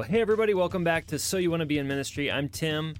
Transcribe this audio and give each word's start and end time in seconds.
Well, 0.00 0.08
hey, 0.08 0.22
everybody, 0.22 0.54
welcome 0.54 0.82
back 0.82 1.06
to 1.08 1.18
So 1.18 1.36
You 1.36 1.50
Want 1.50 1.60
to 1.60 1.66
Be 1.66 1.76
in 1.76 1.86
Ministry. 1.86 2.30
I'm 2.30 2.48
Tim. 2.48 2.94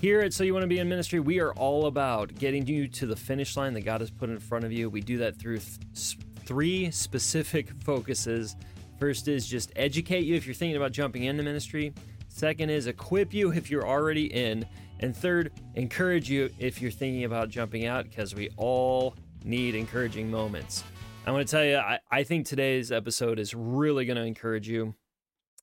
Here 0.00 0.20
at 0.20 0.32
So 0.32 0.44
You 0.44 0.52
Want 0.52 0.62
to 0.62 0.68
Be 0.68 0.78
in 0.78 0.88
Ministry, 0.88 1.18
we 1.18 1.40
are 1.40 1.52
all 1.54 1.86
about 1.86 2.32
getting 2.36 2.64
you 2.64 2.86
to 2.86 3.06
the 3.06 3.16
finish 3.16 3.56
line 3.56 3.74
that 3.74 3.80
God 3.80 4.00
has 4.00 4.12
put 4.12 4.30
in 4.30 4.38
front 4.38 4.64
of 4.64 4.70
you. 4.70 4.88
We 4.88 5.00
do 5.00 5.18
that 5.18 5.36
through 5.40 5.58
th- 5.58 6.16
three 6.44 6.88
specific 6.92 7.70
focuses. 7.82 8.54
First 9.00 9.26
is 9.26 9.48
just 9.48 9.72
educate 9.74 10.24
you 10.24 10.36
if 10.36 10.46
you're 10.46 10.54
thinking 10.54 10.76
about 10.76 10.92
jumping 10.92 11.24
into 11.24 11.42
ministry. 11.42 11.92
Second 12.28 12.70
is 12.70 12.86
equip 12.86 13.34
you 13.34 13.52
if 13.52 13.68
you're 13.68 13.84
already 13.84 14.26
in. 14.32 14.64
And 15.00 15.16
third, 15.16 15.50
encourage 15.74 16.30
you 16.30 16.48
if 16.60 16.80
you're 16.80 16.92
thinking 16.92 17.24
about 17.24 17.48
jumping 17.48 17.86
out 17.86 18.04
because 18.04 18.36
we 18.36 18.50
all 18.56 19.16
need 19.42 19.74
encouraging 19.74 20.30
moments. 20.30 20.84
I 21.26 21.32
want 21.32 21.44
to 21.44 21.50
tell 21.50 21.64
you, 21.64 21.78
I, 21.78 21.98
I 22.08 22.22
think 22.22 22.46
today's 22.46 22.92
episode 22.92 23.40
is 23.40 23.52
really 23.52 24.04
going 24.04 24.16
to 24.16 24.24
encourage 24.24 24.68
you. 24.68 24.94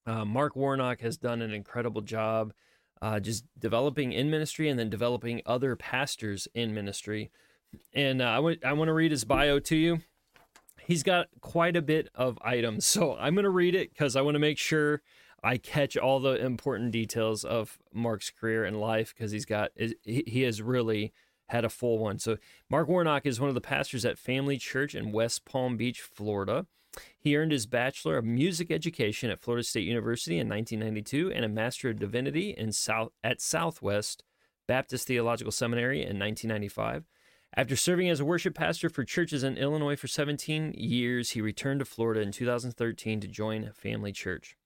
Uh, 0.05 0.25
Mark 0.25 0.55
Warnock 0.55 1.01
has 1.01 1.17
done 1.17 1.41
an 1.41 1.53
incredible 1.53 2.01
job 2.01 2.53
uh, 3.01 3.19
just 3.19 3.43
developing 3.59 4.13
in 4.13 4.31
ministry 4.31 4.69
and 4.69 4.79
then 4.79 4.89
developing 4.89 5.41
other 5.45 5.75
pastors 5.75 6.47
in 6.53 6.73
ministry. 6.73 7.31
And 7.93 8.21
uh, 8.21 8.29
I, 8.29 8.35
w- 8.35 8.59
I 8.63 8.71
want 8.73 8.87
to 8.87 8.93
read 8.93 9.11
his 9.11 9.25
bio 9.25 9.59
to 9.59 9.75
you. 9.75 10.01
He's 10.85 11.03
got 11.03 11.27
quite 11.41 11.75
a 11.75 11.81
bit 11.81 12.09
of 12.15 12.37
items. 12.41 12.85
So 12.85 13.17
I'm 13.17 13.35
going 13.35 13.43
to 13.43 13.49
read 13.49 13.75
it 13.75 13.91
because 13.91 14.15
I 14.15 14.21
want 14.21 14.35
to 14.35 14.39
make 14.39 14.57
sure 14.57 15.01
I 15.43 15.57
catch 15.57 15.97
all 15.97 16.21
the 16.21 16.35
important 16.35 16.91
details 16.91 17.43
of 17.43 17.77
Mark's 17.93 18.29
career 18.29 18.63
and 18.63 18.79
life 18.79 19.13
because 19.13 19.31
he's 19.31 19.45
got, 19.45 19.71
he 19.75 20.43
has 20.43 20.61
really 20.61 21.11
had 21.49 21.65
a 21.65 21.69
full 21.69 21.99
one. 21.99 22.19
So 22.19 22.37
Mark 22.69 22.87
Warnock 22.87 23.25
is 23.25 23.39
one 23.39 23.49
of 23.49 23.55
the 23.55 23.61
pastors 23.61 24.05
at 24.05 24.17
Family 24.17 24.57
Church 24.57 24.95
in 24.95 25.11
West 25.11 25.43
Palm 25.43 25.75
Beach, 25.75 25.99
Florida. 25.99 26.67
He 27.19 27.37
earned 27.37 27.51
his 27.51 27.65
Bachelor 27.65 28.17
of 28.17 28.25
Music 28.25 28.69
Education 28.69 29.29
at 29.29 29.41
Florida 29.41 29.63
State 29.63 29.87
University 29.87 30.39
in 30.39 30.49
1992 30.49 31.31
and 31.31 31.45
a 31.45 31.49
Master 31.49 31.89
of 31.89 31.99
Divinity 31.99 32.51
in 32.51 32.71
South, 32.71 33.11
at 33.23 33.41
Southwest 33.41 34.23
Baptist 34.67 35.07
Theological 35.07 35.51
Seminary 35.51 35.99
in 35.99 36.19
1995. 36.19 37.05
After 37.55 37.75
serving 37.75 38.09
as 38.09 38.19
a 38.19 38.25
worship 38.25 38.55
pastor 38.55 38.89
for 38.89 39.03
churches 39.03 39.43
in 39.43 39.57
Illinois 39.57 39.95
for 39.95 40.07
17 40.07 40.73
years, 40.75 41.31
he 41.31 41.41
returned 41.41 41.79
to 41.79 41.85
Florida 41.85 42.21
in 42.21 42.31
2013 42.31 43.19
to 43.19 43.27
join 43.27 43.71
Family 43.73 44.11
Church. 44.11 44.57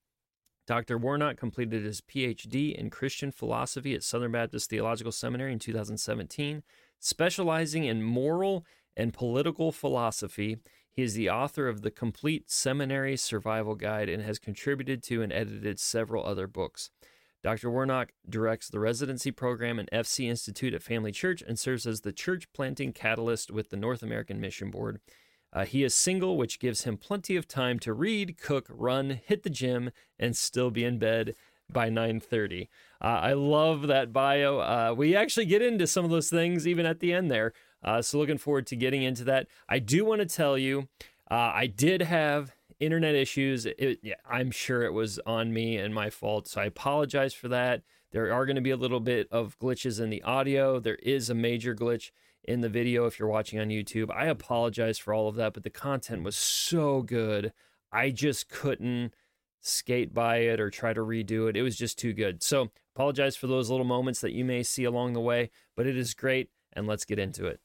Dr. 0.67 0.98
Warnock 0.98 1.38
completed 1.38 1.83
his 1.83 2.02
PhD 2.02 2.75
in 2.75 2.89
Christian 2.89 3.31
philosophy 3.31 3.94
at 3.94 4.03
Southern 4.03 4.31
Baptist 4.31 4.70
Theological 4.70 5.11
Seminary 5.11 5.53
in 5.53 5.59
2017, 5.59 6.64
specializing 7.00 7.86
in 7.86 8.03
moral 8.03 8.66
and 8.95 9.14
political 9.14 9.72
philosophy. 9.72 10.58
He 10.98 11.03
is 11.03 11.14
the 11.14 11.30
author 11.30 11.67
of 11.67 11.84
the 11.84 11.92
Complete 11.92 12.50
Seminary 12.50 13.17
Survival 13.17 13.76
Guide 13.76 14.09
and 14.09 14.23
has 14.23 14.40
contributed 14.40 15.04
to 15.04 15.22
and 15.22 15.31
edited 15.31 15.80
several 15.80 16.26
other 16.26 16.48
books. 16.48 16.89
Dr. 17.44 17.70
Warnock 17.70 18.14
directs 18.28 18.67
the 18.67 18.80
residency 18.80 19.30
program 19.30 19.78
and 19.78 19.88
FC 19.92 20.28
Institute 20.28 20.73
at 20.73 20.81
Family 20.81 21.12
Church 21.12 21.44
and 21.44 21.59
serves 21.59 21.86
as 21.86 22.02
the 22.02 22.12
church 22.12 22.52
planting 22.52 22.94
catalyst 22.94 23.52
with 23.52 23.70
the 23.70 23.78
North 23.78 24.02
American 24.02 24.42
Mission 24.42 24.72
Board. 24.72 25.00
Uh, 25.54 25.66
he 25.66 25.84
is 25.84 25.94
single, 25.94 26.36
which 26.36 26.59
gives 26.59 26.84
him 26.84 26.98
plenty 26.98 27.36
of 27.36 27.48
time 27.48 27.78
to 27.78 27.94
read, 27.94 28.36
cook, 28.42 28.66
run, 28.67 29.20
hit 29.23 29.44
the 29.44 29.52
gym, 29.52 29.92
and 30.17 30.36
still 30.36 30.72
be 30.72 30.84
in 30.84 30.98
bed 30.98 31.36
by 31.72 31.89
9:30. 31.92 32.70
Uh, 33.00 33.06
I 33.06 33.34
love 33.34 33.86
that 33.86 34.11
bio. 34.11 34.59
Uh, 34.59 34.95
we 34.98 35.16
actually 35.16 35.45
get 35.45 35.61
into 35.61 35.86
some 35.86 36.06
of 36.06 36.09
those 36.09 36.32
things 36.32 36.67
even 36.67 36.88
at 36.88 37.02
the 37.02 37.14
end 37.14 37.30
there. 37.30 37.54
Uh, 37.83 38.02
so 38.02 38.17
looking 38.17 38.38
forward 38.38 38.67
to 38.67 38.75
getting 38.75 39.03
into 39.03 39.23
that. 39.25 39.47
I 39.70 39.80
do 39.80 40.03
want 40.06 40.22
to 40.22 40.25
tell 40.25 40.58
you, 40.58 40.88
uh, 41.30 41.52
I 41.53 41.67
did 41.67 42.02
have 42.02 42.52
internet 42.80 43.16
issues. 43.16 43.66
It, 43.66 44.00
yeah, 44.02 44.16
I'm 44.30 44.52
sure 44.52 44.83
it 44.83 44.94
was 44.94 45.20
on 45.25 45.53
me 45.53 45.78
and 45.78 45.94
my 45.94 46.09
fault. 46.09 46.48
So 46.48 46.61
I 46.61 46.66
apologize 46.66 47.33
for 47.33 47.48
that. 47.50 47.83
There 48.11 48.32
are 48.32 48.45
going 48.45 48.55
to 48.55 48.61
be 48.61 48.71
a 48.71 48.77
little 48.77 48.99
bit 48.99 49.27
of 49.32 49.60
glitches 49.60 50.02
in 50.02 50.10
the 50.10 50.23
audio. 50.23 50.80
There 50.80 50.95
is 50.95 51.30
a 51.30 51.36
major 51.36 51.76
glitch 51.76 52.11
in 52.43 52.61
the 52.61 52.70
video 52.70 53.05
if 53.05 53.20
you're 53.20 53.27
watching 53.27 53.60
on 53.60 53.67
YouTube. 53.67 54.09
I 54.11 54.26
apologize 54.27 54.98
for 54.98 55.14
all 55.14 55.27
of 55.27 55.36
that, 55.36 55.54
but 55.54 55.64
the 55.64 55.70
content 55.70 56.23
was 56.23 56.38
so 56.38 57.02
good. 57.02 57.52
I 57.92 58.09
just 58.11 58.49
couldn't 58.49 59.14
skate 59.59 60.14
by 60.14 60.38
it 60.38 60.59
or 60.59 60.70
try 60.70 60.94
to 60.94 61.02
redo 61.02 61.49
it. 61.49 61.58
It 61.58 61.61
was 61.61 61.76
just 61.76 61.99
too 61.99 62.14
good. 62.14 62.42
So, 62.42 62.70
apologize 62.95 63.36
for 63.36 63.48
those 63.48 63.70
little 63.70 63.86
moments 63.86 64.21
that 64.21 64.32
you 64.32 64.45
may 64.45 64.64
see 64.64 64.86
along 64.86 65.14
the 65.14 65.21
way, 65.21 65.52
but 65.76 65.86
it 65.86 65.98
is 65.98 66.14
great 66.14 66.49
and 66.73 66.88
let's 66.88 67.05
get 67.05 67.20
into 67.20 67.45
it. 67.45 67.59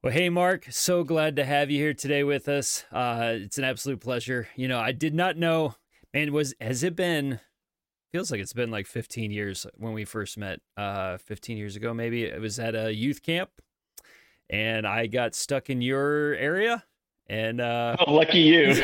Well, 0.00 0.12
hey, 0.12 0.28
Mark, 0.28 0.66
so 0.70 1.02
glad 1.02 1.34
to 1.36 1.44
have 1.44 1.72
you 1.72 1.78
here 1.82 1.92
today 1.92 2.22
with 2.22 2.48
us. 2.48 2.84
Uh, 2.92 3.32
it's 3.34 3.58
an 3.58 3.64
absolute 3.64 4.00
pleasure. 4.00 4.46
You 4.54 4.68
know, 4.68 4.78
I 4.78 4.92
did 4.92 5.12
not 5.12 5.36
know, 5.36 5.74
man, 6.14 6.32
was 6.32 6.54
has 6.60 6.84
it 6.84 6.94
been? 6.94 7.40
Feels 8.12 8.30
like 8.30 8.38
it's 8.40 8.52
been 8.52 8.70
like 8.70 8.86
15 8.86 9.32
years 9.32 9.66
when 9.74 9.94
we 9.94 10.04
first 10.04 10.38
met. 10.38 10.60
Uh, 10.76 11.18
15 11.18 11.58
years 11.58 11.74
ago, 11.74 11.92
maybe 11.92 12.22
it 12.22 12.40
was 12.40 12.60
at 12.60 12.76
a 12.76 12.94
youth 12.94 13.24
camp, 13.24 13.50
and 14.48 14.86
I 14.86 15.08
got 15.08 15.34
stuck 15.34 15.68
in 15.68 15.82
your 15.82 16.32
area, 16.34 16.84
and 17.26 17.60
uh, 17.60 17.96
oh, 17.98 18.14
lucky 18.14 18.38
you. 18.38 18.68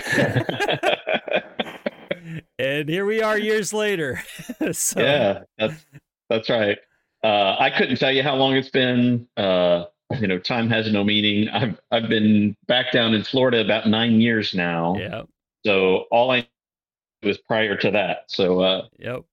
and 2.58 2.88
here 2.88 3.06
we 3.06 3.22
are 3.22 3.38
years 3.38 3.72
later. 3.72 4.20
so, 4.72 5.00
yeah, 5.00 5.44
that's 5.58 5.86
that's 6.28 6.50
right. 6.50 6.78
Uh, 7.22 7.54
I 7.56 7.70
couldn't 7.70 7.98
tell 7.98 8.10
you 8.10 8.24
how 8.24 8.34
long 8.34 8.56
it's 8.56 8.70
been. 8.70 9.28
Uh, 9.36 9.84
you 10.20 10.26
know, 10.26 10.38
time 10.38 10.68
has 10.70 10.90
no 10.92 11.04
meaning. 11.04 11.48
I've 11.48 11.80
I've 11.90 12.08
been 12.08 12.56
back 12.66 12.92
down 12.92 13.14
in 13.14 13.24
Florida 13.24 13.60
about 13.60 13.88
nine 13.88 14.20
years 14.20 14.54
now. 14.54 14.96
Yeah. 14.98 15.22
So 15.64 16.04
all 16.10 16.30
I 16.30 16.48
was 17.22 17.38
prior 17.38 17.76
to 17.76 17.90
that. 17.92 18.24
So 18.28 18.60
uh 18.60 18.86
Yep. 18.98 19.24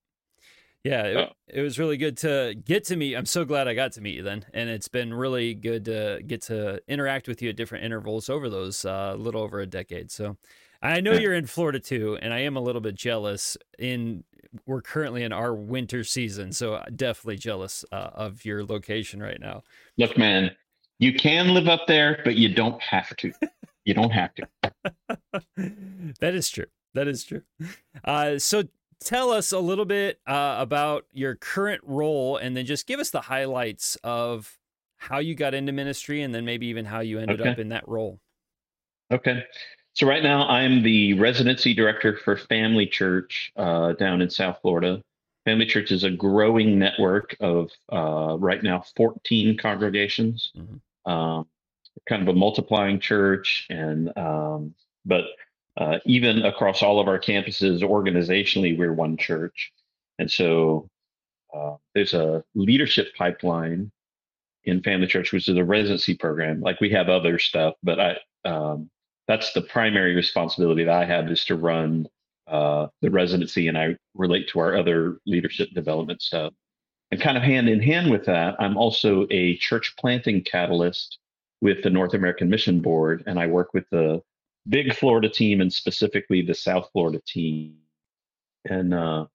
Yeah, 0.84 1.02
it, 1.04 1.16
oh. 1.16 1.32
it 1.46 1.60
was 1.60 1.78
really 1.78 1.96
good 1.96 2.16
to 2.18 2.56
get 2.64 2.84
to 2.86 2.96
meet. 2.96 3.14
I'm 3.14 3.26
so 3.26 3.44
glad 3.44 3.68
I 3.68 3.74
got 3.74 3.92
to 3.92 4.00
meet 4.00 4.16
you 4.16 4.24
then, 4.24 4.46
and 4.52 4.68
it's 4.68 4.88
been 4.88 5.14
really 5.14 5.54
good 5.54 5.84
to 5.84 6.20
get 6.26 6.42
to 6.42 6.82
interact 6.88 7.28
with 7.28 7.40
you 7.40 7.50
at 7.50 7.56
different 7.56 7.84
intervals 7.84 8.28
over 8.28 8.50
those 8.50 8.84
uh, 8.84 9.14
little 9.16 9.42
over 9.42 9.60
a 9.60 9.66
decade. 9.66 10.10
So, 10.10 10.38
I 10.82 11.00
know 11.00 11.12
you're 11.12 11.34
in 11.34 11.46
Florida 11.46 11.78
too, 11.78 12.18
and 12.20 12.34
I 12.34 12.40
am 12.40 12.56
a 12.56 12.60
little 12.60 12.80
bit 12.80 12.96
jealous. 12.96 13.56
In 13.78 14.24
we're 14.66 14.82
currently 14.82 15.22
in 15.22 15.32
our 15.32 15.54
winter 15.54 16.02
season, 16.02 16.52
so 16.52 16.82
definitely 16.94 17.36
jealous 17.36 17.84
uh, 17.92 18.10
of 18.14 18.44
your 18.44 18.64
location 18.64 19.22
right 19.22 19.40
now. 19.40 19.62
Look, 19.98 20.18
man, 20.18 20.50
you 20.98 21.14
can 21.14 21.54
live 21.54 21.68
up 21.68 21.86
there, 21.86 22.20
but 22.24 22.36
you 22.36 22.52
don't 22.52 22.80
have 22.82 23.16
to. 23.16 23.32
You 23.84 23.94
don't 23.94 24.10
have 24.10 24.30
to. 24.36 24.46
that 26.20 26.34
is 26.34 26.48
true. 26.48 26.66
That 26.94 27.08
is 27.08 27.24
true. 27.24 27.42
Uh, 28.04 28.38
so 28.38 28.64
tell 29.00 29.30
us 29.30 29.52
a 29.52 29.58
little 29.58 29.84
bit 29.84 30.20
uh, 30.26 30.56
about 30.58 31.06
your 31.12 31.34
current 31.34 31.80
role 31.84 32.36
and 32.36 32.56
then 32.56 32.66
just 32.66 32.86
give 32.86 33.00
us 33.00 33.10
the 33.10 33.22
highlights 33.22 33.96
of 34.04 34.58
how 34.98 35.18
you 35.18 35.34
got 35.34 35.54
into 35.54 35.72
ministry 35.72 36.22
and 36.22 36.34
then 36.34 36.44
maybe 36.44 36.66
even 36.66 36.84
how 36.84 37.00
you 37.00 37.18
ended 37.18 37.40
okay. 37.40 37.50
up 37.50 37.58
in 37.58 37.70
that 37.70 37.86
role. 37.88 38.20
Okay. 39.10 39.42
So 39.94 40.06
right 40.06 40.22
now 40.22 40.46
I'm 40.48 40.82
the 40.82 41.14
residency 41.14 41.74
director 41.74 42.16
for 42.16 42.36
Family 42.36 42.86
Church 42.86 43.52
uh, 43.56 43.92
down 43.92 44.22
in 44.22 44.30
South 44.30 44.58
Florida. 44.62 45.02
Family 45.44 45.66
Church 45.66 45.90
is 45.90 46.04
a 46.04 46.10
growing 46.10 46.78
network 46.78 47.36
of 47.40 47.70
uh, 47.92 48.36
right 48.38 48.62
now 48.62 48.84
14 48.96 49.56
congregations. 49.58 50.52
Mm-hmm 50.56 50.76
um, 51.06 51.46
kind 52.08 52.22
of 52.22 52.28
a 52.28 52.38
multiplying 52.38 53.00
church, 53.00 53.66
and 53.70 54.16
um, 54.16 54.74
but 55.04 55.24
uh, 55.76 55.98
even 56.04 56.44
across 56.44 56.82
all 56.82 57.00
of 57.00 57.08
our 57.08 57.18
campuses, 57.18 57.82
organizationally, 57.82 58.76
we're 58.76 58.92
one 58.92 59.16
church, 59.16 59.72
and 60.18 60.30
so 60.30 60.88
uh, 61.54 61.76
there's 61.94 62.14
a 62.14 62.44
leadership 62.54 63.14
pipeline 63.16 63.90
in 64.64 64.82
Family 64.82 65.06
Church, 65.06 65.32
which 65.32 65.48
is 65.48 65.56
a 65.56 65.64
residency 65.64 66.14
program. 66.16 66.60
Like 66.60 66.80
we 66.80 66.90
have 66.90 67.08
other 67.08 67.38
stuff, 67.38 67.74
but 67.82 68.00
I 68.00 68.16
um, 68.44 68.90
that's 69.28 69.52
the 69.52 69.62
primary 69.62 70.14
responsibility 70.14 70.84
that 70.84 70.94
I 70.94 71.04
have 71.04 71.30
is 71.30 71.44
to 71.46 71.56
run 71.56 72.06
uh, 72.46 72.88
the 73.00 73.10
residency, 73.10 73.68
and 73.68 73.78
I 73.78 73.96
relate 74.14 74.48
to 74.48 74.60
our 74.60 74.76
other 74.76 75.18
leadership 75.26 75.70
development 75.74 76.22
stuff. 76.22 76.52
And 77.10 77.20
kind 77.20 77.36
of 77.36 77.42
hand 77.42 77.68
in 77.68 77.80
hand 77.80 78.10
with 78.10 78.24
that, 78.24 78.56
I'm 78.58 78.76
also 78.76 79.26
a 79.30 79.56
church 79.58 79.94
planting 79.98 80.42
catalyst 80.42 81.18
with 81.60 81.82
the 81.82 81.90
North 81.90 82.14
American 82.14 82.48
Mission 82.48 82.80
Board, 82.80 83.22
and 83.26 83.38
I 83.38 83.46
work 83.46 83.74
with 83.74 83.84
the 83.90 84.22
big 84.68 84.94
Florida 84.94 85.28
team 85.28 85.60
and 85.60 85.72
specifically 85.72 86.42
the 86.42 86.54
South 86.54 86.88
Florida 86.92 87.20
team, 87.26 87.76
and 88.64 88.94
uh, 88.94 89.26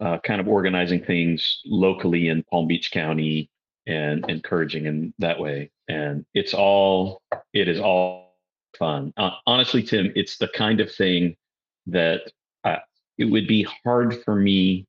uh, 0.00 0.18
kind 0.18 0.40
of 0.40 0.48
organizing 0.48 1.02
things 1.04 1.60
locally 1.64 2.28
in 2.28 2.42
Palm 2.44 2.66
Beach 2.66 2.90
County 2.90 3.50
and 3.86 4.28
encouraging 4.28 4.86
in 4.86 5.14
that 5.18 5.38
way. 5.38 5.70
And 5.88 6.24
it's 6.34 6.54
all 6.54 7.22
it 7.52 7.68
is 7.68 7.80
all 7.80 8.36
fun. 8.78 9.12
Uh, 9.16 9.30
honestly, 9.46 9.82
Tim, 9.82 10.12
it's 10.14 10.38
the 10.38 10.48
kind 10.48 10.80
of 10.80 10.92
thing 10.92 11.36
that 11.86 12.32
uh, 12.64 12.76
it 13.18 13.26
would 13.26 13.46
be 13.46 13.66
hard 13.84 14.22
for 14.24 14.34
me 14.36 14.86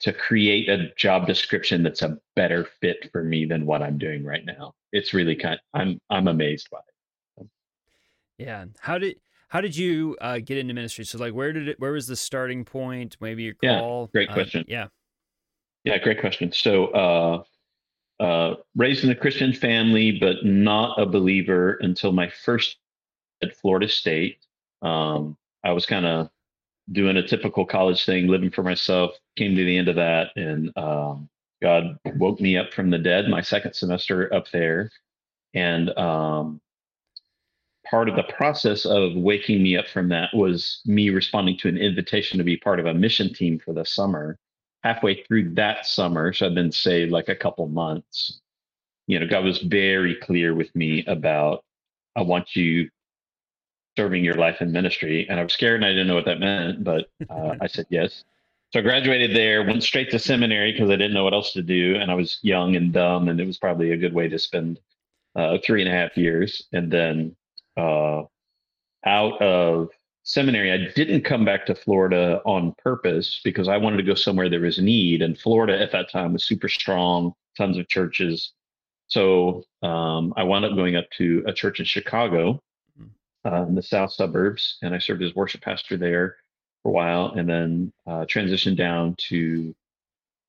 to 0.00 0.12
create 0.12 0.68
a 0.68 0.92
job 0.96 1.26
description 1.26 1.82
that's 1.82 2.02
a 2.02 2.18
better 2.36 2.68
fit 2.80 3.08
for 3.10 3.24
me 3.24 3.44
than 3.44 3.66
what 3.66 3.82
I'm 3.82 3.98
doing 3.98 4.24
right 4.24 4.44
now. 4.44 4.74
It's 4.92 5.12
really 5.12 5.34
kind 5.34 5.58
I'm 5.74 6.00
I'm 6.08 6.28
amazed 6.28 6.68
by 6.70 6.78
it. 7.38 7.46
Yeah. 8.38 8.66
How 8.80 8.98
did 8.98 9.16
how 9.48 9.60
did 9.60 9.76
you 9.76 10.16
uh, 10.20 10.38
get 10.38 10.58
into 10.58 10.74
ministry? 10.74 11.04
So 11.04 11.18
like, 11.18 11.34
where 11.34 11.52
did 11.52 11.68
it? 11.68 11.80
Where 11.80 11.92
was 11.92 12.06
the 12.06 12.16
starting 12.16 12.64
point? 12.64 13.16
Maybe 13.20 13.42
your 13.44 13.54
call. 13.54 14.02
Yeah, 14.02 14.18
great 14.18 14.30
Uh, 14.30 14.34
question. 14.34 14.64
yeah. 14.68 14.86
Yeah, 15.84 15.98
great 15.98 16.20
question. 16.20 16.52
So, 16.52 16.86
uh, 16.88 17.42
uh, 18.22 18.56
raised 18.76 19.04
in 19.04 19.10
a 19.10 19.14
Christian 19.14 19.52
family, 19.52 20.12
but 20.18 20.44
not 20.44 21.00
a 21.00 21.06
believer 21.06 21.78
until 21.80 22.12
my 22.12 22.28
first 22.28 22.76
at 23.42 23.56
Florida 23.56 23.88
State. 23.88 24.38
Um, 24.82 25.36
I 25.64 25.72
was 25.72 25.86
kind 25.86 26.06
of 26.06 26.30
doing 26.90 27.16
a 27.16 27.26
typical 27.26 27.66
college 27.66 28.04
thing, 28.04 28.28
living 28.28 28.50
for 28.50 28.62
myself. 28.62 29.12
Came 29.36 29.54
to 29.56 29.64
the 29.64 29.76
end 29.76 29.88
of 29.88 29.96
that, 29.96 30.28
and 30.36 30.76
um, 30.76 31.28
God 31.62 31.98
woke 32.16 32.40
me 32.40 32.56
up 32.56 32.72
from 32.72 32.90
the 32.90 32.98
dead. 32.98 33.28
My 33.28 33.40
second 33.40 33.74
semester 33.74 34.32
up 34.32 34.50
there, 34.52 34.90
and 35.54 35.90
um, 35.98 36.60
part 37.88 38.08
of 38.08 38.16
the 38.16 38.24
process 38.24 38.84
of 38.84 39.14
waking 39.14 39.62
me 39.62 39.76
up 39.76 39.88
from 39.88 40.08
that 40.10 40.34
was 40.34 40.80
me 40.86 41.10
responding 41.10 41.56
to 41.58 41.68
an 41.68 41.78
invitation 41.78 42.38
to 42.38 42.44
be 42.44 42.56
part 42.56 42.80
of 42.80 42.86
a 42.86 42.94
mission 42.94 43.32
team 43.32 43.58
for 43.58 43.72
the 43.72 43.84
summer 43.84 44.38
halfway 44.82 45.22
through 45.24 45.54
that 45.54 45.86
summer, 45.86 46.32
so 46.32 46.46
I've 46.46 46.54
been 46.54 46.72
saved 46.72 47.12
like 47.12 47.28
a 47.28 47.36
couple 47.36 47.66
months. 47.68 48.40
You 49.06 49.18
know, 49.18 49.26
God 49.26 49.44
was 49.44 49.58
very 49.58 50.14
clear 50.16 50.54
with 50.54 50.74
me 50.74 51.04
about 51.06 51.64
I 52.16 52.22
want 52.22 52.54
you 52.54 52.90
serving 53.98 54.22
your 54.22 54.36
life 54.36 54.60
in 54.60 54.70
ministry, 54.70 55.26
and 55.28 55.40
I 55.40 55.42
was 55.42 55.52
scared 55.52 55.82
and 55.82 55.84
I 55.84 55.88
didn't 55.88 56.06
know 56.06 56.14
what 56.14 56.26
that 56.26 56.38
meant, 56.38 56.84
but 56.84 57.10
uh, 57.28 57.56
I 57.60 57.66
said 57.66 57.86
yes. 57.90 58.22
So 58.72 58.78
I 58.78 58.82
graduated 58.82 59.34
there, 59.34 59.66
went 59.66 59.82
straight 59.82 60.12
to 60.12 60.20
seminary 60.20 60.70
because 60.70 60.88
I 60.88 60.94
didn't 60.94 61.14
know 61.14 61.24
what 61.24 61.34
else 61.34 61.52
to 61.54 61.62
do, 61.62 61.96
and 61.96 62.08
I 62.08 62.14
was 62.14 62.38
young 62.42 62.76
and 62.76 62.92
dumb, 62.92 63.28
and 63.28 63.40
it 63.40 63.46
was 63.46 63.58
probably 63.58 63.90
a 63.90 63.96
good 63.96 64.14
way 64.14 64.28
to 64.28 64.38
spend 64.38 64.78
uh, 65.34 65.58
three 65.66 65.82
and 65.82 65.90
a 65.90 65.92
half 65.92 66.16
years, 66.16 66.68
and 66.72 66.92
then 66.92 67.34
uh, 67.76 68.22
out 69.04 69.42
of 69.42 69.88
seminary, 70.22 70.70
I 70.70 70.92
didn't 70.94 71.24
come 71.24 71.44
back 71.44 71.66
to 71.66 71.74
Florida 71.74 72.40
on 72.44 72.74
purpose 72.78 73.40
because 73.42 73.66
I 73.66 73.78
wanted 73.78 73.96
to 73.96 74.02
go 74.04 74.14
somewhere 74.14 74.48
there 74.48 74.60
was 74.60 74.78
need. 74.78 75.22
And 75.22 75.36
Florida 75.36 75.80
at 75.80 75.90
that 75.92 76.10
time 76.12 76.34
was 76.34 76.44
super 76.44 76.68
strong, 76.68 77.32
tons 77.56 77.78
of 77.78 77.88
churches. 77.88 78.52
So 79.08 79.64
um, 79.82 80.34
I 80.36 80.42
wound 80.44 80.66
up 80.66 80.76
going 80.76 80.96
up 80.96 81.06
to 81.16 81.42
a 81.46 81.52
church 81.52 81.80
in 81.80 81.86
Chicago 81.86 82.60
uh, 83.44 83.64
in 83.66 83.74
the 83.74 83.82
south 83.82 84.12
suburbs, 84.12 84.78
and 84.82 84.94
I 84.94 84.98
served 84.98 85.22
as 85.22 85.34
worship 85.34 85.60
pastor 85.60 85.96
there 85.96 86.36
for 86.82 86.90
a 86.90 86.92
while, 86.92 87.32
and 87.36 87.48
then 87.48 87.92
uh, 88.06 88.24
transitioned 88.26 88.76
down 88.76 89.14
to 89.28 89.74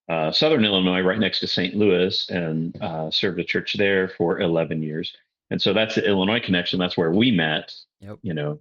uh, 0.09 0.31
Southern 0.31 0.65
Illinois, 0.65 1.01
right 1.01 1.19
next 1.19 1.39
to 1.39 1.47
St. 1.47 1.75
Louis, 1.75 2.29
and 2.29 2.75
uh, 2.81 3.11
served 3.11 3.39
a 3.39 3.43
church 3.43 3.75
there 3.77 4.09
for 4.09 4.39
11 4.39 4.81
years. 4.81 5.15
And 5.51 5.61
so 5.61 5.73
that's 5.73 5.95
the 5.95 6.05
Illinois 6.05 6.39
connection. 6.39 6.79
That's 6.79 6.97
where 6.97 7.11
we 7.11 7.31
met. 7.31 7.73
Yep. 8.01 8.19
You 8.21 8.33
know, 8.33 8.59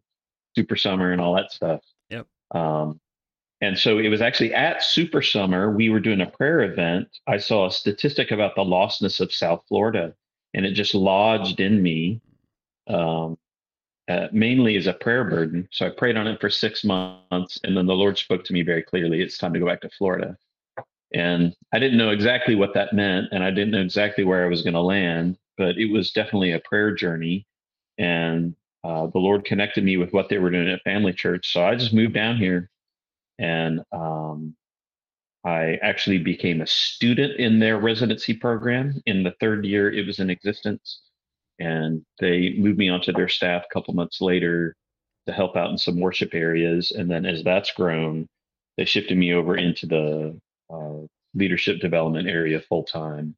Super 0.55 0.77
Summer 0.77 1.13
and 1.13 1.21
all 1.21 1.35
that 1.37 1.53
stuff. 1.53 1.81
Yep. 2.11 2.27
Um, 2.51 3.01
and 3.61 3.79
so 3.79 3.99
it 3.99 4.09
was 4.09 4.21
actually 4.21 4.55
at 4.55 4.83
Super 4.83 5.21
Summer, 5.21 5.71
we 5.71 5.91
were 5.91 6.01
doing 6.01 6.21
a 6.21 6.27
prayer 6.27 6.61
event. 6.61 7.09
I 7.27 7.39
saw 7.39 7.67
a 7.67 7.73
statistic 7.73 8.31
about 8.31 8.55
the 8.55 8.63
lostness 8.63 9.21
of 9.21 9.33
South 9.33 9.65
Florida, 9.69 10.15
and 10.55 10.65
it 10.65 10.73
just 10.73 10.95
lodged 10.95 11.61
in 11.61 11.83
me, 11.83 12.21
um, 12.87 13.37
uh, 14.09 14.29
mainly 14.33 14.77
as 14.77 14.87
a 14.87 14.95
prayer 14.95 15.25
burden. 15.25 15.69
So 15.71 15.87
I 15.87 15.91
prayed 15.91 16.17
on 16.17 16.27
it 16.27 16.41
for 16.41 16.51
six 16.51 16.85
months, 16.85 17.61
and 17.65 17.77
then 17.77 17.87
the 17.87 17.95
Lord 17.95 18.17
spoke 18.19 18.45
to 18.45 18.53
me 18.53 18.63
very 18.63 18.83
clearly 18.83 19.21
it's 19.21 19.39
time 19.39 19.53
to 19.53 19.61
go 19.61 19.67
back 19.67 19.81
to 19.83 19.91
Florida. 19.91 20.37
And 21.15 21.55
I 21.73 21.79
didn't 21.79 21.99
know 21.99 22.11
exactly 22.11 22.55
what 22.55 22.75
that 22.75 22.93
meant, 22.93 23.29
and 23.33 23.43
I 23.43 23.51
didn't 23.51 23.71
know 23.71 23.81
exactly 23.81 24.25
where 24.25 24.45
I 24.45 24.49
was 24.49 24.63
going 24.63 24.75
to 24.75 24.81
land, 24.81 25.39
but 25.57 25.79
it 25.79 25.91
was 25.91 26.11
definitely 26.11 26.53
a 26.53 26.61
prayer 26.61 26.93
journey. 26.93 27.47
And 27.99 28.55
uh, 28.85 29.07
the 29.09 29.19
Lord 29.19 29.45
connected 29.45 29.85
me 29.85 29.97
with 29.97 30.13
what 30.13 30.29
they 30.29 30.39
were 30.39 30.51
doing 30.51 30.69
at 30.69 30.83
Family 30.83 31.13
Church. 31.13 31.53
So 31.53 31.65
I 31.65 31.75
just 31.75 31.93
moved 31.93 32.15
down 32.15 32.37
here 32.37 32.71
and 33.39 33.81
um, 33.93 34.55
I 35.45 35.79
actually 35.83 36.19
became 36.19 36.61
a 36.61 36.67
student 36.67 37.39
in 37.39 37.59
their 37.59 37.79
residency 37.79 38.35
program. 38.35 39.01
In 39.07 39.23
the 39.23 39.35
third 39.41 39.65
year, 39.65 39.91
it 39.91 40.07
was 40.07 40.19
in 40.19 40.31
existence. 40.31 41.03
And 41.59 42.05
they 42.21 42.55
moved 42.57 42.79
me 42.79 42.89
onto 42.89 43.13
their 43.13 43.29
staff 43.29 43.65
a 43.65 43.75
couple 43.75 43.95
months 43.95 44.21
later 44.21 44.75
to 45.27 45.33
help 45.33 45.57
out 45.57 45.71
in 45.71 45.79
some 45.79 46.01
worship 46.01 46.35
areas. 46.35 46.93
And 46.93 47.11
then 47.11 47.27
as 47.27 47.43
that's 47.43 47.73
grown, 47.73 48.27
they 48.77 48.85
shifted 48.85 49.19
me 49.19 49.35
over 49.35 49.57
into 49.57 49.87
the 49.87 50.41
uh, 50.73 51.07
leadership 51.35 51.81
development 51.81 52.29
area 52.29 52.61
full 52.61 52.85
time. 52.85 53.35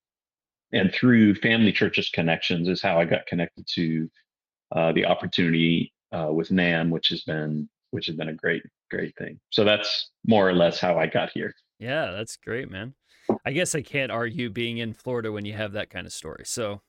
And 0.73 0.93
through 0.93 1.35
Family 1.37 1.73
Churches 1.73 2.11
Connections 2.11 2.69
is 2.69 2.81
how 2.81 3.01
I 3.01 3.05
got 3.05 3.27
connected 3.27 3.67
to 3.75 4.09
uh, 4.73 4.93
the 4.93 5.07
opportunity 5.07 5.93
uh, 6.13 6.29
with 6.31 6.51
NAMB, 6.51 6.91
which 6.91 7.09
has 7.09 7.23
been 7.23 7.69
which 7.91 8.07
has 8.07 8.15
been 8.15 8.29
a 8.29 8.35
great 8.35 8.63
great 8.91 9.17
thing. 9.17 9.41
So 9.51 9.65
that's 9.65 10.11
more 10.27 10.49
or 10.49 10.53
less 10.53 10.79
how 10.79 10.97
I 10.97 11.07
got 11.07 11.31
here. 11.31 11.55
Yeah, 11.79 12.13
that's 12.13 12.37
great, 12.37 12.71
man. 12.71 12.95
I 13.45 13.53
guess 13.53 13.75
I 13.75 13.83
can't 13.83 14.13
argue 14.13 14.51
being 14.51 14.79
in 14.79 14.93
Florida 14.93 15.33
when 15.33 15.45
you 15.45 15.55
have 15.55 15.73
that 15.73 15.91
kind 15.91 16.07
of 16.07 16.13
story. 16.13 16.45
So 16.45 16.83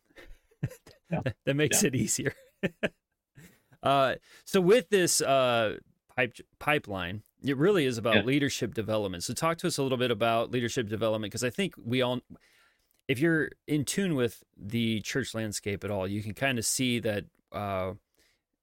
Yeah. 1.11 1.21
that 1.45 1.55
makes 1.55 1.83
Yeah. 1.83 1.87
it 1.87 1.95
easier. 1.95 2.33
uh, 3.83 4.15
so 4.45 4.61
with 4.61 4.89
this 4.89 5.21
uh, 5.21 5.77
pipe 6.15 6.37
pipeline, 6.59 7.23
it 7.43 7.57
really 7.57 7.85
is 7.85 7.97
about 7.97 8.15
Yeah. 8.17 8.21
leadership 8.23 8.73
development. 8.73 9.23
So 9.23 9.33
talk 9.33 9.57
to 9.59 9.67
us 9.67 9.77
a 9.77 9.83
little 9.83 9.97
bit 9.97 10.11
about 10.11 10.51
leadership 10.51 10.87
development 10.87 11.31
because 11.31 11.43
I 11.43 11.49
think 11.49 11.73
we 11.83 12.01
all, 12.01 12.21
if 13.07 13.19
you're 13.19 13.49
in 13.67 13.83
tune 13.85 14.15
with 14.15 14.43
the 14.55 15.01
church 15.01 15.33
landscape 15.33 15.83
at 15.83 15.91
all, 15.91 16.07
you 16.07 16.21
can 16.21 16.33
kind 16.33 16.59
of 16.59 16.65
see 16.65 16.99
that, 16.99 17.25
uh, 17.51 17.93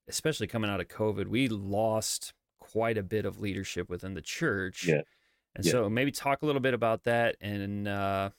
especially 0.07 0.47
coming 0.47 0.71
out 0.71 0.81
of 0.81 0.89
COVID, 0.89 1.27
we 1.27 1.49
lost 1.49 2.33
quite 2.61 2.97
a 2.97 3.03
bit 3.03 3.25
of 3.27 3.41
leadership 3.41 3.89
within 3.91 4.15
the 4.15 4.23
church. 4.23 4.87
Yeah. 4.87 5.03
And 5.57 5.65
Yeah. 5.67 5.73
so 5.73 5.91
maybe 5.91 6.13
talk 6.13 6.43
a 6.43 6.47
little 6.47 6.61
bit 6.61 6.75
about 6.75 7.03
that 7.05 7.37
and 7.41 7.89
uh, 7.89 8.31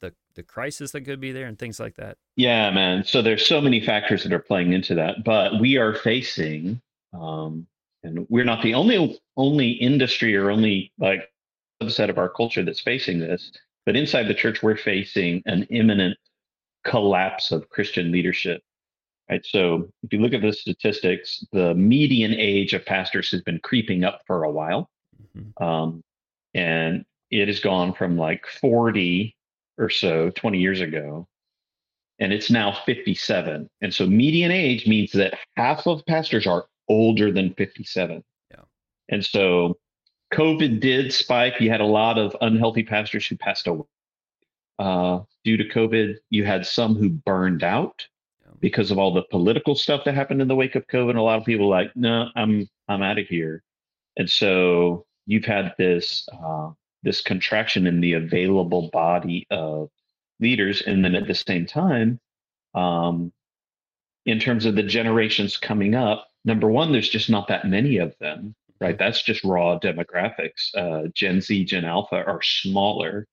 the 0.00 0.14
the 0.36 0.42
crisis 0.42 0.92
that 0.92 1.02
could 1.02 1.20
be 1.20 1.32
there 1.32 1.46
and 1.46 1.58
things 1.58 1.80
like 1.80 1.96
that. 1.96 2.16
Yeah, 2.36 2.70
man. 2.70 3.04
So 3.04 3.22
there's 3.22 3.44
so 3.44 3.60
many 3.60 3.80
factors 3.80 4.22
that 4.22 4.32
are 4.32 4.38
playing 4.38 4.72
into 4.72 4.94
that, 4.94 5.24
but 5.24 5.60
we 5.60 5.76
are 5.76 5.94
facing, 5.94 6.80
um, 7.12 7.66
and 8.04 8.26
we're 8.28 8.44
not 8.44 8.62
the 8.62 8.74
only 8.74 9.18
only 9.36 9.70
industry 9.70 10.36
or 10.36 10.50
only 10.50 10.92
like 10.98 11.28
subset 11.82 12.08
of 12.08 12.18
our 12.18 12.28
culture 12.28 12.62
that's 12.62 12.80
facing 12.80 13.18
this. 13.18 13.52
But 13.84 13.96
inside 13.96 14.24
the 14.24 14.34
church, 14.34 14.62
we're 14.62 14.76
facing 14.76 15.42
an 15.46 15.64
imminent 15.64 16.16
collapse 16.84 17.50
of 17.52 17.68
Christian 17.68 18.12
leadership. 18.12 18.62
Right. 19.28 19.44
So 19.44 19.88
if 20.04 20.12
you 20.12 20.20
look 20.20 20.34
at 20.34 20.42
the 20.42 20.52
statistics, 20.52 21.44
the 21.52 21.74
median 21.74 22.32
age 22.34 22.74
of 22.74 22.86
pastors 22.86 23.30
has 23.32 23.42
been 23.42 23.58
creeping 23.60 24.04
up 24.04 24.22
for 24.26 24.44
a 24.44 24.50
while. 24.50 24.88
Mhm. 25.36 25.60
Um, 25.60 26.04
and 26.54 27.04
it 27.30 27.48
has 27.48 27.58
gone 27.60 27.92
from 27.92 28.16
like 28.16 28.46
40 28.46 29.35
or 29.78 29.90
so 29.90 30.30
20 30.30 30.58
years 30.58 30.80
ago 30.80 31.26
and 32.18 32.32
it's 32.32 32.50
now 32.50 32.72
57 32.86 33.68
and 33.82 33.94
so 33.94 34.06
median 34.06 34.50
age 34.50 34.86
means 34.86 35.12
that 35.12 35.38
half 35.56 35.86
of 35.86 36.04
pastors 36.06 36.46
are 36.46 36.66
older 36.88 37.30
than 37.32 37.52
57 37.54 38.22
Yeah. 38.50 38.56
and 39.08 39.24
so 39.24 39.76
covid 40.32 40.80
did 40.80 41.12
spike. 41.12 41.60
You 41.60 41.70
had 41.70 41.80
a 41.80 41.86
lot 41.86 42.18
of 42.18 42.36
unhealthy 42.40 42.82
pastors 42.82 43.26
who 43.26 43.36
passed 43.36 43.66
away. 43.66 43.84
Uh, 44.78 45.20
due 45.44 45.56
to 45.56 45.64
covid 45.64 46.16
you 46.30 46.44
had 46.44 46.66
some 46.66 46.94
who 46.96 47.08
burned 47.08 47.62
out 47.62 48.06
Yeah. 48.44 48.52
because 48.60 48.90
of 48.90 48.98
all 48.98 49.12
the 49.14 49.22
political 49.30 49.74
stuff 49.74 50.04
that 50.04 50.14
happened 50.14 50.42
in 50.42 50.48
the 50.48 50.56
wake 50.56 50.74
of 50.74 50.86
covid. 50.88 51.16
A 51.16 51.22
lot 51.22 51.38
of 51.38 51.44
people 51.46 51.68
like 51.68 51.94
no 51.96 52.28
i'm 52.36 52.68
i'm 52.88 53.02
out 53.02 53.18
of 53.18 53.26
here. 53.26 53.62
And 54.18 54.28
so 54.30 55.04
you've 55.26 55.44
had 55.44 55.74
this 55.76 56.26
uh, 56.32 56.70
this 57.06 57.20
contraction 57.20 57.86
in 57.86 58.00
the 58.00 58.14
available 58.14 58.90
body 58.92 59.46
of 59.50 59.88
leaders, 60.40 60.82
and 60.82 61.04
then 61.04 61.14
at 61.14 61.28
the 61.28 61.34
same 61.34 61.64
time, 61.64 62.18
um, 62.74 63.32
in 64.26 64.40
terms 64.40 64.66
of 64.66 64.74
the 64.74 64.82
generations 64.82 65.56
coming 65.56 65.94
up, 65.94 66.26
number 66.44 66.68
one, 66.68 66.90
there's 66.90 67.08
just 67.08 67.30
not 67.30 67.46
that 67.46 67.64
many 67.64 67.98
of 67.98 68.12
them, 68.18 68.56
right? 68.80 68.98
That's 68.98 69.22
just 69.22 69.44
raw 69.44 69.78
demographics. 69.78 70.74
Uh, 70.74 71.08
Gen 71.14 71.40
Z, 71.40 71.64
Gen 71.64 71.84
Alpha 71.84 72.24
are 72.24 72.42
smaller. 72.42 73.28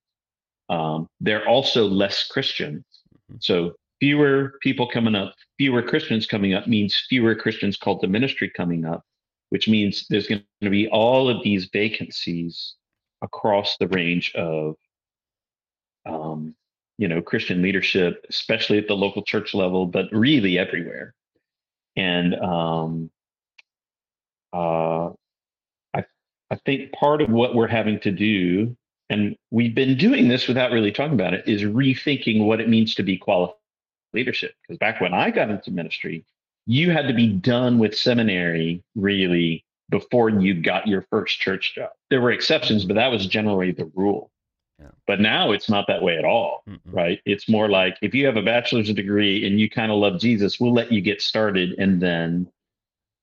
Um, 0.70 1.08
they're 1.20 1.48
also 1.48 1.86
less 1.88 2.28
Christian. 2.28 2.86
Mhm. 3.32 3.44
So 3.44 3.74
fewer 4.00 4.60
people 4.62 4.88
coming 4.88 5.16
up, 5.16 5.34
fewer 5.58 5.82
Christians 5.82 6.28
coming 6.28 6.54
up 6.54 6.68
means 6.68 6.96
fewer 7.10 7.34
Christians 7.34 7.76
called 7.76 8.02
to 8.02 8.08
ministry 8.08 8.52
coming 8.56 8.86
up, 8.86 9.02
which 9.50 9.68
means 9.68 10.06
there's 10.12 10.28
going 10.28 10.44
to 10.62 10.70
be 10.70 10.88
all 10.90 11.28
of 11.28 11.42
these 11.44 11.70
vacancies 11.74 12.76
across 13.24 13.78
the 13.78 13.88
range 13.88 14.34
of 14.36 14.76
um, 16.06 16.54
you 16.98 17.08
know 17.08 17.22
christian 17.22 17.62
leadership 17.62 18.26
especially 18.30 18.78
at 18.78 18.88
the 18.88 18.94
local 18.94 19.24
church 19.24 19.54
level 19.54 19.86
but 19.88 20.06
really 20.12 20.60
everywhere. 20.60 21.16
And 21.96 22.34
um, 22.36 23.12
uh, 24.52 25.10
I, 25.94 26.06
I 26.50 26.56
think 26.66 26.92
part 26.92 27.22
of 27.22 27.30
what 27.30 27.56
we're 27.56 27.68
having 27.68 28.00
to 28.02 28.12
do 28.12 28.76
and 29.10 29.36
we've 29.52 29.76
been 29.76 29.98
doing 29.98 30.28
this 30.28 30.48
without 30.48 30.72
really 30.72 30.92
talking 30.92 31.14
about 31.14 31.34
it 31.34 31.48
is 31.48 31.62
rethinking 31.64 32.46
what 32.46 32.60
it 32.60 32.70
means 32.70 32.96
to 32.96 33.04
be 33.04 33.18
qualified 33.18 33.58
leadership. 34.14 34.54
Because 34.62 34.78
back 34.78 35.02
when 35.02 35.14
i 35.14 35.32
got 35.32 35.50
into 35.50 35.72
ministry 35.72 36.26
you 36.66 36.92
had 36.92 37.08
to 37.08 37.14
be 37.14 37.28
done 37.28 37.78
with 37.78 37.98
seminary 37.98 38.84
really 38.96 39.66
before 39.94 40.28
you 40.28 40.60
got 40.60 40.88
your 40.88 41.06
first 41.12 41.40
church 41.40 41.76
job. 41.76 41.92
There 42.10 42.20
were 42.20 42.32
exceptions, 42.32 42.84
but 42.84 42.96
that 42.96 43.12
was 43.12 43.28
generally 43.28 43.72
the 43.72 43.92
rule. 43.94 44.32
Yeah. 44.80 44.88
But 45.06 45.20
now 45.20 45.52
it's 45.52 45.70
not 45.70 45.86
that 45.88 46.02
way 46.02 46.18
at 46.18 46.26
all, 46.26 46.64
Mm-mm. 46.68 46.80
right? 46.86 47.20
It's 47.28 47.48
more 47.48 47.70
like 47.70 47.96
if 48.02 48.16
you 48.16 48.26
have 48.26 48.36
a 48.36 48.42
bachelor's 48.42 48.92
degree 48.92 49.46
and 49.46 49.60
you 49.60 49.70
kind 49.70 49.92
of 49.92 50.00
love 50.00 50.20
Jesus, 50.20 50.60
we'll 50.60 50.74
let 50.74 50.92
you 50.92 51.00
get 51.00 51.22
started 51.22 51.76
and 51.78 52.02
then 52.02 52.50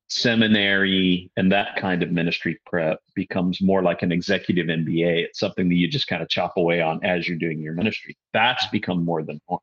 seminary 0.09 1.29
and 1.37 1.51
that 1.51 1.75
kind 1.75 2.05
of 2.05 2.13
ministry 2.13 2.61
prep 2.67 3.01
becomes 3.17 3.61
more 3.61 3.83
like 3.83 4.03
an 4.03 4.13
executive 4.13 4.69
MBA. 4.69 5.25
It's 5.25 5.41
something 5.41 5.69
that 5.69 5.75
you 5.75 5.89
just 5.89 6.07
kind 6.07 6.23
of 6.23 6.29
chop 6.29 6.53
away 6.57 6.81
on 6.81 7.05
as 7.05 7.27
you're 7.27 7.37
doing 7.37 7.59
your 7.59 7.75
ministry. 7.75 8.17
That's 8.33 8.65
become 8.69 9.05
more 9.05 9.25
than 9.25 9.41
one. 9.47 9.59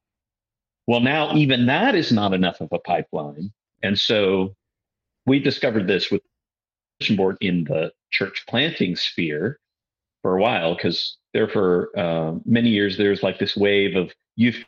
Well, 0.87 0.99
now 0.99 1.33
even 1.35 1.67
that 1.67 1.95
is 1.95 2.11
not 2.11 2.33
enough 2.33 2.59
of 2.59 2.67
a 2.73 2.79
pipeline. 2.79 3.53
And 3.81 3.97
so 3.97 4.55
we 5.25 5.39
discovered 5.39 5.87
this 5.87 6.11
with 6.11 6.21
board 7.15 7.37
in 7.41 7.63
the 7.65 7.91
church 8.11 8.43
planting 8.47 8.95
sphere 8.95 9.59
for 10.21 10.37
a 10.37 10.41
while 10.41 10.75
because 10.75 11.17
there 11.33 11.47
for 11.47 11.97
uh, 11.97 12.33
many 12.45 12.69
years 12.69 12.97
there's 12.97 13.23
like 13.23 13.39
this 13.39 13.55
wave 13.55 13.95
of 13.95 14.11
youth 14.35 14.63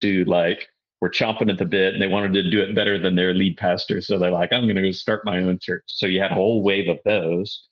to 0.00 0.24
like 0.24 0.68
were 1.00 1.10
chomping 1.10 1.50
at 1.50 1.58
the 1.58 1.64
bit 1.64 1.94
and 1.94 2.02
they 2.02 2.06
wanted 2.06 2.32
to 2.34 2.50
do 2.50 2.60
it 2.60 2.74
better 2.74 2.98
than 2.98 3.14
their 3.14 3.34
lead 3.34 3.56
pastor. 3.56 4.00
So 4.00 4.18
they're 4.18 4.30
like, 4.30 4.52
I'm 4.52 4.64
going 4.64 4.76
to 4.76 4.82
go 4.82 4.90
start 4.92 5.24
my 5.24 5.38
own 5.38 5.58
church. 5.58 5.84
So 5.86 6.06
you 6.06 6.20
had 6.20 6.32
a 6.32 6.34
whole 6.34 6.62
wave 6.62 6.88
of 6.88 6.98
those. 7.04 7.66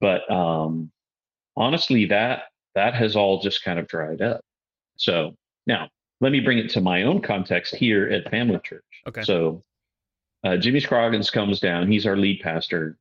But 0.00 0.30
um, 0.30 0.90
honestly, 1.56 2.06
that 2.06 2.44
that 2.74 2.94
has 2.94 3.16
all 3.16 3.40
just 3.40 3.64
kind 3.64 3.78
of 3.78 3.88
dried 3.88 4.22
up. 4.22 4.40
So 4.96 5.34
now 5.66 5.88
let 6.20 6.32
me 6.32 6.40
bring 6.40 6.58
it 6.58 6.70
to 6.70 6.80
my 6.80 7.02
own 7.02 7.20
context 7.20 7.74
here 7.74 8.08
at 8.08 8.30
Family 8.30 8.60
Church. 8.64 8.84
Okay. 9.08 9.22
So 9.22 9.62
uh, 10.44 10.56
Jimmy 10.56 10.80
Scroggins 10.80 11.30
comes 11.30 11.58
down. 11.58 11.90
He's 11.90 12.06
our 12.06 12.16
lead 12.16 12.40
pastor. 12.40 12.96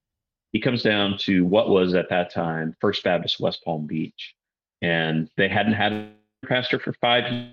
He 0.57 0.61
comes 0.61 0.81
down 0.81 1.19
to 1.19 1.45
what 1.45 1.69
was 1.69 1.93
at 1.93 2.09
that 2.09 2.33
time 2.33 2.75
First 2.81 3.03
Baptist 3.03 3.39
West 3.39 3.63
Palm 3.63 3.85
Beach, 3.85 4.33
and 4.81 5.29
they 5.37 5.47
hadn't 5.47 5.73
had 5.73 5.93
a 5.93 6.09
pastor 6.47 6.79
for 6.79 6.93
five 6.93 7.31
years 7.31 7.51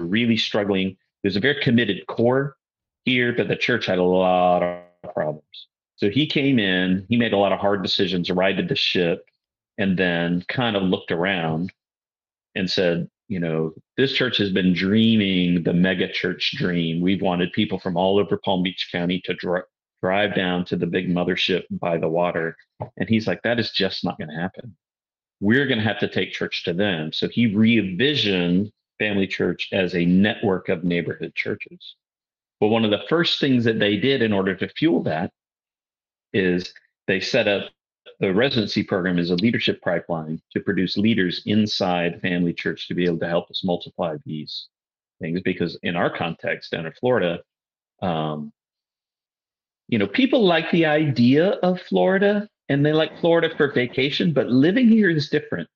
really 0.00 0.36
struggling. 0.36 0.96
There's 1.22 1.36
a 1.36 1.40
very 1.40 1.62
committed 1.62 2.04
core 2.08 2.56
here, 3.04 3.32
but 3.32 3.46
the 3.46 3.54
church 3.54 3.86
had 3.86 3.98
a 3.98 4.02
lot 4.02 4.64
of 4.64 5.14
problems. 5.14 5.68
So 5.94 6.10
he 6.10 6.26
came 6.26 6.58
in, 6.58 7.06
he 7.08 7.16
made 7.16 7.32
a 7.32 7.38
lot 7.38 7.52
of 7.52 7.60
hard 7.60 7.84
decisions, 7.84 8.32
righted 8.32 8.68
the 8.68 8.74
ship, 8.74 9.24
and 9.78 9.96
then 9.96 10.44
kind 10.48 10.74
of 10.74 10.82
looked 10.82 11.12
around 11.12 11.72
and 12.56 12.68
said, 12.68 13.08
you 13.28 13.38
know, 13.38 13.74
this 13.96 14.12
church 14.12 14.38
has 14.38 14.50
been 14.50 14.74
dreaming 14.74 15.62
the 15.62 15.72
mega 15.72 16.10
church 16.10 16.56
dream. 16.56 17.00
We've 17.00 17.22
wanted 17.22 17.52
people 17.52 17.78
from 17.78 17.96
all 17.96 18.18
over 18.18 18.38
Palm 18.38 18.64
Beach 18.64 18.88
County 18.90 19.20
to 19.24 19.34
dr- 19.34 19.66
drive 20.02 20.34
down 20.34 20.64
to 20.66 20.76
the 20.76 20.86
big 20.86 21.08
mothership 21.08 21.62
by 21.70 21.98
the 21.98 22.08
water. 22.08 22.56
And 22.96 23.08
he's 23.08 23.26
like, 23.26 23.42
that 23.42 23.58
is 23.58 23.70
just 23.70 24.04
not 24.04 24.18
going 24.18 24.30
to 24.30 24.36
happen. 24.36 24.76
We're 25.40 25.66
going 25.66 25.78
to 25.78 25.84
have 25.84 25.98
to 26.00 26.08
take 26.08 26.32
church 26.32 26.64
to 26.64 26.72
them. 26.72 27.12
So 27.12 27.28
he 27.28 27.54
re-envisioned 27.54 28.70
Family 28.98 29.26
Church 29.26 29.68
as 29.72 29.94
a 29.94 30.04
network 30.04 30.68
of 30.68 30.84
neighborhood 30.84 31.34
churches. 31.34 31.96
But 32.60 32.68
one 32.68 32.84
of 32.84 32.90
the 32.90 33.04
first 33.08 33.38
things 33.38 33.64
that 33.64 33.78
they 33.78 33.96
did 33.96 34.22
in 34.22 34.32
order 34.32 34.54
to 34.54 34.68
fuel 34.68 35.02
that 35.02 35.30
is 36.32 36.72
they 37.06 37.20
set 37.20 37.48
up 37.48 37.70
the 38.20 38.32
residency 38.32 38.82
program 38.82 39.18
as 39.18 39.30
a 39.30 39.36
leadership 39.36 39.80
pipeline 39.82 40.40
to 40.52 40.60
produce 40.60 40.96
leaders 40.96 41.42
inside 41.44 42.20
Family 42.22 42.54
Church 42.54 42.88
to 42.88 42.94
be 42.94 43.04
able 43.04 43.18
to 43.18 43.28
help 43.28 43.50
us 43.50 43.62
multiply 43.62 44.16
these 44.24 44.68
things. 45.20 45.40
Because 45.44 45.78
in 45.82 45.96
our 45.96 46.08
context 46.08 46.72
down 46.72 46.86
in 46.86 46.92
Florida, 46.92 47.40
um, 48.00 48.52
you 49.88 49.98
know, 49.98 50.06
people 50.06 50.44
like 50.44 50.70
the 50.70 50.86
idea 50.86 51.50
of 51.62 51.80
Florida 51.82 52.48
and 52.68 52.84
they 52.84 52.92
like 52.92 53.18
Florida 53.20 53.50
for 53.56 53.72
vacation, 53.72 54.32
but 54.32 54.48
living 54.48 54.88
here 54.88 55.10
is 55.10 55.28
different. 55.28 55.68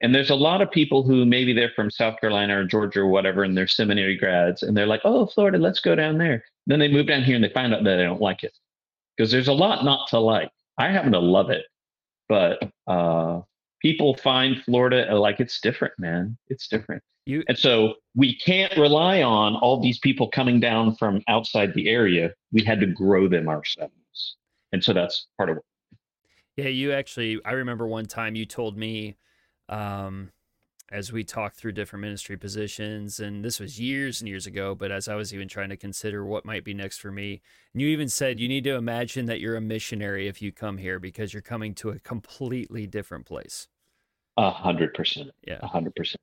And 0.00 0.14
there's 0.14 0.30
a 0.30 0.36
lot 0.36 0.62
of 0.62 0.70
people 0.70 1.02
who 1.02 1.24
maybe 1.24 1.52
they're 1.52 1.72
from 1.74 1.90
South 1.90 2.20
Carolina 2.20 2.60
or 2.60 2.64
Georgia 2.64 3.00
or 3.00 3.08
whatever, 3.08 3.42
and 3.42 3.56
they're 3.56 3.66
seminary 3.66 4.16
grads, 4.16 4.62
and 4.62 4.76
they're 4.76 4.86
like, 4.86 5.00
oh, 5.04 5.26
Florida, 5.26 5.58
let's 5.58 5.80
go 5.80 5.96
down 5.96 6.18
there. 6.18 6.44
Then 6.66 6.78
they 6.78 6.88
move 6.88 7.06
down 7.06 7.24
here 7.24 7.34
and 7.34 7.42
they 7.42 7.48
find 7.48 7.74
out 7.74 7.82
that 7.82 7.96
they 7.96 8.04
don't 8.04 8.20
like 8.20 8.44
it 8.44 8.56
because 9.16 9.32
there's 9.32 9.48
a 9.48 9.52
lot 9.52 9.84
not 9.84 10.08
to 10.10 10.20
like. 10.20 10.50
I 10.78 10.88
happen 10.88 11.12
to 11.12 11.18
love 11.18 11.50
it, 11.50 11.64
but 12.28 12.70
uh, 12.86 13.40
people 13.80 14.14
find 14.14 14.62
Florida 14.62 15.18
like 15.18 15.40
it's 15.40 15.60
different, 15.60 15.94
man. 15.98 16.36
It's 16.48 16.68
different. 16.68 17.02
You, 17.28 17.44
and 17.46 17.58
so 17.58 17.96
we 18.16 18.38
can't 18.38 18.74
rely 18.78 19.20
on 19.22 19.54
all 19.56 19.82
these 19.82 19.98
people 19.98 20.28
coming 20.28 20.60
down 20.60 20.96
from 20.96 21.22
outside 21.28 21.74
the 21.74 21.90
area. 21.90 22.32
We 22.52 22.64
had 22.64 22.80
to 22.80 22.86
grow 22.86 23.28
them 23.28 23.50
ourselves. 23.50 24.36
And 24.72 24.82
so 24.82 24.94
that's 24.94 25.26
part 25.36 25.50
of 25.50 25.58
it. 25.58 25.62
Yeah, 26.56 26.68
you 26.68 26.92
actually, 26.92 27.38
I 27.44 27.52
remember 27.52 27.86
one 27.86 28.06
time 28.06 28.34
you 28.34 28.46
told 28.46 28.78
me 28.78 29.18
um, 29.68 30.30
as 30.90 31.12
we 31.12 31.22
talked 31.22 31.56
through 31.56 31.72
different 31.72 32.00
ministry 32.00 32.38
positions. 32.38 33.20
And 33.20 33.44
this 33.44 33.60
was 33.60 33.78
years 33.78 34.22
and 34.22 34.28
years 34.28 34.46
ago, 34.46 34.74
but 34.74 34.90
as 34.90 35.06
I 35.06 35.14
was 35.14 35.34
even 35.34 35.48
trying 35.48 35.68
to 35.68 35.76
consider 35.76 36.24
what 36.24 36.46
might 36.46 36.64
be 36.64 36.72
next 36.72 36.96
for 36.96 37.12
me, 37.12 37.42
and 37.74 37.82
you 37.82 37.88
even 37.88 38.08
said 38.08 38.40
you 38.40 38.48
need 38.48 38.64
to 38.64 38.74
imagine 38.74 39.26
that 39.26 39.38
you're 39.38 39.56
a 39.56 39.60
missionary 39.60 40.28
if 40.28 40.40
you 40.40 40.50
come 40.50 40.78
here 40.78 40.98
because 40.98 41.34
you're 41.34 41.42
coming 41.42 41.74
to 41.74 41.90
a 41.90 41.98
completely 41.98 42.86
different 42.86 43.26
place. 43.26 43.68
A 44.38 44.50
hundred 44.50 44.94
percent. 44.94 45.30
Yeah. 45.46 45.58
A 45.60 45.66
hundred 45.66 45.94
percent. 45.94 46.22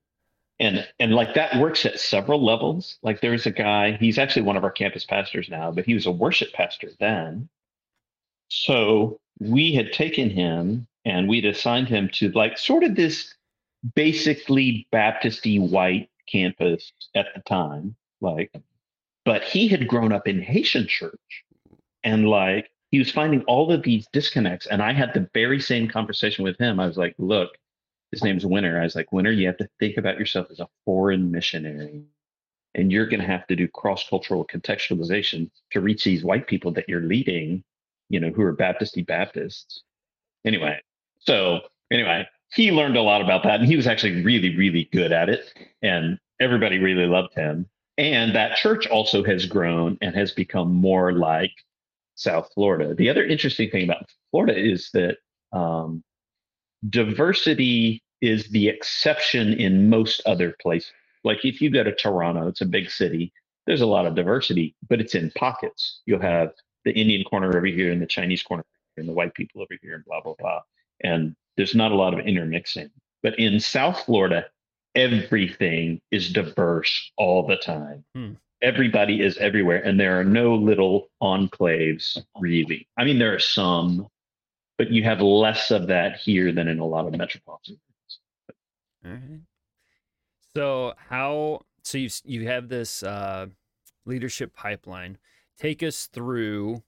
And 0.59 0.87
and 0.99 1.13
like 1.13 1.33
that 1.33 1.59
works 1.59 1.85
at 1.85 1.99
several 1.99 2.43
levels. 2.43 2.97
Like 3.03 3.21
there's 3.21 3.45
a 3.45 3.51
guy, 3.51 3.97
he's 3.97 4.17
actually 4.17 4.43
one 4.43 4.55
of 4.55 4.63
our 4.63 4.71
campus 4.71 5.03
pastors 5.03 5.49
now, 5.49 5.71
but 5.71 5.85
he 5.85 5.93
was 5.93 6.05
a 6.05 6.11
worship 6.11 6.53
pastor 6.53 6.91
then. 6.99 7.49
So 8.49 9.19
we 9.39 9.73
had 9.73 9.91
taken 9.91 10.29
him 10.29 10.87
and 11.03 11.27
we'd 11.27 11.45
assigned 11.45 11.89
him 11.89 12.09
to 12.13 12.31
like 12.31 12.57
sort 12.57 12.83
of 12.83 12.95
this 12.95 13.35
basically 13.93 14.87
Baptisty 14.91 15.59
white 15.59 16.09
campus 16.27 16.91
at 17.15 17.27
the 17.35 17.41
time, 17.41 17.95
like, 18.21 18.51
but 19.25 19.43
he 19.43 19.67
had 19.67 19.87
grown 19.87 20.11
up 20.11 20.27
in 20.27 20.41
Haitian 20.41 20.87
church, 20.87 21.43
and 22.03 22.27
like 22.27 22.71
he 22.91 22.99
was 22.99 23.11
finding 23.11 23.43
all 23.43 23.71
of 23.71 23.83
these 23.83 24.07
disconnects. 24.13 24.67
And 24.67 24.81
I 24.81 24.93
had 24.93 25.13
the 25.13 25.29
very 25.33 25.59
same 25.59 25.87
conversation 25.87 26.43
with 26.43 26.57
him. 26.57 26.79
I 26.79 26.87
was 26.87 26.97
like, 26.97 27.15
look, 27.17 27.57
his 28.15 28.23
name's 28.23 28.45
Winter. 28.45 28.79
I 28.79 28.83
was 28.83 28.95
like, 28.95 29.11
Winter, 29.11 29.31
you 29.31 29.47
have 29.47 29.57
to 29.57 29.69
think 29.79 29.97
about 29.97 30.17
yourself 30.17 30.47
as 30.51 30.59
a 30.59 30.67
foreign 30.85 31.31
missionary. 31.31 32.03
And 32.73 32.91
you're 32.91 33.07
going 33.07 33.21
to 33.21 33.27
have 33.27 33.47
to 33.47 33.55
do 33.55 33.67
cross 33.67 34.07
cultural 34.09 34.45
contextualization 34.45 35.49
to 35.71 35.81
reach 35.81 36.03
these 36.03 36.23
white 36.23 36.47
people 36.47 36.71
that 36.73 36.89
you're 36.89 37.01
leading, 37.01 37.63
you 38.09 38.19
know, 38.19 38.29
who 38.29 38.41
are 38.41 38.55
Baptisty 38.55 39.05
Baptists. 39.05 39.83
Anyway, 40.45 40.81
so 41.19 41.61
anyway, 41.91 42.27
he 42.53 42.71
learned 42.71 42.97
a 42.97 43.01
lot 43.01 43.21
about 43.21 43.43
that 43.43 43.59
and 43.59 43.67
he 43.67 43.75
was 43.75 43.87
actually 43.87 44.23
really 44.23 44.55
really 44.55 44.89
good 44.91 45.11
at 45.11 45.29
it 45.29 45.53
and 45.81 46.17
everybody 46.39 46.79
really 46.79 47.05
loved 47.05 47.33
him 47.33 47.67
and 47.97 48.35
that 48.35 48.57
church 48.57 48.87
also 48.87 49.23
has 49.23 49.45
grown 49.45 49.97
and 50.01 50.15
has 50.15 50.31
become 50.31 50.73
more 50.73 51.13
like 51.13 51.51
south 52.15 52.49
florida 52.53 52.93
the 52.95 53.09
other 53.09 53.25
interesting 53.25 53.69
thing 53.69 53.83
about 53.83 54.05
florida 54.31 54.57
is 54.57 54.89
that 54.93 55.17
um, 55.51 56.03
diversity 56.89 58.01
is 58.21 58.49
the 58.49 58.67
exception 58.67 59.53
in 59.53 59.89
most 59.89 60.21
other 60.25 60.55
places 60.61 60.91
like 61.23 61.43
if 61.43 61.61
you 61.61 61.69
go 61.69 61.83
to 61.83 61.93
toronto 61.95 62.47
it's 62.47 62.61
a 62.61 62.65
big 62.65 62.89
city 62.89 63.31
there's 63.67 63.81
a 63.81 63.85
lot 63.85 64.05
of 64.05 64.15
diversity 64.15 64.75
but 64.89 65.01
it's 65.01 65.15
in 65.15 65.31
pockets 65.37 66.01
you'll 66.05 66.21
have 66.21 66.51
the 66.85 66.91
indian 66.91 67.23
corner 67.23 67.55
over 67.55 67.65
here 67.65 67.91
and 67.91 68.01
the 68.01 68.07
chinese 68.07 68.43
corner 68.43 68.63
and 68.97 69.09
the 69.09 69.13
white 69.13 69.33
people 69.33 69.61
over 69.61 69.75
here 69.81 69.95
and 69.95 70.05
blah 70.05 70.21
blah 70.21 70.35
blah 70.39 70.61
and 71.01 71.35
there's 71.57 71.75
not 71.75 71.91
a 71.91 71.95
lot 71.95 72.13
of 72.13 72.25
intermixing. 72.25 72.89
But 73.23 73.37
in 73.39 73.59
South 73.59 74.03
Florida, 74.05 74.45
everything 74.93 76.01
is 76.11 76.31
diverse 76.31 77.11
all 77.17 77.45
the 77.45 77.57
time. 77.57 78.03
Hmm. 78.13 78.33
Everybody 78.61 79.21
is 79.21 79.37
everywhere, 79.37 79.83
and 79.83 79.99
there 79.99 80.19
are 80.19 80.23
no 80.23 80.55
little 80.55 81.09
enclaves 81.21 82.17
really. 82.39 82.87
I 82.97 83.03
mean, 83.03 83.19
there 83.19 83.33
are 83.33 83.39
some, 83.39 84.07
but 84.77 84.91
you 84.91 85.03
have 85.03 85.21
less 85.21 85.71
of 85.71 85.87
that 85.87 86.17
here 86.17 86.51
than 86.51 86.67
in 86.67 86.79
a 86.79 86.85
lot 86.85 87.05
of 87.05 87.15
metropolitan. 87.15 87.79
All 89.05 89.11
right. 89.11 89.41
So 90.55 90.93
how? 91.09 91.61
So 91.83 91.97
you 91.97 92.09
you 92.23 92.47
have 92.47 92.69
this 92.69 93.03
uh, 93.03 93.47
leadership 94.05 94.53
pipeline. 94.53 95.17
Take 95.57 95.83
us 95.83 96.07
through 96.07 96.83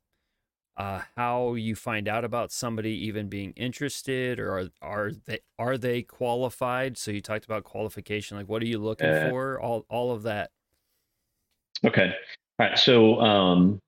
uh, 0.78 1.02
how 1.16 1.56
you 1.56 1.76
find 1.76 2.08
out 2.08 2.24
about 2.24 2.52
somebody 2.52 2.92
even 2.92 3.28
being 3.28 3.52
interested 3.54 4.40
or 4.40 4.60
are, 4.60 4.70
are 4.82 5.12
they 5.26 5.40
are 5.58 5.78
they 5.78 6.04
qualified 6.04 6.98
so 6.98 7.10
you 7.10 7.20
talked 7.20 7.46
about 7.46 7.64
qualification 7.64 8.38
like 8.38 8.48
what 8.48 8.62
are 8.62 8.68
you 8.68 8.78
looking 8.78 9.10
uh, 9.10 9.28
for 9.30 9.60
all 9.60 9.86
all 9.90 10.12
of 10.12 10.24
that 10.24 10.52
okay 11.84 12.14
all 12.60 12.68
right 12.68 12.78
so 12.78 13.20
um, 13.20 13.80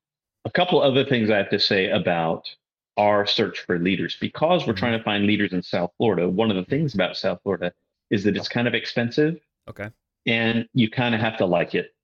a 0.44 0.50
couple 0.50 0.82
other 0.82 1.04
things 1.04 1.30
i 1.30 1.36
have 1.36 1.50
to 1.50 1.60
say 1.60 1.90
about 1.90 2.48
our 2.96 3.24
search 3.24 3.60
for 3.60 3.78
leaders 3.78 4.16
because 4.20 4.66
we're 4.66 4.72
mm-hmm. 4.72 4.80
trying 4.80 4.98
to 4.98 5.04
find 5.04 5.26
leaders 5.26 5.52
in 5.52 5.62
south 5.62 5.92
florida 5.96 6.28
one 6.28 6.50
of 6.50 6.56
the 6.56 6.64
things 6.64 6.94
about 6.94 7.16
south 7.16 7.38
florida 7.44 7.72
is 8.10 8.24
that 8.24 8.36
it's 8.36 8.48
kind 8.48 8.68
of 8.68 8.74
expensive 8.74 9.38
okay 9.68 9.88
and 10.26 10.68
you 10.74 10.90
kind 10.90 11.14
of 11.14 11.20
have 11.20 11.36
to 11.36 11.46
like 11.46 11.74
it 11.74 11.94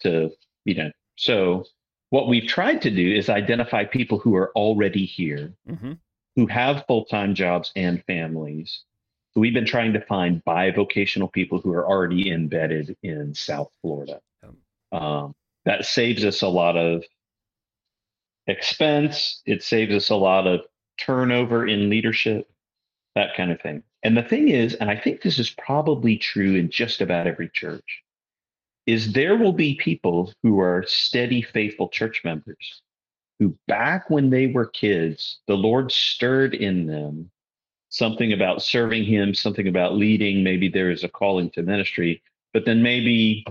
to 0.00 0.30
you 0.64 0.74
know 0.74 0.90
so 1.16 1.64
what 2.12 2.28
we've 2.28 2.46
tried 2.46 2.82
to 2.82 2.90
do 2.90 3.10
is 3.10 3.30
identify 3.30 3.86
people 3.86 4.18
who 4.18 4.36
are 4.36 4.52
already 4.54 5.06
here, 5.06 5.54
mm-hmm. 5.66 5.92
who 6.36 6.46
have 6.46 6.84
full 6.86 7.06
time 7.06 7.34
jobs 7.34 7.72
and 7.74 8.04
families. 8.04 8.82
So 9.32 9.40
we've 9.40 9.54
been 9.54 9.64
trying 9.64 9.94
to 9.94 10.00
find 10.02 10.44
bivocational 10.44 11.32
people 11.32 11.58
who 11.58 11.72
are 11.72 11.86
already 11.86 12.30
embedded 12.30 12.98
in 13.02 13.34
South 13.34 13.72
Florida. 13.80 14.20
Um, 14.92 15.34
that 15.64 15.86
saves 15.86 16.22
us 16.22 16.42
a 16.42 16.48
lot 16.48 16.76
of 16.76 17.02
expense. 18.46 19.40
It 19.46 19.62
saves 19.62 19.94
us 19.94 20.10
a 20.10 20.16
lot 20.16 20.46
of 20.46 20.60
turnover 20.98 21.66
in 21.66 21.88
leadership, 21.88 22.46
that 23.14 23.34
kind 23.38 23.50
of 23.50 23.60
thing. 23.62 23.84
And 24.02 24.16
the 24.16 24.22
thing 24.22 24.48
is, 24.48 24.74
and 24.74 24.90
I 24.90 24.96
think 24.96 25.22
this 25.22 25.38
is 25.38 25.50
probably 25.50 26.16
true 26.16 26.54
in 26.54 26.70
just 26.70 27.00
about 27.00 27.26
every 27.26 27.48
church, 27.48 28.02
is 28.86 29.12
there 29.12 29.36
will 29.36 29.52
be 29.52 29.76
people 29.76 30.32
who 30.42 30.60
are 30.60 30.84
steady, 30.86 31.42
faithful 31.42 31.88
church 31.88 32.22
members 32.24 32.82
who, 33.38 33.56
back 33.68 34.10
when 34.10 34.30
they 34.30 34.48
were 34.48 34.66
kids, 34.66 35.40
the 35.46 35.56
Lord 35.56 35.92
stirred 35.92 36.54
in 36.54 36.86
them 36.86 37.30
something 37.90 38.32
about 38.32 38.62
serving 38.62 39.04
Him, 39.04 39.34
something 39.34 39.68
about 39.68 39.94
leading. 39.94 40.42
Maybe 40.42 40.68
there 40.68 40.90
is 40.90 41.04
a 41.04 41.08
calling 41.08 41.50
to 41.50 41.62
ministry, 41.62 42.22
but 42.52 42.64
then 42.64 42.82
maybe 42.82 43.44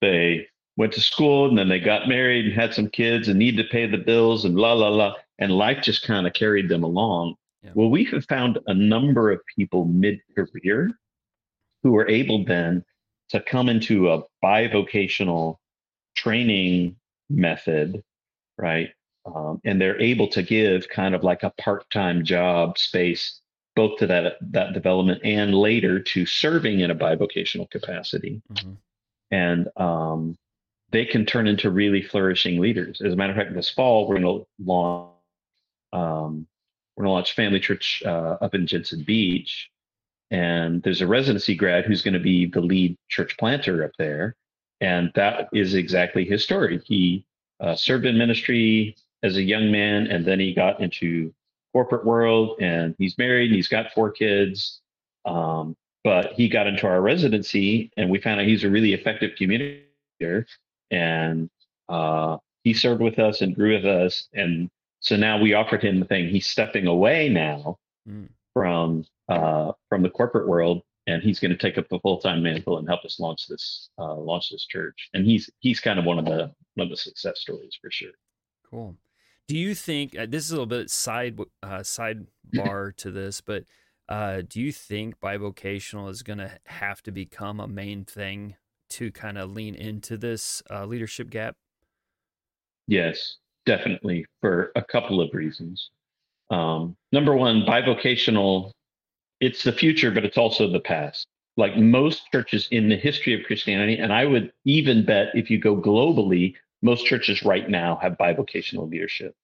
they 0.00 0.48
went 0.76 0.92
to 0.94 1.00
school 1.00 1.48
and 1.48 1.56
then 1.56 1.68
they 1.68 1.78
got 1.78 2.08
married 2.08 2.46
and 2.46 2.54
had 2.54 2.74
some 2.74 2.88
kids 2.88 3.28
and 3.28 3.38
need 3.38 3.56
to 3.56 3.64
pay 3.64 3.86
the 3.86 3.98
bills 3.98 4.44
and 4.44 4.56
la 4.56 4.72
la 4.72 4.88
la 4.88 5.14
and 5.38 5.52
life 5.52 5.82
just 5.82 6.02
kind 6.02 6.26
of 6.26 6.32
carried 6.32 6.68
them 6.68 6.82
along 6.82 7.36
yeah. 7.62 7.70
well 7.74 7.90
we 7.90 8.04
have 8.04 8.24
found 8.26 8.58
a 8.66 8.74
number 8.74 9.30
of 9.30 9.40
people 9.56 9.84
mid-career 9.84 10.90
who 11.82 11.96
are 11.96 12.08
able 12.08 12.44
then 12.44 12.84
to 13.30 13.40
come 13.40 13.68
into 13.68 14.10
a 14.10 14.22
bivocational 14.44 15.56
training 16.16 16.96
method, 17.28 18.02
right? 18.58 18.90
Um, 19.24 19.60
and 19.64 19.80
they're 19.80 20.00
able 20.00 20.28
to 20.28 20.42
give 20.42 20.88
kind 20.88 21.14
of 21.14 21.22
like 21.22 21.42
a 21.42 21.52
part-time 21.58 22.24
job 22.24 22.78
space 22.78 23.40
both 23.76 23.98
to 23.98 24.06
that 24.06 24.36
that 24.40 24.72
development 24.72 25.20
and 25.22 25.54
later 25.54 26.00
to 26.00 26.26
serving 26.26 26.80
in 26.80 26.90
a 26.90 26.94
bivocational 26.94 27.70
capacity. 27.70 28.42
Mm-hmm. 28.52 28.72
And 29.30 29.68
um, 29.76 30.36
they 30.90 31.04
can 31.04 31.24
turn 31.24 31.46
into 31.46 31.70
really 31.70 32.02
flourishing 32.02 32.60
leaders. 32.60 33.00
As 33.00 33.12
a 33.12 33.16
matter 33.16 33.32
of 33.32 33.38
fact, 33.38 33.54
this 33.54 33.70
fall 33.70 34.08
we're 34.08 34.18
going 34.18 34.40
to 34.40 34.46
launch 34.64 35.12
um, 35.92 36.46
we're 37.00 37.04
going 37.04 37.12
to 37.12 37.14
launch 37.14 37.34
Family 37.34 37.60
Church 37.60 38.02
uh, 38.04 38.36
up 38.42 38.54
in 38.54 38.66
Jensen 38.66 39.02
Beach, 39.02 39.70
and 40.30 40.82
there's 40.82 41.00
a 41.00 41.06
residency 41.06 41.54
grad 41.54 41.86
who's 41.86 42.02
going 42.02 42.14
to 42.14 42.20
be 42.20 42.44
the 42.44 42.60
lead 42.60 42.94
church 43.08 43.38
planter 43.38 43.82
up 43.82 43.92
there. 43.98 44.36
And 44.82 45.10
that 45.14 45.48
is 45.54 45.74
exactly 45.74 46.26
his 46.26 46.44
story. 46.44 46.78
He 46.84 47.24
uh, 47.58 47.74
served 47.74 48.04
in 48.04 48.18
ministry 48.18 48.96
as 49.22 49.36
a 49.36 49.42
young 49.42 49.72
man 49.72 50.06
and 50.06 50.24
then 50.24 50.40
he 50.40 50.54
got 50.54 50.80
into 50.80 51.34
corporate 51.72 52.04
world 52.04 52.58
and 52.60 52.94
he's 52.98 53.18
married 53.18 53.46
and 53.46 53.56
he's 53.56 53.68
got 53.68 53.92
four 53.92 54.10
kids. 54.10 54.80
Um, 55.24 55.76
but 56.04 56.32
he 56.32 56.48
got 56.48 56.66
into 56.66 56.86
our 56.86 57.02
residency 57.02 57.90
and 57.96 58.08
we 58.08 58.20
found 58.20 58.40
out 58.40 58.46
he's 58.46 58.64
a 58.64 58.70
really 58.70 58.94
effective 58.94 59.32
communicator. 59.36 60.46
And 60.90 61.50
uh, 61.88 62.38
he 62.62 62.72
served 62.72 63.02
with 63.02 63.18
us 63.18 63.40
and 63.40 63.54
grew 63.54 63.74
with 63.74 63.84
us 63.84 64.28
and 64.32 64.70
so 65.00 65.16
now 65.16 65.40
we 65.40 65.54
offered 65.54 65.82
him 65.82 65.98
the 65.98 66.06
thing 66.06 66.28
he's 66.28 66.46
stepping 66.46 66.86
away 66.86 67.28
now 67.28 67.78
mm. 68.08 68.28
from 68.52 69.04
uh, 69.28 69.72
from 69.88 70.02
the 70.02 70.10
corporate 70.10 70.46
world, 70.46 70.82
and 71.06 71.22
he's 71.22 71.40
going 71.40 71.50
to 71.50 71.56
take 71.56 71.78
up 71.78 71.88
the 71.88 71.98
full 72.00 72.18
time 72.18 72.42
mantle 72.42 72.78
and 72.78 72.88
help 72.88 73.04
us 73.04 73.18
launch 73.18 73.46
this 73.48 73.88
uh, 73.98 74.14
launch 74.14 74.50
this 74.50 74.66
church. 74.66 75.08
And 75.14 75.24
he's 75.24 75.50
he's 75.60 75.80
kind 75.80 75.98
of 75.98 76.04
one 76.04 76.18
of 76.18 76.26
the 76.26 76.52
one 76.74 76.86
of 76.86 76.90
the 76.90 76.96
success 76.96 77.40
stories 77.40 77.76
for 77.80 77.90
sure. 77.90 78.12
Cool. 78.68 78.96
Do 79.48 79.56
you 79.56 79.74
think 79.74 80.16
uh, 80.16 80.26
this 80.28 80.44
is 80.44 80.50
a 80.50 80.54
little 80.54 80.66
bit 80.66 80.90
side 80.90 81.38
uh, 81.62 81.78
sidebar 81.78 82.94
to 82.96 83.10
this, 83.10 83.40
but 83.40 83.64
uh, 84.08 84.42
do 84.48 84.60
you 84.60 84.70
think 84.70 85.18
bivocational 85.20 86.10
is 86.10 86.22
going 86.22 86.38
to 86.38 86.52
have 86.66 87.02
to 87.02 87.10
become 87.10 87.58
a 87.58 87.66
main 87.66 88.04
thing 88.04 88.56
to 88.90 89.10
kind 89.10 89.38
of 89.38 89.50
lean 89.50 89.74
into 89.74 90.16
this 90.16 90.62
uh, 90.70 90.84
leadership 90.84 91.30
gap? 91.30 91.56
Yes, 92.86 93.38
definitely 93.66 94.26
for 94.40 94.72
a 94.76 94.82
couple 94.82 95.20
of 95.20 95.30
reasons. 95.32 95.90
Um, 96.50 96.96
number 97.12 97.34
one, 97.34 97.62
bivocational 97.62 98.72
it's 99.40 99.62
the 99.62 99.72
future, 99.72 100.10
but 100.10 100.24
it's 100.24 100.38
also 100.38 100.70
the 100.70 100.80
past. 100.80 101.26
Like 101.56 101.76
most 101.76 102.22
churches 102.32 102.68
in 102.70 102.88
the 102.88 102.96
history 102.96 103.34
of 103.34 103.46
Christianity, 103.46 103.96
and 103.96 104.12
I 104.12 104.24
would 104.24 104.52
even 104.64 105.04
bet 105.04 105.28
if 105.34 105.50
you 105.50 105.58
go 105.58 105.76
globally, 105.76 106.54
most 106.82 107.04
churches 107.06 107.42
right 107.42 107.68
now 107.68 107.98
have 108.00 108.16
bivocational 108.18 108.88
leadership 108.88 109.34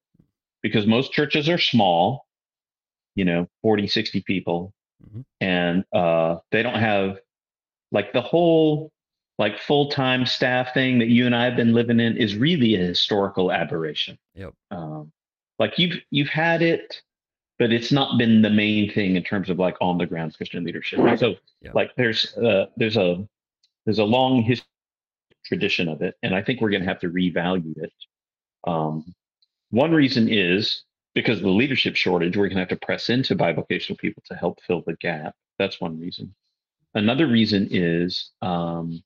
because 0.62 0.86
most 0.86 1.12
churches 1.12 1.48
are 1.48 1.58
small, 1.58 2.26
you 3.14 3.24
know, 3.24 3.48
40, 3.62 3.88
60 3.88 4.22
people, 4.22 4.72
mm-hmm. 5.04 5.20
and 5.40 5.84
uh, 5.92 6.36
they 6.52 6.62
don't 6.62 6.78
have 6.78 7.18
like 7.92 8.12
the 8.12 8.22
whole 8.22 8.90
like 9.38 9.58
full-time 9.58 10.24
staff 10.26 10.72
thing 10.72 10.98
that 10.98 11.08
you 11.08 11.26
and 11.26 11.34
I 11.34 11.44
have 11.44 11.56
been 11.56 11.74
living 11.74 12.00
in 12.00 12.16
is 12.16 12.36
really 12.36 12.74
a 12.74 12.78
historical 12.78 13.52
aberration. 13.52 14.18
Yep. 14.34 14.54
Um, 14.70 15.12
like 15.58 15.78
you've 15.78 16.00
you've 16.10 16.28
had 16.28 16.62
it 16.62 17.02
but 17.58 17.72
it's 17.72 17.92
not 17.92 18.18
been 18.18 18.42
the 18.42 18.50
main 18.50 18.92
thing 18.92 19.16
in 19.16 19.22
terms 19.22 19.48
of 19.48 19.58
like 19.58 19.76
on 19.80 19.98
the 19.98 20.06
ground 20.06 20.36
Christian 20.36 20.64
leadership. 20.64 21.00
So 21.18 21.36
yeah. 21.60 21.70
like 21.74 21.94
there's 21.96 22.36
uh, 22.36 22.66
there's 22.76 22.96
a 22.96 23.26
there's 23.84 23.98
a 23.98 24.04
long 24.04 24.42
history 24.42 24.66
tradition 25.44 25.88
of 25.88 26.02
it, 26.02 26.16
and 26.22 26.34
I 26.34 26.42
think 26.42 26.60
we're 26.60 26.70
going 26.70 26.82
to 26.82 26.88
have 26.88 27.00
to 27.00 27.08
revalue 27.08 27.76
it. 27.78 27.92
Um, 28.66 29.14
one 29.70 29.92
reason 29.92 30.28
is 30.28 30.84
because 31.14 31.38
of 31.38 31.44
the 31.44 31.50
leadership 31.50 31.96
shortage, 31.96 32.36
we're 32.36 32.48
going 32.48 32.56
to 32.56 32.60
have 32.60 32.68
to 32.68 32.84
press 32.84 33.08
into 33.08 33.34
bivocational 33.34 33.96
people 33.98 34.22
to 34.26 34.34
help 34.34 34.60
fill 34.66 34.82
the 34.86 34.96
gap. 34.96 35.34
That's 35.58 35.80
one 35.80 35.98
reason. 35.98 36.34
Another 36.94 37.26
reason 37.26 37.68
is 37.70 38.32
um, 38.42 39.02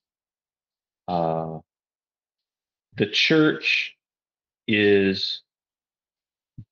uh, 1.11 1.59
the 2.97 3.07
church 3.07 3.97
is 4.69 5.43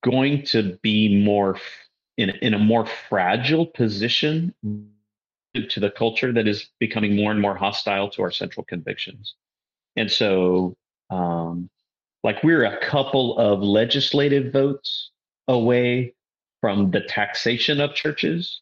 going 0.05 0.45
to 0.45 0.79
be 0.83 1.25
more 1.25 1.59
in, 2.17 2.31
in 2.43 2.55
a 2.55 2.59
more 2.59 2.87
fragile 3.09 3.67
position 3.67 4.55
to 5.55 5.81
the 5.81 5.91
culture 5.91 6.33
that 6.33 6.47
is 6.47 6.69
becoming 6.79 7.17
more 7.17 7.33
and 7.33 7.41
more 7.41 7.57
hostile 7.57 8.09
to 8.11 8.23
our 8.23 8.31
central 8.31 8.65
convictions. 8.65 9.35
And 9.97 10.11
so, 10.11 10.77
um, 11.11 11.69
like, 12.23 12.45
we're 12.45 12.65
a 12.65 12.79
couple 12.85 13.39
of 13.39 13.61
legislative 13.61 14.53
votes 14.53 15.11
away 15.49 16.15
from 16.61 16.91
the 16.91 17.01
taxation 17.01 17.81
of 17.81 17.95
churches. 17.95 18.61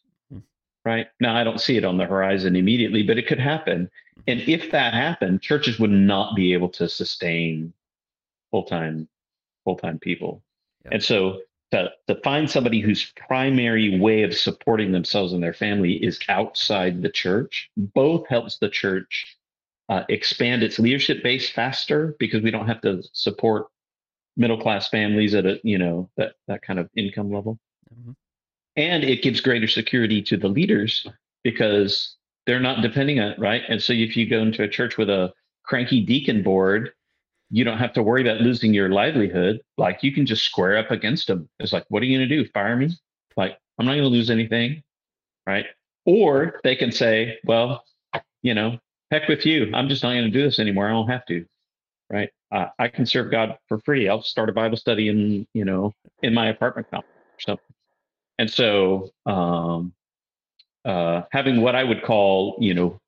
Right? 0.87 1.07
Now, 1.19 1.35
I 1.35 1.43
don't 1.43 1.59
see 1.59 1.75
it 1.75 1.83
on 1.83 1.97
the 1.97 2.05
horizon 2.05 2.55
immediately, 2.55 3.03
but 3.03 3.17
it 3.17 3.27
could 3.27 3.39
happen. 3.39 3.89
And 4.25 4.39
if 4.41 4.71
that 4.71 4.93
happened, 4.93 5.41
churches 5.41 5.79
would 5.79 5.91
not 5.91 6.35
be 6.35 6.53
able 6.53 6.69
to 6.69 6.87
sustain 6.87 7.73
full 8.51 8.63
time 8.63 9.09
full 9.65 9.75
time 9.75 9.99
people. 9.99 10.41
And 10.89 11.03
so 11.03 11.41
to, 11.71 11.91
to 12.07 12.15
find 12.23 12.49
somebody 12.49 12.79
whose 12.79 13.11
primary 13.27 13.99
way 13.99 14.23
of 14.23 14.33
supporting 14.33 14.93
themselves 14.93 15.33
and 15.33 15.43
their 15.43 15.53
family 15.53 15.93
is 15.93 16.19
outside 16.29 17.01
the 17.01 17.09
church, 17.09 17.69
both 17.75 18.25
helps 18.29 18.57
the 18.57 18.69
church 18.69 19.37
uh, 19.89 20.03
expand 20.07 20.63
its 20.63 20.79
leadership 20.79 21.21
base 21.21 21.49
faster 21.49 22.15
because 22.19 22.41
we 22.41 22.51
don't 22.51 22.67
have 22.67 22.81
to 22.81 23.03
support 23.11 23.67
middle 24.37 24.59
class 24.61 24.87
families 24.87 25.33
at 25.35 25.45
a 25.45 25.59
you 25.63 25.77
know 25.77 26.09
that 26.15 26.33
that 26.47 26.61
kind 26.61 26.79
of 26.79 26.89
income 26.95 27.31
level 27.31 27.57
mm-hmm. 27.91 28.11
And 28.77 29.03
it 29.03 29.21
gives 29.21 29.41
greater 29.41 29.67
security 29.67 30.21
to 30.21 30.37
the 30.37 30.47
leaders 30.47 31.05
because 31.43 32.15
they're 32.45 32.59
not 32.59 32.81
depending 32.81 33.19
on 33.19 33.31
it 33.31 33.39
right 33.39 33.63
and 33.67 33.81
so 33.81 33.91
if 33.93 34.15
you 34.15 34.29
go 34.29 34.39
into 34.39 34.63
a 34.63 34.69
church 34.69 34.97
with 34.97 35.09
a 35.09 35.33
cranky 35.65 36.01
deacon 36.01 36.41
board 36.41 36.91
you 37.49 37.63
don't 37.63 37.77
have 37.77 37.93
to 37.93 38.03
worry 38.03 38.21
about 38.21 38.41
losing 38.41 38.73
your 38.73 38.89
livelihood. 38.89 39.61
Like 39.77 40.03
you 40.03 40.11
can 40.11 40.25
just 40.25 40.43
square 40.43 40.77
up 40.77 40.91
against 40.91 41.27
them. 41.27 41.49
It's 41.59 41.73
like, 41.73 41.85
what 41.89 42.03
are 42.03 42.05
you 42.05 42.17
going 42.17 42.27
to 42.27 42.43
do? 42.43 42.49
Fire 42.49 42.75
me? 42.75 42.89
Like, 43.35 43.57
I'm 43.77 43.85
not 43.85 43.93
going 43.93 44.03
to 44.03 44.09
lose 44.09 44.29
anything. 44.29 44.83
Right. 45.45 45.65
Or 46.05 46.59
they 46.63 46.75
can 46.75 46.91
say, 46.91 47.37
well, 47.45 47.83
you 48.41 48.53
know, 48.53 48.79
heck 49.11 49.27
with 49.27 49.45
you. 49.45 49.71
I'm 49.73 49.87
just 49.87 50.03
not 50.03 50.13
going 50.13 50.25
to 50.25 50.29
do 50.29 50.43
this 50.43 50.59
anymore. 50.59 50.87
I 50.87 50.91
don't 50.91 51.07
have 51.07 51.25
to. 51.27 51.45
Right. 52.09 52.29
Uh, 52.51 52.67
I 52.79 52.87
can 52.87 53.05
serve 53.05 53.31
God 53.31 53.57
for 53.67 53.79
free. 53.79 54.09
I'll 54.09 54.21
start 54.21 54.49
a 54.49 54.53
Bible 54.53 54.77
study 54.77 55.09
in, 55.09 55.45
you 55.53 55.65
know, 55.65 55.93
in 56.23 56.33
my 56.33 56.47
apartment 56.47 56.89
complex 56.89 57.13
or 57.37 57.41
something. 57.41 57.66
And 58.39 58.49
so, 58.49 59.11
um, 59.25 59.93
uh, 60.85 61.23
having 61.31 61.61
what 61.61 61.75
I 61.75 61.83
would 61.83 62.03
call, 62.03 62.55
you 62.59 62.73
know, 62.73 62.99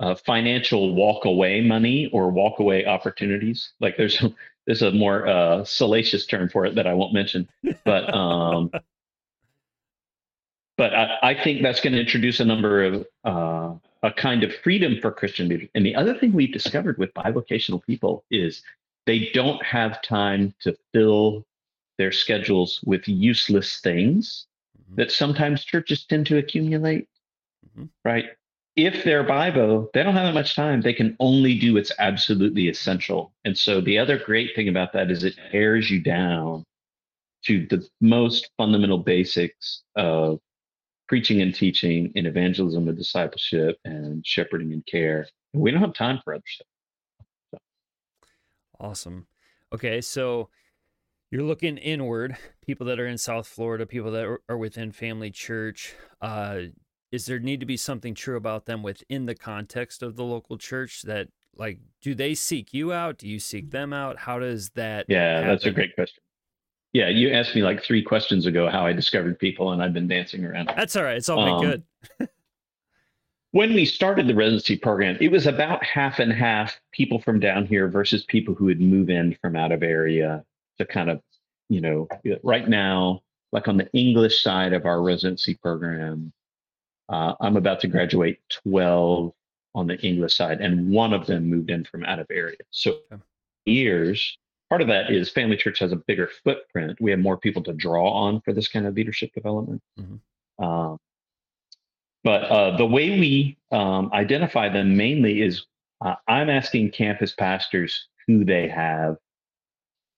uh, 0.00 0.14
financial 0.14 0.94
walk 0.94 1.24
away 1.24 1.60
money 1.60 2.10
or 2.12 2.30
walk 2.30 2.58
away 2.58 2.86
opportunities. 2.86 3.72
Like 3.80 3.96
there's 3.96 4.22
a, 4.22 4.32
there's 4.66 4.82
a 4.82 4.90
more 4.90 5.26
uh, 5.26 5.64
salacious 5.64 6.26
term 6.26 6.48
for 6.48 6.66
it 6.66 6.74
that 6.74 6.86
I 6.86 6.94
won't 6.94 7.14
mention, 7.14 7.48
but 7.84 8.12
um, 8.14 8.66
but 10.76 10.94
I, 10.94 11.16
I, 11.22 11.42
think 11.42 11.62
that's 11.62 11.80
going 11.80 11.94
to 11.94 12.00
introduce 12.00 12.40
a 12.40 12.44
number 12.44 12.84
of 12.84 13.06
uh, 13.24 13.74
a 14.02 14.12
kind 14.12 14.44
of 14.44 14.54
freedom 14.56 14.98
for 15.00 15.10
Christian 15.10 15.48
leaders. 15.48 15.68
And 15.74 15.86
the 15.86 15.94
other 15.94 16.14
thing 16.14 16.32
we've 16.32 16.52
discovered 16.52 16.98
with 16.98 17.14
bivocational 17.14 17.82
people 17.84 18.24
is 18.30 18.62
they 19.06 19.30
don't 19.32 19.62
have 19.64 20.02
time 20.02 20.54
to 20.60 20.76
fill 20.92 21.46
their 21.96 22.12
schedules 22.12 22.80
with 22.84 23.08
useless 23.08 23.80
things 23.80 24.46
mm-hmm. 24.86 24.96
that 24.96 25.10
sometimes 25.10 25.64
churches 25.64 26.04
tend 26.04 26.26
to 26.26 26.38
accumulate, 26.38 27.08
mm-hmm. 27.68 27.86
right? 28.04 28.26
If 28.76 29.04
they're 29.04 29.24
Bible, 29.24 29.90
they 29.94 30.02
don't 30.02 30.14
have 30.14 30.26
that 30.26 30.34
much 30.34 30.54
time. 30.54 30.82
They 30.82 30.92
can 30.92 31.16
only 31.18 31.58
do 31.58 31.74
what's 31.74 31.92
absolutely 31.98 32.68
essential. 32.68 33.32
And 33.44 33.56
so 33.56 33.80
the 33.80 33.98
other 33.98 34.18
great 34.18 34.54
thing 34.54 34.68
about 34.68 34.92
that 34.92 35.10
is 35.10 35.24
it 35.24 35.34
tears 35.50 35.90
you 35.90 36.02
down 36.02 36.64
to 37.46 37.66
the 37.68 37.86
most 38.00 38.50
fundamental 38.58 38.98
basics 38.98 39.82
of 39.94 40.40
preaching 41.08 41.40
and 41.40 41.54
teaching 41.54 42.12
and 42.16 42.26
evangelism 42.26 42.88
and 42.88 42.98
discipleship 42.98 43.78
and 43.84 44.26
shepherding 44.26 44.72
and 44.72 44.84
care. 44.86 45.26
And 45.54 45.62
we 45.62 45.70
don't 45.70 45.80
have 45.80 45.94
time 45.94 46.20
for 46.24 46.34
other 46.34 46.42
stuff. 46.46 46.66
So. 47.52 47.58
Awesome. 48.80 49.26
Okay, 49.72 50.00
so 50.00 50.48
you're 51.30 51.42
looking 51.42 51.76
inward, 51.78 52.36
people 52.64 52.86
that 52.86 53.00
are 53.00 53.06
in 53.06 53.18
South 53.18 53.46
Florida, 53.46 53.86
people 53.86 54.10
that 54.12 54.38
are 54.48 54.56
within 54.56 54.92
Family 54.92 55.30
Church. 55.30 55.94
Uh, 56.20 56.62
is 57.12 57.26
there 57.26 57.38
need 57.38 57.60
to 57.60 57.66
be 57.66 57.76
something 57.76 58.14
true 58.14 58.36
about 58.36 58.66
them 58.66 58.82
within 58.82 59.26
the 59.26 59.34
context 59.34 60.02
of 60.02 60.16
the 60.16 60.24
local 60.24 60.58
church 60.58 61.02
that 61.02 61.28
like 61.54 61.78
do 62.02 62.14
they 62.14 62.34
seek 62.34 62.74
you 62.74 62.92
out 62.92 63.16
do 63.16 63.26
you 63.26 63.38
seek 63.38 63.70
them 63.70 63.92
out 63.92 64.18
how 64.18 64.38
does 64.38 64.68
that 64.70 65.06
yeah 65.08 65.36
happen? 65.36 65.48
that's 65.48 65.64
a 65.64 65.70
great 65.70 65.94
question 65.94 66.22
yeah, 66.96 67.10
you 67.10 67.30
asked 67.30 67.54
me 67.54 67.62
like 67.62 67.82
three 67.82 68.02
questions 68.02 68.46
ago 68.46 68.70
how 68.70 68.86
I 68.86 68.94
discovered 68.94 69.38
people, 69.38 69.72
and 69.72 69.82
I've 69.82 69.92
been 69.92 70.08
dancing 70.08 70.46
around. 70.46 70.72
That's 70.74 70.96
all 70.96 71.02
right. 71.02 71.18
It's 71.18 71.28
all 71.28 71.58
um, 71.58 71.62
good. 71.62 72.28
when 73.50 73.74
we 73.74 73.84
started 73.84 74.26
the 74.26 74.34
residency 74.34 74.78
program, 74.78 75.18
it 75.20 75.30
was 75.30 75.46
about 75.46 75.84
half 75.84 76.20
and 76.20 76.32
half 76.32 76.80
people 76.92 77.20
from 77.20 77.38
down 77.38 77.66
here 77.66 77.86
versus 77.88 78.24
people 78.24 78.54
who 78.54 78.64
would 78.64 78.80
move 78.80 79.10
in 79.10 79.36
from 79.42 79.56
out 79.56 79.72
of 79.72 79.82
area 79.82 80.42
to 80.78 80.86
kind 80.86 81.10
of, 81.10 81.20
you 81.68 81.80
know, 81.80 82.08
right 82.42 82.68
now, 82.68 83.22
like 83.52 83.68
on 83.68 83.76
the 83.76 83.90
English 83.92 84.42
side 84.42 84.72
of 84.72 84.86
our 84.86 85.02
residency 85.02 85.54
program, 85.54 86.32
uh, 87.08 87.34
I'm 87.40 87.56
about 87.56 87.80
to 87.80 87.88
graduate 87.88 88.38
12 88.64 89.32
on 89.74 89.86
the 89.86 89.98
English 90.00 90.36
side, 90.36 90.60
and 90.60 90.90
one 90.90 91.12
of 91.12 91.26
them 91.26 91.48
moved 91.48 91.70
in 91.70 91.84
from 91.84 92.04
out 92.04 92.18
of 92.18 92.26
area. 92.30 92.56
So 92.70 92.98
years 93.64 94.38
part 94.68 94.80
of 94.80 94.88
that 94.88 95.10
is 95.10 95.30
Family 95.30 95.56
Church 95.56 95.78
has 95.78 95.92
a 95.92 95.96
bigger 95.96 96.30
footprint. 96.44 97.00
We 97.00 97.10
have 97.10 97.20
more 97.20 97.36
people 97.36 97.62
to 97.64 97.72
draw 97.72 98.10
on 98.10 98.40
for 98.40 98.52
this 98.52 98.68
kind 98.68 98.86
of 98.86 98.94
leadership 98.94 99.32
development. 99.32 99.82
Mm-hmm. 99.98 100.64
Um, 100.64 100.98
but 102.24 102.42
uh, 102.44 102.76
the 102.76 102.86
way 102.86 103.10
we 103.10 103.58
um, 103.70 104.10
identify 104.12 104.68
them 104.68 104.96
mainly 104.96 105.42
is 105.42 105.66
uh, 106.04 106.16
I'm 106.26 106.50
asking 106.50 106.90
campus 106.90 107.32
pastors 107.32 108.08
who 108.26 108.44
they 108.44 108.68
have, 108.68 109.16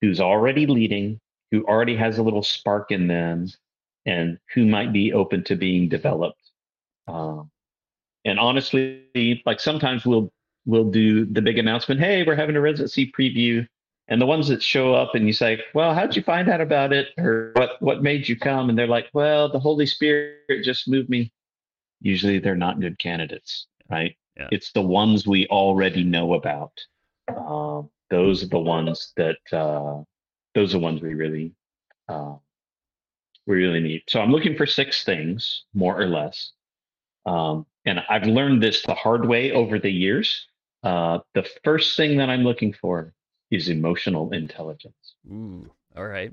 who's 0.00 0.20
already 0.20 0.66
leading, 0.66 1.20
who 1.50 1.64
already 1.64 1.96
has 1.96 2.18
a 2.18 2.22
little 2.22 2.42
spark 2.42 2.90
in 2.90 3.08
them, 3.08 3.48
and 4.06 4.38
who 4.54 4.66
might 4.66 4.92
be 4.92 5.12
open 5.12 5.44
to 5.44 5.56
being 5.56 5.88
developed. 5.88 6.50
Um, 7.06 7.50
and 8.24 8.38
honestly, 8.38 9.42
like 9.46 9.61
sometimes 9.61 10.04
we'll 10.04 10.30
we'll 10.66 10.90
do 10.90 11.24
the 11.24 11.42
big 11.42 11.58
announcement, 11.58 12.00
"Hey, 12.00 12.24
we're 12.24 12.37
having 12.37 12.56
a 12.56 12.61
residency 12.61 13.11
preview." 13.11 13.66
And 14.08 14.20
the 14.20 14.26
ones 14.26 14.48
that 14.48 14.62
show 14.62 14.94
up 14.94 15.14
and 15.14 15.26
you 15.26 15.34
say, 15.34 15.62
well, 15.74 15.94
how'd 15.94 16.16
you 16.16 16.22
find 16.22 16.48
out 16.48 16.62
about 16.62 16.94
it? 16.94 17.08
Or 17.18 17.52
what, 17.54 17.80
what 17.80 18.02
made 18.02 18.26
you 18.26 18.37
come? 18.37 18.70
And 18.70 18.78
they're 18.78 18.87
like, 18.87 19.08
well, 19.12 19.50
the 19.50 19.58
Holy 19.58 19.84
Spirit 19.84 20.64
just 20.64 20.88
moved 20.88 21.11
me. 21.11 21.30
Usually 22.00 22.38
they're 22.38 22.56
not 22.56 22.80
good 22.80 22.98
candidates, 22.98 23.66
right? 23.90 24.16
Yeah. 24.37 24.48
It's 24.50 24.72
the 24.72 24.80
ones 24.80 25.26
we 25.26 25.46
already 25.48 26.04
know 26.04 26.34
about. 26.34 26.72
Uh, 27.28 27.82
those 28.11 28.42
are 28.42 28.49
the 28.49 28.59
ones 28.59 29.12
that, 29.16 29.38
uh, 29.53 30.03
those 30.55 30.75
are 30.75 30.79
the 30.79 30.85
ones 30.85 31.01
we 31.01 31.14
really, 31.14 31.53
uh, 32.09 32.35
we 33.47 33.57
really 33.57 33.81
need. 33.81 34.03
So 34.09 34.21
I'm 34.21 34.31
looking 34.31 34.57
for 34.57 34.66
six 34.66 35.05
things, 35.05 35.64
more 35.75 36.01
or 36.01 36.07
less. 36.07 36.53
Um, 37.27 37.66
and 37.85 38.01
I've 38.09 38.25
learned 38.25 38.62
this 38.62 38.83
the 38.83 38.94
hard 38.94 39.27
way 39.27 39.53
over 39.53 39.79
the 39.79 39.90
years. 39.90 40.47
Uh, 40.83 41.18
the 41.35 41.49
first 41.64 41.97
thing 41.97 42.18
that 42.18 42.31
I'm 42.31 42.44
looking 42.44 42.73
for 42.73 43.12
is 43.51 43.68
emotional 43.68 44.31
intelligence. 44.33 45.14
Ooh, 45.31 45.71
all 45.97 46.07
right. 46.07 46.33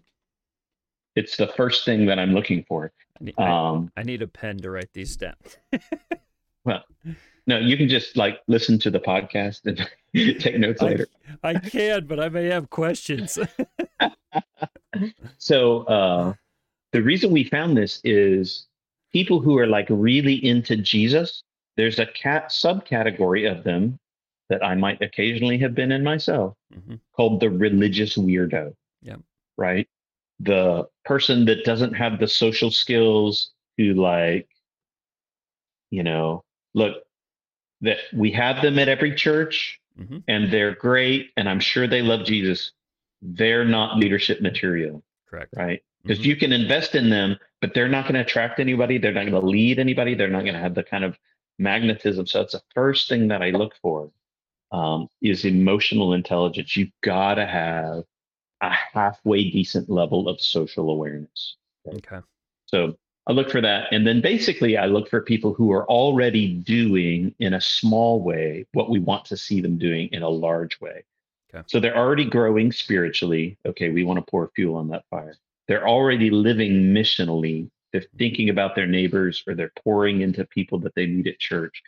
It's 1.15 1.37
the 1.37 1.47
first 1.47 1.85
thing 1.85 2.05
that 2.07 2.19
I'm 2.19 2.33
looking 2.33 2.65
for. 2.67 2.91
I 3.19 3.23
need, 3.23 3.39
um, 3.39 3.91
I, 3.95 4.01
I 4.01 4.03
need 4.03 4.21
a 4.21 4.27
pen 4.27 4.57
to 4.59 4.69
write 4.69 4.89
these 4.93 5.15
down. 5.15 5.35
well, 6.65 6.83
no, 7.47 7.57
you 7.57 7.77
can 7.77 7.87
just 7.87 8.17
like 8.17 8.41
listen 8.47 8.77
to 8.79 8.91
the 8.91 8.99
podcast 8.99 9.65
and 9.65 9.77
take 10.41 10.57
notes 10.59 10.81
later. 10.81 11.07
I 11.45 11.59
can, 11.59 12.05
but 12.05 12.19
I 12.19 12.29
may 12.29 12.45
have 12.47 12.69
questions. 12.69 13.37
so 15.37 15.83
uh, 15.83 16.33
the 16.91 17.01
reason 17.01 17.31
we 17.31 17.43
found 17.43 17.77
this 17.77 18.01
is 18.03 18.67
people 19.13 19.39
who 19.39 19.57
are 19.57 19.67
like 19.67 19.87
really 19.89 20.45
into 20.45 20.75
Jesus. 20.75 21.43
There's 21.77 21.99
a 21.99 22.05
cat 22.05 22.49
subcategory 22.49 23.51
of 23.51 23.63
them 23.63 23.99
that 24.49 24.63
I 24.63 24.75
might 24.75 25.01
occasionally 25.01 25.57
have 25.59 25.75
been 25.75 25.91
in 25.91 26.03
myself 26.03 26.55
mm-hmm. 26.73 26.95
called 27.15 27.39
the 27.39 27.49
religious 27.49 28.17
weirdo. 28.17 28.73
Yeah. 29.01 29.17
Right. 29.57 29.87
The 30.39 30.87
person 31.05 31.45
that 31.45 31.63
doesn't 31.63 31.93
have 31.93 32.19
the 32.19 32.27
social 32.27 32.71
skills 32.71 33.51
who 33.77 33.93
like, 33.93 34.47
you 35.91 36.03
know, 36.03 36.43
look, 36.73 37.03
that 37.81 37.97
we 38.13 38.31
have 38.31 38.61
them 38.61 38.79
at 38.79 38.89
every 38.89 39.13
church 39.15 39.79
mm-hmm. 39.99 40.17
and 40.27 40.51
they're 40.51 40.75
great 40.75 41.31
and 41.37 41.49
I'm 41.49 41.59
sure 41.59 41.87
they 41.87 42.01
love 42.01 42.25
Jesus. 42.25 42.71
They're 43.21 43.65
not 43.65 43.97
leadership 43.97 44.41
material. 44.41 45.03
Correct. 45.29 45.53
Right. 45.55 45.83
Because 46.03 46.19
mm-hmm. 46.19 46.29
you 46.29 46.35
can 46.35 46.51
invest 46.51 46.95
in 46.95 47.09
them, 47.09 47.37
but 47.61 47.73
they're 47.73 47.87
not 47.89 48.03
going 48.03 48.15
to 48.15 48.21
attract 48.21 48.59
anybody. 48.59 48.97
They're 48.97 49.13
not 49.13 49.25
going 49.27 49.41
to 49.41 49.47
lead 49.47 49.79
anybody. 49.79 50.13
They're 50.13 50.27
not 50.29 50.43
going 50.43 50.53
to 50.53 50.59
have 50.59 50.75
the 50.75 50.83
kind 50.83 51.03
of 51.03 51.17
magnetism. 51.57 52.27
So 52.27 52.41
it's 52.41 52.53
the 52.53 52.61
first 52.73 53.09
thing 53.09 53.29
that 53.29 53.41
I 53.41 53.49
look 53.49 53.73
for 53.81 54.11
um, 54.71 55.07
is 55.21 55.45
emotional 55.45 56.13
intelligence. 56.13 56.75
You've 56.75 56.91
got 57.01 57.35
to 57.35 57.45
have 57.45 58.03
a 58.61 58.69
halfway 58.69 59.49
decent 59.49 59.89
level 59.89 60.27
of 60.27 60.39
social 60.41 60.89
awareness. 60.89 61.55
Okay. 61.87 62.19
So 62.65 62.97
I 63.27 63.33
look 63.33 63.49
for 63.49 63.61
that. 63.61 63.91
And 63.91 64.05
then 64.05 64.21
basically, 64.21 64.77
I 64.77 64.85
look 64.85 65.09
for 65.09 65.21
people 65.21 65.53
who 65.53 65.71
are 65.71 65.89
already 65.89 66.53
doing 66.53 67.33
in 67.39 67.55
a 67.55 67.61
small 67.61 68.21
way 68.21 68.65
what 68.73 68.89
we 68.89 68.99
want 68.99 69.25
to 69.25 69.37
see 69.37 69.61
them 69.61 69.77
doing 69.77 70.09
in 70.11 70.21
a 70.21 70.29
large 70.29 70.79
way. 70.79 71.03
Okay. 71.53 71.63
So 71.67 71.79
they're 71.79 71.97
already 71.97 72.25
growing 72.25 72.71
spiritually. 72.71 73.57
Okay, 73.65 73.89
we 73.89 74.03
want 74.03 74.17
to 74.17 74.29
pour 74.29 74.51
fuel 74.55 74.75
on 74.75 74.89
that 74.89 75.05
fire. 75.09 75.35
They're 75.67 75.87
already 75.87 76.29
living 76.29 76.93
missionally. 76.93 77.69
They're 77.91 78.05
thinking 78.17 78.49
about 78.49 78.75
their 78.75 78.87
neighbors 78.87 79.41
or 79.47 79.55
they're 79.55 79.71
pouring 79.83 80.21
into 80.21 80.45
people 80.45 80.79
that 80.79 80.93
they 80.95 81.07
meet 81.07 81.27
at 81.27 81.39
church 81.39 81.81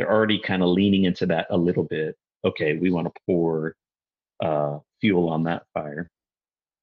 they're 0.00 0.10
already 0.10 0.38
kind 0.38 0.62
of 0.62 0.70
leaning 0.70 1.04
into 1.04 1.26
that 1.26 1.46
a 1.50 1.58
little 1.58 1.84
bit. 1.84 2.16
Okay, 2.42 2.78
we 2.78 2.90
want 2.90 3.06
to 3.06 3.20
pour 3.26 3.76
uh, 4.42 4.78
fuel 4.98 5.28
on 5.28 5.42
that 5.42 5.64
fire. 5.74 6.08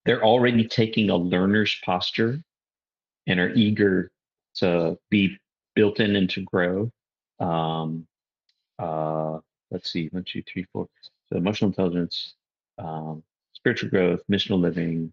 They're 0.05 0.23
already 0.23 0.67
taking 0.67 1.09
a 1.09 1.15
learner's 1.15 1.75
posture 1.83 2.39
and 3.27 3.39
are 3.39 3.53
eager 3.53 4.11
to 4.55 4.97
be 5.09 5.37
built 5.75 5.99
in 5.99 6.15
and 6.15 6.29
to 6.31 6.41
grow. 6.41 6.91
Um, 7.39 8.07
uh, 8.79 9.39
let's 9.69 9.91
see, 9.91 10.07
one, 10.07 10.23
two, 10.23 10.43
three, 10.51 10.65
four. 10.73 10.87
So 11.29 11.37
emotional 11.37 11.69
intelligence, 11.69 12.33
um, 12.77 13.21
spiritual 13.53 13.89
growth, 13.89 14.21
missional 14.31 14.59
living. 14.59 15.11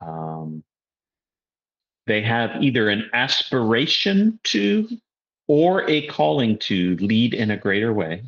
Um, 0.00 0.62
they 2.06 2.22
have 2.22 2.62
either 2.62 2.88
an 2.88 3.10
aspiration 3.12 4.38
to 4.44 4.88
or 5.48 5.88
a 5.90 6.06
calling 6.06 6.58
to 6.58 6.96
lead 6.96 7.34
in 7.34 7.50
a 7.50 7.56
greater 7.56 7.92
way. 7.92 8.22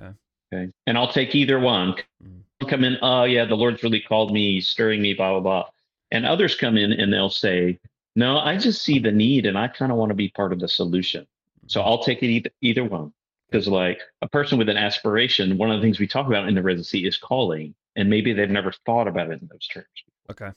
Okay. 0.00 0.14
Okay. 0.52 0.72
And 0.86 0.98
I'll 0.98 1.12
take 1.12 1.34
either 1.34 1.60
one. 1.60 1.94
Mm-hmm. 2.24 2.68
Come 2.68 2.84
in, 2.84 2.98
oh 3.02 3.24
yeah, 3.24 3.44
the 3.44 3.56
Lord's 3.56 3.82
really 3.82 4.00
called 4.00 4.32
me, 4.32 4.60
stirring 4.60 5.00
me, 5.00 5.14
blah, 5.14 5.32
blah, 5.32 5.40
blah. 5.40 5.64
And 6.10 6.26
others 6.26 6.54
come 6.56 6.76
in 6.76 6.92
and 6.92 7.12
they'll 7.12 7.30
say, 7.30 7.78
no, 8.16 8.38
I 8.38 8.56
just 8.56 8.82
see 8.82 8.98
the 8.98 9.12
need 9.12 9.46
and 9.46 9.56
I 9.56 9.68
kind 9.68 9.92
of 9.92 9.98
want 9.98 10.10
to 10.10 10.14
be 10.14 10.28
part 10.28 10.52
of 10.52 10.60
the 10.60 10.68
solution. 10.68 11.26
So 11.66 11.80
mm-hmm. 11.80 11.88
I'll 11.88 12.02
take 12.02 12.22
it 12.22 12.26
either, 12.26 12.50
either 12.60 12.84
one. 12.84 13.12
Because 13.50 13.66
like 13.66 14.00
a 14.22 14.28
person 14.28 14.58
with 14.58 14.68
an 14.68 14.76
aspiration, 14.76 15.58
one 15.58 15.70
of 15.70 15.80
the 15.80 15.82
things 15.82 15.98
we 15.98 16.06
talk 16.06 16.26
about 16.26 16.46
in 16.46 16.54
the 16.54 16.62
residency 16.62 17.06
is 17.06 17.18
calling. 17.18 17.74
And 17.96 18.08
maybe 18.08 18.32
they've 18.32 18.48
never 18.48 18.72
thought 18.86 19.08
about 19.08 19.30
it 19.30 19.42
in 19.42 19.48
those 19.50 19.66
terms. 19.66 19.86
Okay. 20.30 20.50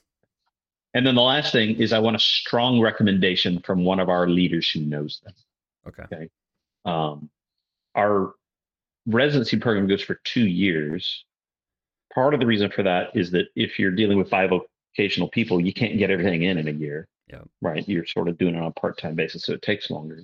And 0.94 1.06
then 1.06 1.16
the 1.16 1.22
last 1.22 1.52
thing 1.52 1.78
is 1.78 1.92
I 1.92 2.00
want 2.00 2.16
a 2.16 2.20
strong 2.20 2.80
recommendation 2.80 3.60
from 3.62 3.84
one 3.84 4.00
of 4.00 4.10
our 4.10 4.30
leaders 4.30 4.70
who 4.70 4.82
knows 4.82 5.22
them. 5.24 5.34
Okay. 5.88 6.04
Okay. 6.04 6.30
Um, 6.86 7.30
our 7.96 8.34
residency 9.08 9.58
program 9.58 9.88
goes 9.88 10.04
for 10.04 10.20
two 10.24 10.48
years. 10.48 11.26
Part 12.14 12.36
of 12.36 12.40
the 12.40 12.46
reason 12.46 12.70
for 12.70 12.84
that 12.84 13.16
is 13.16 13.32
that 13.32 13.48
if 13.56 13.80
you're 13.80 13.92
dealing 13.92 14.20
with 14.20 14.30
five 14.30 14.52
vocational 14.96 15.30
people, 15.30 15.60
you 15.60 15.74
can't 15.74 15.98
get 15.98 16.12
everything 16.12 16.44
in 16.44 16.60
in 16.60 16.68
a 16.68 16.72
year. 16.72 17.08
Yeah. 17.28 17.42
Right. 17.62 17.88
You're 17.88 18.06
sort 18.06 18.28
of 18.28 18.38
doing 18.38 18.56
it 18.56 18.60
on 18.60 18.66
a 18.68 18.72
part 18.72 18.98
time 18.98 19.16
basis. 19.16 19.44
So 19.46 19.54
it 19.54 19.62
takes 19.62 19.90
longer. 19.90 20.24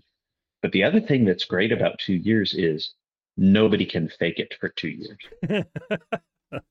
But 0.62 0.72
the 0.74 0.84
other 0.84 1.00
thing 1.00 1.26
that's 1.26 1.46
great 1.46 1.72
about 1.72 2.00
two 2.00 2.14
years 2.16 2.54
is 2.54 2.94
nobody 3.38 3.86
can 3.86 4.10
fake 4.10 4.40
it 4.40 4.54
for 4.60 4.70
two 4.70 4.90
years. 4.90 5.64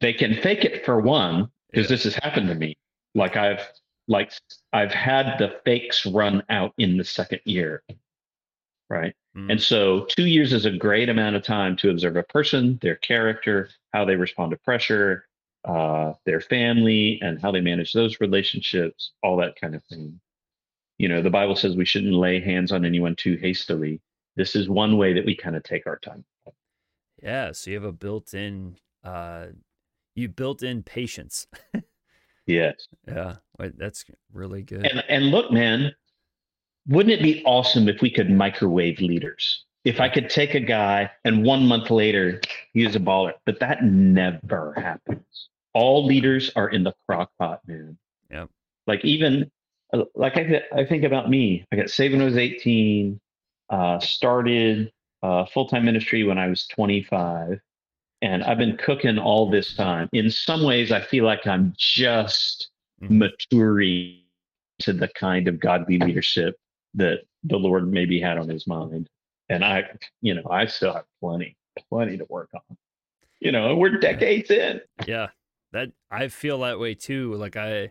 they 0.00 0.12
can 0.12 0.34
fake 0.42 0.64
it 0.64 0.84
for 0.84 1.00
one 1.00 1.50
because 1.70 1.86
Yeah. 1.90 1.96
this 1.96 2.04
has 2.04 2.14
happened 2.16 2.48
to 2.48 2.54
me. 2.54 2.76
Like 3.14 3.36
I've 3.36 3.66
like 4.06 4.32
I've 4.72 4.92
had 4.92 5.38
the 5.38 5.60
fakes 5.64 6.06
run 6.06 6.42
out 6.48 6.72
in 6.78 6.96
the 6.96 7.04
second 7.04 7.40
year. 7.44 7.82
Right. 8.90 9.14
Mm. 9.36 9.52
And 9.52 9.62
so 9.62 10.06
two 10.06 10.26
years 10.26 10.52
is 10.52 10.64
a 10.64 10.70
great 10.70 11.08
amount 11.08 11.36
of 11.36 11.42
time 11.42 11.76
to 11.78 11.90
observe 11.90 12.16
a 12.16 12.22
person, 12.22 12.78
their 12.80 12.96
character, 12.96 13.68
how 13.92 14.04
they 14.04 14.16
respond 14.16 14.52
to 14.52 14.56
pressure, 14.58 15.27
uh, 15.64 16.12
their 16.24 16.40
family, 16.40 17.18
and 17.22 17.40
how 17.40 17.50
they 17.50 17.60
manage 17.60 17.92
those 17.92 18.20
relationships, 18.20 19.12
all 19.22 19.36
that 19.38 19.60
kind 19.60 19.74
of 19.74 19.84
thing. 19.84 20.20
You 20.98 21.08
know, 21.08 21.22
the 21.22 21.30
Bible 21.30 21.56
says 21.56 21.76
we 21.76 21.84
shouldn't 21.84 22.14
lay 22.14 22.40
hands 22.40 22.72
on 22.72 22.84
anyone 22.84 23.14
too 23.16 23.36
hastily. 23.36 24.00
This 24.36 24.56
is 24.56 24.68
one 24.68 24.96
way 24.96 25.12
that 25.14 25.24
we 25.24 25.36
kind 25.36 25.56
of 25.56 25.62
take 25.62 25.86
our 25.86 25.98
time. 25.98 26.24
Yeah, 27.22 27.52
so 27.52 27.70
you 27.70 27.76
have 27.76 27.84
a 27.84 27.92
built-in 27.92 28.76
uh 29.04 29.46
you 30.14 30.28
built 30.28 30.62
in 30.62 30.82
patience. 30.82 31.46
Yes. 32.48 32.88
yeah, 33.06 33.36
that's 33.58 34.06
really 34.32 34.62
good. 34.62 34.86
And 34.86 35.04
and 35.10 35.26
look, 35.26 35.52
man, 35.52 35.92
wouldn't 36.86 37.12
it 37.12 37.22
be 37.22 37.44
awesome 37.44 37.90
if 37.90 38.00
we 38.00 38.10
could 38.10 38.30
microwave 38.30 39.00
leaders? 39.00 39.66
If 39.84 40.00
I 40.00 40.08
could 40.08 40.28
take 40.28 40.54
a 40.54 40.60
guy 40.60 41.10
and 41.24 41.44
one 41.44 41.66
month 41.66 41.90
later 41.90 42.40
he 42.72 42.84
is 42.84 42.96
a 42.96 43.00
baller, 43.00 43.32
but 43.46 43.60
that 43.60 43.84
never 43.84 44.74
happens. 44.74 45.48
All 45.74 46.04
leaders 46.04 46.50
are 46.56 46.68
in 46.68 46.82
the 46.82 46.94
crock 47.06 47.30
pot, 47.38 47.60
man. 47.66 47.96
Yep. 48.30 48.48
Like 48.86 49.04
even 49.04 49.50
uh, 49.92 50.04
like 50.14 50.36
I, 50.36 50.62
I 50.74 50.84
think 50.84 51.04
about 51.04 51.30
me. 51.30 51.64
I 51.72 51.76
got 51.76 51.90
saved 51.90 52.12
when 52.12 52.22
I 52.22 52.26
was 52.26 52.36
18, 52.36 53.18
uh, 53.70 53.98
started 54.00 54.92
uh, 55.22 55.46
full 55.46 55.68
time 55.68 55.84
ministry 55.84 56.24
when 56.24 56.38
I 56.38 56.48
was 56.48 56.66
25, 56.68 57.60
and 58.22 58.44
I've 58.44 58.58
been 58.58 58.76
cooking 58.76 59.18
all 59.18 59.50
this 59.50 59.74
time. 59.74 60.08
In 60.12 60.30
some 60.30 60.62
ways, 60.62 60.92
I 60.92 61.00
feel 61.00 61.24
like 61.24 61.46
I'm 61.46 61.74
just 61.76 62.70
Mhm. 63.02 63.18
maturing 63.18 64.18
to 64.80 64.92
the 64.92 65.08
kind 65.08 65.48
of 65.48 65.60
godly 65.60 65.98
leadership 65.98 66.56
that 66.94 67.20
the 67.44 67.58
Lord 67.58 67.90
maybe 67.90 68.20
had 68.20 68.38
on 68.38 68.48
his 68.48 68.66
mind. 68.66 69.08
And 69.48 69.64
I, 69.64 69.84
you 70.20 70.34
know, 70.34 70.42
I 70.50 70.66
still 70.66 70.92
have 70.92 71.04
plenty, 71.20 71.56
plenty 71.88 72.18
to 72.18 72.26
work 72.28 72.50
on. 72.54 72.76
You 73.40 73.52
know, 73.52 73.76
we're 73.76 73.98
decades 73.98 74.50
in. 74.50 74.80
Yeah, 75.06 75.28
that 75.72 75.90
I 76.10 76.28
feel 76.28 76.58
that 76.60 76.78
way 76.78 76.94
too. 76.94 77.34
Like 77.34 77.56
I, 77.56 77.90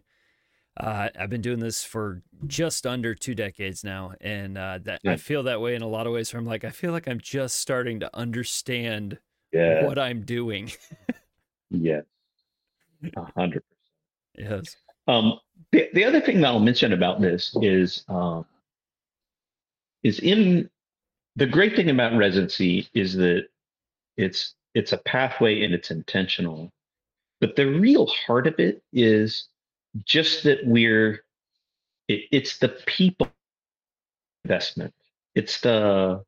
uh, 0.80 1.10
I've 1.20 1.30
been 1.30 1.42
doing 1.42 1.60
this 1.60 1.84
for 1.84 2.22
just 2.46 2.86
under 2.86 3.16
two 3.16 3.34
decades 3.34 3.84
now, 3.84 4.14
and 4.22 4.58
uh, 4.58 4.80
that 4.84 5.02
I 5.06 5.16
feel 5.16 5.44
that 5.44 5.60
way 5.62 5.74
in 5.74 5.82
a 5.82 5.88
lot 5.88 6.06
of 6.06 6.14
ways. 6.14 6.32
Where 6.34 6.40
I'm 6.40 6.46
like, 6.46 6.64
I 6.64 6.70
feel 6.70 6.92
like 6.92 7.08
I'm 7.08 7.20
just 7.20 7.58
starting 7.58 8.00
to 8.02 8.16
understand 8.16 9.18
Yeah. 9.52 9.86
what 9.86 9.98
I'm 9.98 10.22
doing. 10.22 10.72
Yes. 11.70 12.04
A 13.16 13.26
hundred 13.36 13.64
percent. 14.36 14.66
yes. 14.66 14.76
Um, 15.08 15.40
the, 15.72 15.90
the 15.94 16.04
other 16.06 16.20
thing 16.22 16.42
that 16.42 16.48
I'll 16.48 16.60
mention 16.60 16.94
about 16.94 17.22
this 17.22 17.56
is 17.62 18.04
um, 18.10 18.46
is 20.04 20.20
in 20.20 20.70
the 21.38 21.46
great 21.46 21.76
thing 21.76 21.90
about 21.90 22.18
residency 22.18 22.90
is 22.94 23.14
that 23.16 23.48
it's 24.18 24.56
it's 24.74 24.92
a 24.92 24.98
pathway 24.98 25.64
and 25.64 25.74
it's 25.74 25.92
intentional, 25.92 26.72
but 27.40 27.56
the 27.56 27.66
real 27.66 28.08
heart 28.08 28.48
of 28.48 28.56
it 28.60 28.82
is 28.92 29.48
just 30.04 30.44
that 30.44 30.60
we're 30.66 31.24
it, 32.08 32.22
it's 32.32 32.58
the 32.58 32.70
people 32.88 33.30
investment. 34.44 34.94
It's 35.36 35.62
the 35.62 36.24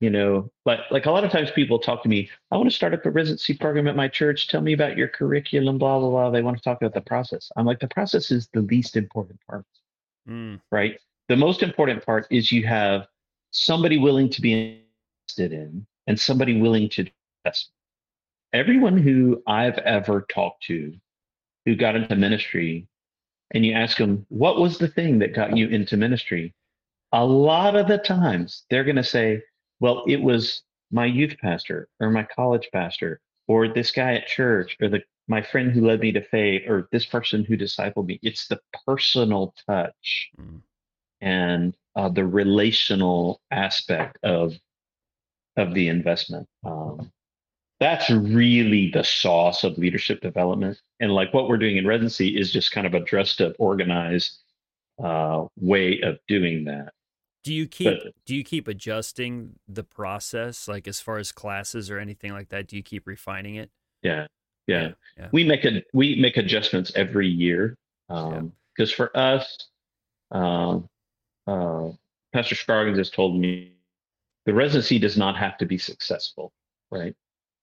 you 0.00 0.08
know 0.08 0.50
like 0.64 0.80
like 0.90 1.04
a 1.04 1.10
lot 1.10 1.24
of 1.24 1.30
times 1.30 1.50
people 1.50 1.78
talk 1.78 2.02
to 2.02 2.08
me 2.08 2.28
i 2.50 2.56
want 2.56 2.68
to 2.68 2.74
start 2.74 2.92
up 2.92 3.06
a 3.06 3.10
residency 3.10 3.54
program 3.54 3.86
at 3.86 3.96
my 3.96 4.08
church. 4.08 4.48
Tell 4.48 4.62
me 4.62 4.72
about 4.72 4.96
your 4.96 5.08
curriculum 5.08 5.76
blah 5.76 5.98
blah 5.98 6.08
blah. 6.08 6.30
They 6.30 6.42
want 6.42 6.56
to 6.56 6.62
talk 6.62 6.80
about 6.80 6.94
the 6.94 7.02
process. 7.02 7.52
I'm 7.56 7.66
like 7.66 7.80
the 7.80 7.88
process 7.88 8.30
is 8.30 8.48
the 8.54 8.62
least 8.62 8.96
important 8.96 9.40
part. 9.46 9.66
Mm, 10.26 10.58
right? 10.72 10.98
The 11.28 11.36
most 11.36 11.62
important 11.62 12.04
part 12.04 12.26
is 12.30 12.50
you 12.50 12.66
have 12.66 13.06
somebody 13.54 13.98
willing 13.98 14.28
to 14.28 14.40
be 14.40 14.82
invested 15.28 15.52
in 15.52 15.86
and 16.06 16.18
somebody 16.18 16.60
willing 16.60 16.88
to 16.88 17.06
invest 17.44 17.70
everyone 18.52 18.98
who 18.98 19.42
i've 19.46 19.78
ever 19.78 20.26
talked 20.32 20.62
to 20.62 20.92
who 21.64 21.74
got 21.74 21.96
into 21.96 22.16
ministry 22.16 22.86
and 23.52 23.64
you 23.64 23.72
ask 23.72 23.96
them 23.96 24.26
what 24.28 24.58
was 24.58 24.78
the 24.78 24.88
thing 24.88 25.18
that 25.18 25.34
got 25.34 25.56
you 25.56 25.68
into 25.68 25.96
ministry 25.96 26.52
a 27.12 27.24
lot 27.24 27.76
of 27.76 27.88
the 27.88 27.98
times 27.98 28.64
they're 28.68 28.84
going 28.84 28.96
to 28.96 29.04
say 29.04 29.42
well, 29.80 30.04
it 30.06 30.22
was 30.22 30.62
my 30.90 31.04
youth 31.04 31.36
pastor 31.40 31.88
or 32.00 32.10
my 32.10 32.22
college 32.22 32.68
pastor 32.72 33.20
or 33.48 33.68
this 33.68 33.90
guy 33.90 34.14
at 34.14 34.26
church 34.26 34.76
or 34.80 34.88
the 34.88 35.02
my 35.26 35.42
friend 35.42 35.72
who 35.72 35.86
led 35.86 36.00
me 36.00 36.12
to 36.12 36.22
faith 36.22 36.62
or 36.68 36.88
this 36.92 37.06
person 37.06 37.44
who 37.44 37.56
discipled 37.56 38.06
me. 38.06 38.18
It's 38.22 38.46
the 38.46 38.60
personal 38.86 39.54
touch 39.66 40.30
mm. 40.38 40.60
and 41.20 41.74
uh, 41.96 42.08
the 42.08 42.26
relational 42.26 43.40
aspect 43.50 44.18
of 44.22 44.54
of 45.56 45.74
the 45.74 45.88
investment. 45.88 46.48
Um, 46.64 47.12
that's 47.80 48.10
really 48.10 48.90
the 48.92 49.04
sauce 49.04 49.64
of 49.64 49.78
leadership 49.78 50.20
development. 50.20 50.80
And 51.00 51.12
like 51.12 51.32
what 51.34 51.48
we're 51.48 51.58
doing 51.58 51.76
in 51.76 51.86
residency 51.86 52.36
is 52.36 52.52
just 52.52 52.72
kind 52.72 52.86
of 52.86 52.94
a 52.94 53.00
dressed 53.00 53.40
up, 53.40 53.52
organized 53.58 54.38
uh, 55.02 55.44
way 55.60 56.00
of 56.02 56.18
doing 56.28 56.64
that. 56.64 56.92
Do 57.42 57.52
you 57.52 57.66
keep 57.66 58.02
But- 58.02 58.14
do 58.24 58.34
you 58.34 58.42
keep 58.42 58.68
adjusting 58.68 59.58
the 59.68 59.84
process, 59.84 60.66
like 60.66 60.88
as 60.88 61.00
far 61.00 61.18
as 61.18 61.30
classes 61.30 61.90
or 61.90 61.98
anything 61.98 62.32
like 62.32 62.48
that? 62.48 62.68
Do 62.68 62.76
you 62.76 62.82
keep 62.82 63.06
refining 63.06 63.56
it? 63.56 63.70
Yeah, 64.02 64.26
yeah. 64.66 64.92
yeah. 65.18 65.28
we 65.30 65.44
make 65.44 65.64
a 65.64 65.82
we 65.92 66.16
make 66.16 66.36
adjustments 66.36 66.90
every 66.94 67.28
year 67.28 67.76
because 68.08 68.92
for 68.92 69.14
us 69.16 69.68
um, 70.30 70.88
uh, 71.46 71.90
pastor 72.32 72.54
Scroggins 72.54 72.98
has 72.98 73.10
told 73.10 73.38
me 73.38 73.72
the 74.46 74.54
residency 74.54 74.98
does 74.98 75.16
not 75.16 75.36
have 75.36 75.56
to 75.58 75.66
be 75.66 75.78
successful 75.78 76.52
right? 76.94 77.14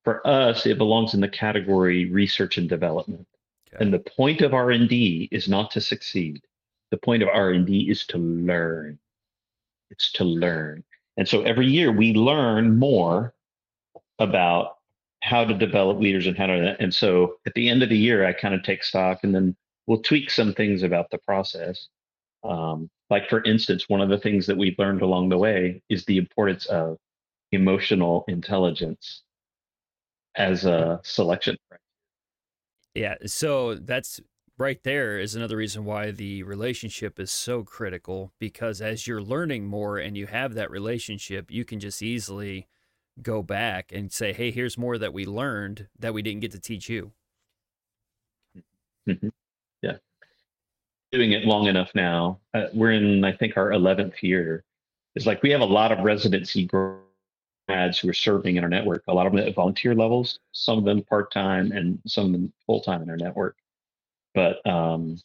For 0.04 0.26
us 0.28 0.65
it 0.65 0.78
belongs 0.78 1.13
in 1.13 1.22
the 1.22 1.30
category 1.30 2.06
research 2.12 2.58
and 2.58 2.70
development. 2.70 3.28
Okay. 3.74 3.86
and 3.86 3.94
the 3.94 4.00
point 4.00 4.41
of 4.41 4.54
r&d 4.54 5.30
is 5.32 5.48
not 5.48 5.72
to 5.72 5.82
succeed. 5.82 6.41
The 6.91 6.98
point 6.98 7.24
of 7.24 7.30
r&d 7.30 7.89
is 7.89 8.06
to 8.08 8.17
learn. 8.17 9.00
It's 9.89 10.12
to 10.13 10.26
learn. 10.26 10.84
And 11.17 11.28
so 11.28 11.44
every 11.44 11.67
year 11.67 11.91
we 11.91 12.13
learn 12.13 12.78
more 12.78 13.34
about 14.20 14.78
how 15.22 15.46
to 15.46 15.54
develop 15.54 16.00
leaders 16.00 16.28
and 16.28 16.38
how 16.38 16.48
to 16.48 16.76
and 16.80 16.94
so 16.94 17.36
at 17.46 17.54
the 17.54 17.70
end 17.70 17.84
of 17.84 17.89
the 17.89 17.98
year 17.98 18.26
i 18.26 18.34
kind 18.34 18.56
of 18.56 18.63
take 18.63 18.84
stock 18.84 19.20
and 19.22 19.36
then 19.36 19.56
we'll 19.86 20.02
tweak 20.02 20.32
some 20.32 20.52
things 20.52 20.82
about 20.82 21.12
the 21.12 21.17
process 21.20 21.89
um, 22.43 22.89
like 23.10 23.30
for 23.30 23.43
instance 23.43 23.86
one 23.88 24.01
of 24.01 24.10
the 24.10 24.17
things 24.17 24.45
that 24.45 24.58
we've 24.58 24.77
learned 24.80 25.01
along 25.01 25.30
the 25.30 25.38
way 25.38 25.82
is 25.89 26.06
the 26.06 26.17
importance 26.17 26.65
of 26.67 26.97
emotional 27.51 28.23
intelligence 28.27 29.23
as 30.36 30.65
a 30.65 30.99
selection 31.04 31.58
Yeah, 32.95 33.15
so 33.25 33.75
that's 33.75 34.19
right 34.58 34.82
there 34.84 35.17
is 35.19 35.36
another 35.36 35.58
reason 35.58 35.86
why 35.86 36.12
the 36.12 36.43
relationship 36.43 37.19
is 37.19 37.32
so 37.32 37.63
critical 37.63 38.32
because 38.39 38.82
as 38.82 39.08
you're 39.08 39.21
learning 39.21 39.65
more 39.65 39.97
and 39.97 40.15
you 40.17 40.27
have 40.27 40.54
that 40.54 40.69
relationship, 40.71 41.49
you 41.51 41.65
can 41.65 41.80
just 41.80 42.01
easily 42.01 42.67
go 43.21 43.41
back 43.43 43.91
and 43.91 44.12
say, 44.12 44.34
"Hey, 44.34 44.51
here's 44.51 44.77
more 44.77 44.97
that 44.97 45.13
we 45.13 45.25
learned 45.25 45.88
that 45.99 46.13
we 46.13 46.21
didn't 46.21 46.41
get 46.41 46.51
to 46.51 46.60
teach 46.60 46.89
you." 46.89 47.13
yeah 49.82 49.97
doing 51.12 51.34
it 51.34 51.45
long 51.45 51.67
enough 51.67 51.89
now 51.93 52.39
uh, 52.54 52.67
we're 52.74 52.91
in 52.91 53.24
i 53.24 53.32
think 53.32 53.58
our 53.58 53.69
11th 53.69 54.21
year. 54.21 54.63
It's 55.15 55.26
like 55.26 55.43
we 55.43 55.52
have 55.52 55.60
a 55.60 55.65
lot 55.65 55.91
of 55.91 56.00
residency 56.00 56.65
grads 56.65 58.00
who 58.00 58.08
are 58.08 58.13
serving 58.13 58.56
in 58.56 58.63
our 58.63 58.69
network 58.69 59.04
a 59.08 59.13
lot 59.13 59.28
of 59.28 59.34
them 59.34 59.45
at 59.45 59.54
volunteer 59.54 59.93
levels 59.93 60.39
some 60.54 60.78
of 60.78 60.86
them 60.86 61.04
part-time 61.04 61.71
and 61.74 62.00
some 62.08 62.28
of 62.28 62.32
them 62.32 62.54
full-time 62.65 63.02
in 63.02 63.10
our 63.10 63.17
network. 63.17 63.58
But 64.34 64.65
um, 64.65 65.19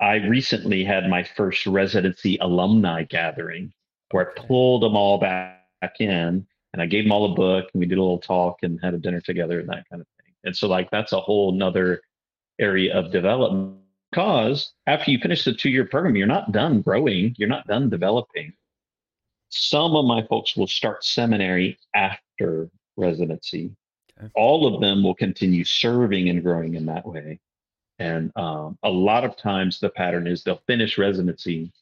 i 0.00 0.16
recently 0.16 0.84
had 0.84 1.08
my 1.08 1.24
first 1.24 1.66
residency 1.66 2.38
alumni 2.40 3.02
gathering 3.02 3.72
where 4.12 4.30
i 4.30 4.40
pulled 4.40 4.82
them 4.82 4.96
all 4.96 5.18
back 5.18 5.66
in 5.98 6.46
and 6.72 6.82
i 6.82 6.86
gave 6.86 7.04
them 7.04 7.12
all 7.12 7.32
a 7.32 7.34
book 7.34 7.66
and 7.72 7.80
we 7.80 7.86
did 7.86 7.98
a 7.98 8.02
little 8.02 8.18
talk 8.18 8.58
and 8.62 8.78
had 8.82 8.94
a 8.94 8.98
dinner 8.98 9.20
together 9.20 9.58
and 9.58 9.68
that 9.68 9.84
kind 9.90 10.00
of 10.00 10.06
thing. 10.18 10.32
And 10.44 10.56
so 10.56 10.68
like 10.68 10.90
that's 10.90 11.12
a 11.12 11.20
whole 11.20 11.50
nother 11.50 12.02
area 12.60 12.96
of 12.96 13.10
development 13.10 13.83
because 14.14 14.72
after 14.86 15.10
you 15.10 15.18
finish 15.18 15.42
the 15.42 15.52
two-year 15.52 15.86
program 15.86 16.14
you're 16.14 16.26
not 16.26 16.52
done 16.52 16.80
growing 16.80 17.34
you're 17.36 17.48
not 17.48 17.66
done 17.66 17.90
developing. 17.90 18.52
Some 19.48 19.96
of 19.96 20.04
my 20.04 20.24
folks 20.28 20.56
will 20.56 20.66
start 20.66 21.04
seminary 21.04 21.78
after 21.94 22.68
residency. 22.96 23.72
Okay. 24.16 24.30
all 24.36 24.72
of 24.72 24.80
them 24.80 25.02
will 25.02 25.16
continue 25.16 25.64
serving 25.64 26.28
and 26.28 26.40
growing 26.40 26.76
in 26.76 26.86
that 26.86 27.04
way. 27.04 27.40
And 27.98 28.30
um, 28.36 28.78
a 28.84 28.88
lot 28.88 29.24
of 29.24 29.36
times 29.36 29.80
the 29.80 29.88
pattern 29.88 30.28
is 30.28 30.44
they'll 30.44 30.62
finish 30.68 30.98
residency 30.98 31.72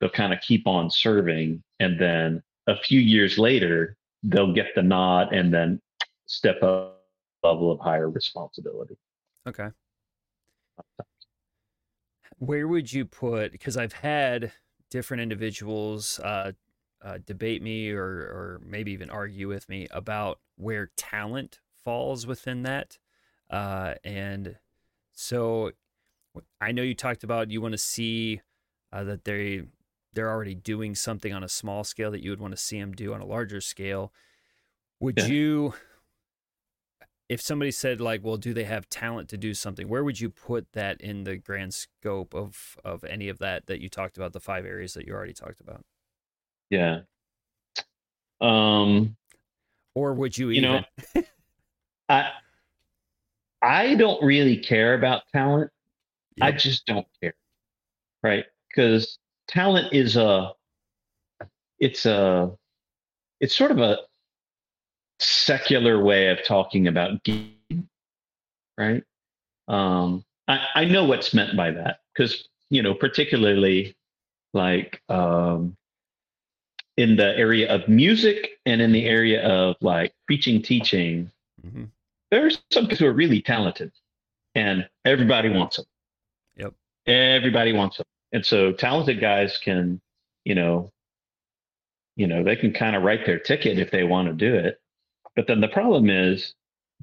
they'll 0.00 0.10
kind 0.10 0.32
of 0.32 0.40
keep 0.40 0.66
on 0.66 0.90
serving 0.90 1.62
and 1.78 2.00
then 2.00 2.42
a 2.66 2.76
few 2.76 2.98
years 2.98 3.38
later 3.38 3.96
they'll 4.24 4.52
get 4.52 4.74
the 4.74 4.82
nod 4.82 5.32
and 5.32 5.54
then 5.54 5.80
step 6.26 6.60
up 6.64 6.98
level 7.44 7.70
of 7.70 7.78
higher 7.78 8.10
responsibility. 8.10 8.96
Okay. 9.48 9.68
Where 12.44 12.66
would 12.66 12.92
you 12.92 13.04
put? 13.04 13.52
Because 13.52 13.76
I've 13.76 13.92
had 13.92 14.50
different 14.90 15.22
individuals 15.22 16.18
uh, 16.18 16.50
uh, 17.00 17.18
debate 17.24 17.62
me 17.62 17.92
or, 17.92 18.02
or 18.02 18.60
maybe 18.66 18.90
even 18.90 19.10
argue 19.10 19.46
with 19.46 19.68
me 19.68 19.86
about 19.92 20.40
where 20.56 20.90
talent 20.96 21.60
falls 21.84 22.26
within 22.26 22.64
that. 22.64 22.98
Uh, 23.48 23.94
and 24.02 24.56
so 25.12 25.70
I 26.60 26.72
know 26.72 26.82
you 26.82 26.96
talked 26.96 27.22
about 27.22 27.52
you 27.52 27.60
want 27.60 27.74
to 27.74 27.78
see 27.78 28.40
uh, 28.92 29.04
that 29.04 29.24
they 29.24 29.62
they're 30.12 30.28
already 30.30 30.56
doing 30.56 30.96
something 30.96 31.32
on 31.32 31.44
a 31.44 31.48
small 31.48 31.84
scale 31.84 32.10
that 32.10 32.24
you 32.24 32.30
would 32.30 32.40
want 32.40 32.54
to 32.54 32.60
see 32.60 32.80
them 32.80 32.90
do 32.90 33.14
on 33.14 33.20
a 33.20 33.24
larger 33.24 33.60
scale. 33.60 34.12
Would 34.98 35.16
yeah. 35.16 35.26
you, 35.26 35.74
if 37.32 37.40
somebody 37.40 37.70
said 37.70 37.98
like, 37.98 38.22
well, 38.22 38.36
do 38.36 38.52
they 38.52 38.64
have 38.64 38.90
talent 38.90 39.30
to 39.30 39.38
do 39.38 39.54
something? 39.54 39.88
Where 39.88 40.04
would 40.04 40.20
you 40.20 40.28
put 40.28 40.70
that 40.74 41.00
in 41.00 41.24
the 41.24 41.36
grand 41.36 41.72
scope 41.72 42.34
of 42.34 42.76
of 42.84 43.04
any 43.04 43.30
of 43.30 43.38
that 43.38 43.66
that 43.68 43.80
you 43.80 43.88
talked 43.88 44.18
about, 44.18 44.34
the 44.34 44.40
five 44.40 44.66
areas 44.66 44.92
that 44.92 45.06
you 45.06 45.14
already 45.14 45.32
talked 45.32 45.60
about? 45.60 45.82
Yeah. 46.68 47.00
Um. 48.42 49.16
Or 49.94 50.12
would 50.12 50.36
you, 50.36 50.50
you 50.50 50.60
even? 50.60 50.84
know, 51.14 51.22
I 52.10 52.32
I 53.62 53.94
don't 53.94 54.22
really 54.22 54.58
care 54.58 54.92
about 54.92 55.22
talent. 55.32 55.70
Yep. 56.36 56.46
I 56.46 56.52
just 56.52 56.84
don't 56.84 57.06
care, 57.22 57.34
right? 58.22 58.44
Because 58.68 59.18
talent 59.48 59.94
is 59.94 60.16
a 60.16 60.52
it's 61.78 62.04
a 62.04 62.52
it's 63.40 63.56
sort 63.56 63.70
of 63.70 63.78
a 63.78 63.96
secular 65.22 66.02
way 66.02 66.28
of 66.28 66.44
talking 66.44 66.88
about 66.88 67.22
game, 67.24 67.88
right? 68.78 69.02
Um, 69.68 70.24
I, 70.48 70.66
I 70.74 70.84
know 70.84 71.04
what's 71.04 71.34
meant 71.34 71.56
by 71.56 71.70
that 71.72 72.00
because 72.14 72.48
you 72.70 72.82
know, 72.82 72.94
particularly 72.94 73.94
like 74.54 75.00
um, 75.08 75.76
in 76.96 77.16
the 77.16 77.36
area 77.36 77.72
of 77.72 77.88
music 77.88 78.52
and 78.66 78.80
in 78.80 78.92
the 78.92 79.06
area 79.06 79.46
of 79.46 79.76
like 79.80 80.12
preaching, 80.26 80.62
teaching, 80.62 81.30
mm-hmm. 81.64 81.84
there's 82.30 82.62
some 82.70 82.86
people 82.86 83.06
who 83.06 83.12
are 83.12 83.14
really 83.14 83.42
talented, 83.42 83.92
and 84.54 84.88
everybody 85.04 85.48
wants 85.48 85.76
them. 85.76 85.86
Yep, 86.56 86.74
everybody 87.06 87.72
wants 87.72 87.98
them 87.98 88.06
and 88.32 88.44
so 88.44 88.72
talented 88.72 89.20
guys 89.20 89.58
can 89.58 90.00
you 90.44 90.54
know 90.54 90.90
you 92.16 92.26
know 92.26 92.42
they 92.42 92.56
can 92.56 92.72
kind 92.72 92.96
of 92.96 93.02
write 93.02 93.24
their 93.24 93.38
ticket 93.38 93.78
if 93.78 93.90
they 93.90 94.04
want 94.04 94.28
to 94.28 94.34
do 94.34 94.54
it 94.54 94.80
but 95.36 95.46
then 95.46 95.60
the 95.60 95.68
problem 95.68 96.10
is 96.10 96.54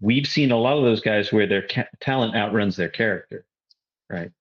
we've 0.02 0.28
seen 0.28 0.52
a 0.52 0.58
lot 0.58 0.78
of 0.78 0.84
those 0.84 1.02
guys 1.02 1.32
where 1.32 1.48
their 1.48 1.68
ca- 1.68 1.88
talent 2.00 2.36
outruns 2.36 2.76
their 2.76 2.90
character 2.90 3.46
right? 4.10 4.32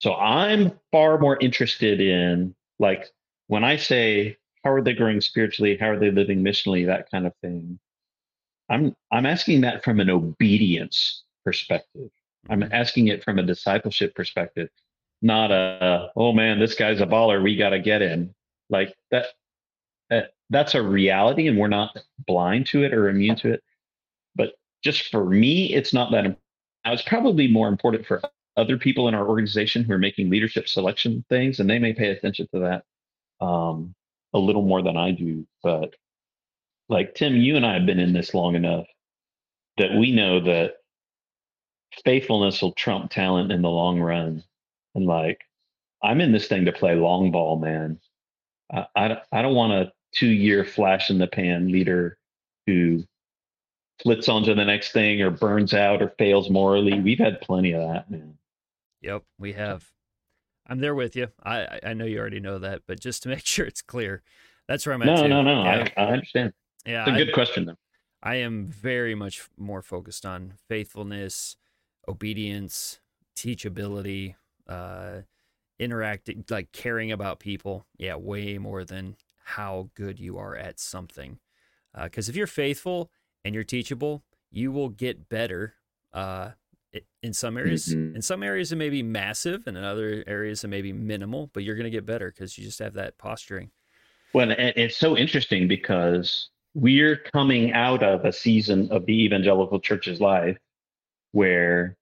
So 0.00 0.14
i'm 0.14 0.72
far 0.90 1.18
more 1.18 1.38
interested 1.40 2.00
in 2.00 2.54
like 2.78 3.10
when 3.48 3.64
i 3.64 3.76
say 3.76 4.36
how 4.64 4.70
are 4.70 4.82
they 4.82 4.92
growing 4.92 5.20
spiritually? 5.20 5.76
How 5.76 5.88
are 5.90 5.98
they 5.98 6.12
living 6.12 6.42
missionally? 6.42 6.86
That 6.86 7.10
kind 7.10 7.26
of 7.26 7.34
thing. 7.42 7.78
I'm 8.68 8.94
i'm 9.10 9.26
asking 9.26 9.62
that 9.62 9.84
from 9.84 10.00
an 10.00 10.08
obedience 10.08 11.24
perspective. 11.44 12.10
I'm 12.48 12.60
mm-hmm. 12.60 12.72
asking 12.72 13.08
it 13.08 13.24
from 13.24 13.38
a 13.38 13.42
discipleship 13.42 14.14
perspective 14.14 14.68
not 15.22 15.52
a 15.52 16.10
oh 16.16 16.32
man 16.32 16.58
this 16.58 16.74
guy's 16.74 17.00
a 17.00 17.06
baller. 17.06 17.42
We 17.42 17.56
got 17.56 17.70
to 17.70 17.78
get 17.78 18.02
him. 18.02 18.34
Like 18.68 18.94
that, 19.10 19.26
that 19.26 19.26
that's 20.52 20.74
a 20.74 20.82
reality 20.82 21.48
and 21.48 21.58
we're 21.58 21.68
not 21.68 21.96
blind 22.26 22.66
to 22.66 22.84
it 22.84 22.94
or 22.94 23.08
immune 23.08 23.36
to 23.36 23.52
it. 23.52 23.62
But 24.36 24.54
just 24.82 25.10
for 25.10 25.24
me 25.24 25.74
it's 25.74 25.92
not 25.92 26.10
that 26.12 26.24
now 26.84 26.92
it's 26.92 27.02
probably 27.02 27.48
more 27.48 27.68
important 27.68 28.06
for 28.06 28.20
other 28.56 28.76
people 28.76 29.08
in 29.08 29.14
our 29.14 29.26
organization 29.26 29.84
who 29.84 29.92
are 29.92 29.98
making 29.98 30.30
leadership 30.30 30.68
selection 30.68 31.24
things 31.28 31.60
and 31.60 31.70
they 31.70 31.78
may 31.78 31.92
pay 31.92 32.08
attention 32.08 32.46
to 32.52 32.60
that 32.60 33.44
um, 33.44 33.94
a 34.34 34.38
little 34.38 34.62
more 34.62 34.82
than 34.82 34.96
i 34.96 35.10
do 35.10 35.46
but 35.62 35.94
like 36.88 37.14
tim 37.14 37.36
you 37.36 37.56
and 37.56 37.64
i 37.64 37.74
have 37.74 37.86
been 37.86 37.98
in 37.98 38.12
this 38.12 38.34
long 38.34 38.54
enough 38.54 38.86
that 39.78 39.94
we 39.94 40.12
know 40.12 40.40
that 40.40 40.74
faithfulness 42.04 42.60
will 42.60 42.72
trump 42.72 43.10
talent 43.10 43.52
in 43.52 43.62
the 43.62 43.70
long 43.70 44.00
run. 44.00 44.42
And 44.94 45.06
like 45.06 45.40
i'm 46.02 46.20
in 46.20 46.32
this 46.32 46.48
thing 46.48 46.66
to 46.66 46.72
play 46.72 46.94
long 46.94 47.30
ball 47.30 47.58
man. 47.58 48.00
I, 48.72 48.86
I, 48.96 49.16
I 49.32 49.42
don't 49.42 49.54
want 49.54 49.72
a 49.72 49.92
two 50.12 50.28
year 50.28 50.64
flash 50.64 51.10
in 51.10 51.18
the 51.18 51.26
pan 51.26 51.70
leader 51.70 52.18
who 52.66 53.04
flits 54.02 54.28
onto 54.28 54.54
the 54.54 54.64
next 54.64 54.92
thing 54.92 55.20
or 55.22 55.30
burns 55.30 55.74
out 55.74 56.02
or 56.02 56.12
fails 56.18 56.50
morally. 56.50 57.00
We've 57.00 57.18
had 57.18 57.40
plenty 57.40 57.72
of 57.72 57.82
that 57.82 58.10
man. 58.10 58.36
Yep 59.00 59.24
we 59.38 59.52
have. 59.54 59.84
I'm 60.66 60.78
there 60.78 60.94
with 60.94 61.16
you. 61.16 61.28
I 61.42 61.80
i 61.84 61.94
know 61.94 62.04
you 62.04 62.18
already 62.18 62.40
know 62.40 62.58
that 62.58 62.82
but 62.86 63.00
just 63.00 63.22
to 63.24 63.28
make 63.30 63.46
sure 63.46 63.66
it's 63.66 63.82
clear 63.82 64.22
that's 64.68 64.86
where 64.86 64.94
i'm 64.94 65.02
at 65.02 65.06
no 65.06 65.22
too. 65.22 65.28
no 65.28 65.42
no 65.42 65.64
yeah. 65.64 65.88
I, 65.96 66.02
I 66.02 66.06
understand. 66.12 66.52
Yeah 66.86 67.02
it's 67.02 67.14
a 67.14 67.24
good 67.24 67.30
I, 67.30 67.32
question 67.32 67.66
though. 67.66 67.76
I 68.22 68.36
am 68.36 68.68
very 68.68 69.16
much 69.16 69.48
more 69.58 69.82
focused 69.82 70.24
on 70.24 70.54
faithfulness 70.68 71.56
obedience 72.06 73.00
teachability 73.36 74.36
uh, 74.68 75.22
interacting, 75.78 76.44
like 76.50 76.72
caring 76.72 77.10
about 77.10 77.40
people. 77.40 77.86
Yeah, 77.96 78.16
way 78.16 78.58
more 78.58 78.84
than 78.84 79.16
how 79.44 79.90
good 79.94 80.18
you 80.18 80.38
are 80.38 80.56
at 80.56 80.78
something. 80.78 81.38
Because 82.00 82.28
uh, 82.28 82.30
if 82.30 82.36
you're 82.36 82.46
faithful 82.46 83.10
and 83.44 83.54
you're 83.54 83.64
teachable, 83.64 84.22
you 84.50 84.72
will 84.72 84.88
get 84.88 85.28
better. 85.28 85.74
Uh, 86.12 86.50
in 87.22 87.32
some 87.32 87.56
areas, 87.56 87.86
mm-hmm. 87.86 88.16
in 88.16 88.22
some 88.22 88.42
areas 88.42 88.70
it 88.70 88.76
may 88.76 88.90
be 88.90 89.02
massive, 89.02 89.66
and 89.66 89.78
in 89.78 89.84
other 89.84 90.22
areas 90.26 90.62
it 90.62 90.68
may 90.68 90.82
be 90.82 90.92
minimal. 90.92 91.50
But 91.52 91.62
you're 91.62 91.76
going 91.76 91.84
to 91.84 91.90
get 91.90 92.04
better 92.04 92.30
because 92.30 92.58
you 92.58 92.64
just 92.64 92.78
have 92.80 92.94
that 92.94 93.16
posturing. 93.16 93.70
Well, 94.34 94.50
and 94.50 94.72
it's 94.76 94.96
so 94.96 95.16
interesting 95.16 95.68
because 95.68 96.48
we're 96.74 97.16
coming 97.16 97.72
out 97.72 98.02
of 98.02 98.24
a 98.24 98.32
season 98.32 98.90
of 98.90 99.06
the 99.06 99.24
evangelical 99.24 99.80
church's 99.80 100.20
life 100.20 100.58
where 101.32 101.96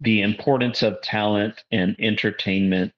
the 0.00 0.22
importance 0.22 0.82
of 0.82 1.00
talent 1.02 1.62
and 1.70 1.96
entertainment 1.98 2.92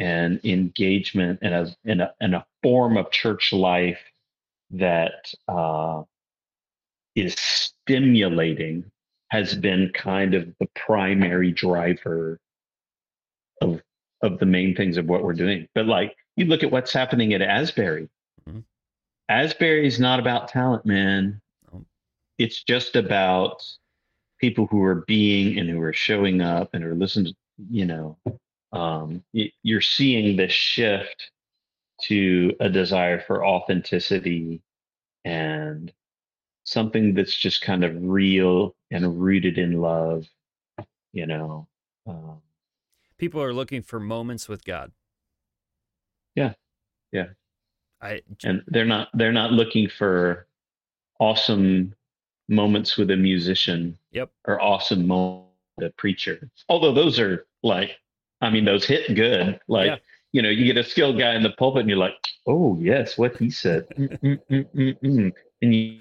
and 0.00 0.40
engagement 0.44 1.38
in 1.42 1.52
a 1.52 1.76
in 1.84 2.00
a, 2.00 2.14
in 2.20 2.34
a 2.34 2.44
form 2.62 2.96
of 2.96 3.10
church 3.10 3.52
life 3.52 4.00
that 4.70 5.32
uh, 5.46 6.02
is 7.14 7.34
stimulating 7.38 8.90
has 9.28 9.54
been 9.54 9.90
kind 9.94 10.34
of 10.34 10.48
the 10.58 10.68
primary 10.74 11.52
driver 11.52 12.40
of 13.60 13.82
of 14.22 14.38
the 14.38 14.46
main 14.46 14.74
things 14.74 14.96
of 14.96 15.06
what 15.06 15.22
we're 15.22 15.34
doing. 15.34 15.68
But 15.74 15.86
like 15.86 16.16
you 16.36 16.46
look 16.46 16.62
at 16.62 16.70
what's 16.70 16.92
happening 16.92 17.34
at 17.34 17.42
Asbury. 17.42 18.08
Mm-hmm. 18.48 18.60
Asbury 19.28 19.86
is 19.86 20.00
not 20.00 20.18
about 20.18 20.48
talent, 20.48 20.86
man. 20.86 21.40
It's 22.38 22.62
just 22.62 22.96
about 22.96 23.62
people 24.40 24.66
who 24.66 24.82
are 24.82 25.04
being 25.06 25.58
and 25.58 25.68
who 25.68 25.80
are 25.82 25.92
showing 25.92 26.40
up 26.40 26.70
and 26.72 26.82
are 26.82 26.94
listening 26.94 27.34
you 27.70 27.84
know 27.84 28.16
um, 28.72 29.22
you're 29.32 29.80
seeing 29.80 30.36
this 30.36 30.52
shift 30.52 31.30
to 32.02 32.54
a 32.60 32.68
desire 32.68 33.20
for 33.20 33.44
authenticity 33.44 34.62
and 35.24 35.92
something 36.64 37.14
that's 37.14 37.36
just 37.36 37.62
kind 37.62 37.84
of 37.84 37.94
real 38.00 38.74
and 38.90 39.20
rooted 39.20 39.58
in 39.58 39.80
love 39.80 40.26
you 41.12 41.26
know 41.26 41.66
um, 42.06 42.40
people 43.18 43.42
are 43.42 43.52
looking 43.52 43.82
for 43.82 44.00
moments 44.00 44.48
with 44.48 44.64
god. 44.64 44.92
Yeah 46.34 46.54
yeah. 47.12 47.26
I 48.00 48.22
and 48.44 48.62
they're 48.66 48.84
not 48.84 49.08
they're 49.14 49.32
not 49.32 49.52
looking 49.52 49.88
for 49.88 50.46
awesome 51.18 51.94
moments 52.48 52.96
with 52.96 53.10
a 53.10 53.16
musician 53.16 53.98
yep. 54.10 54.30
or 54.46 54.60
awesome 54.60 55.06
moment 55.06 55.48
with 55.76 55.88
a 55.88 55.90
preacher. 55.92 56.50
Although 56.68 56.92
those 56.92 57.18
are 57.18 57.46
like 57.62 57.98
i 58.40 58.50
mean 58.50 58.64
those 58.64 58.84
hit 58.84 59.14
good 59.14 59.60
like 59.68 59.86
yeah. 59.86 59.96
you 60.32 60.42
know 60.42 60.48
you 60.48 60.64
get 60.64 60.76
a 60.76 60.88
skilled 60.88 61.18
guy 61.18 61.34
in 61.34 61.42
the 61.42 61.50
pulpit 61.50 61.80
and 61.80 61.88
you're 61.88 61.98
like 61.98 62.14
oh 62.46 62.76
yes 62.80 63.18
what 63.18 63.36
he 63.36 63.50
said 63.50 63.86
mm, 63.96 64.38
mm, 64.50 64.98
mm, 65.02 65.32
and 65.62 65.74
you 65.74 66.00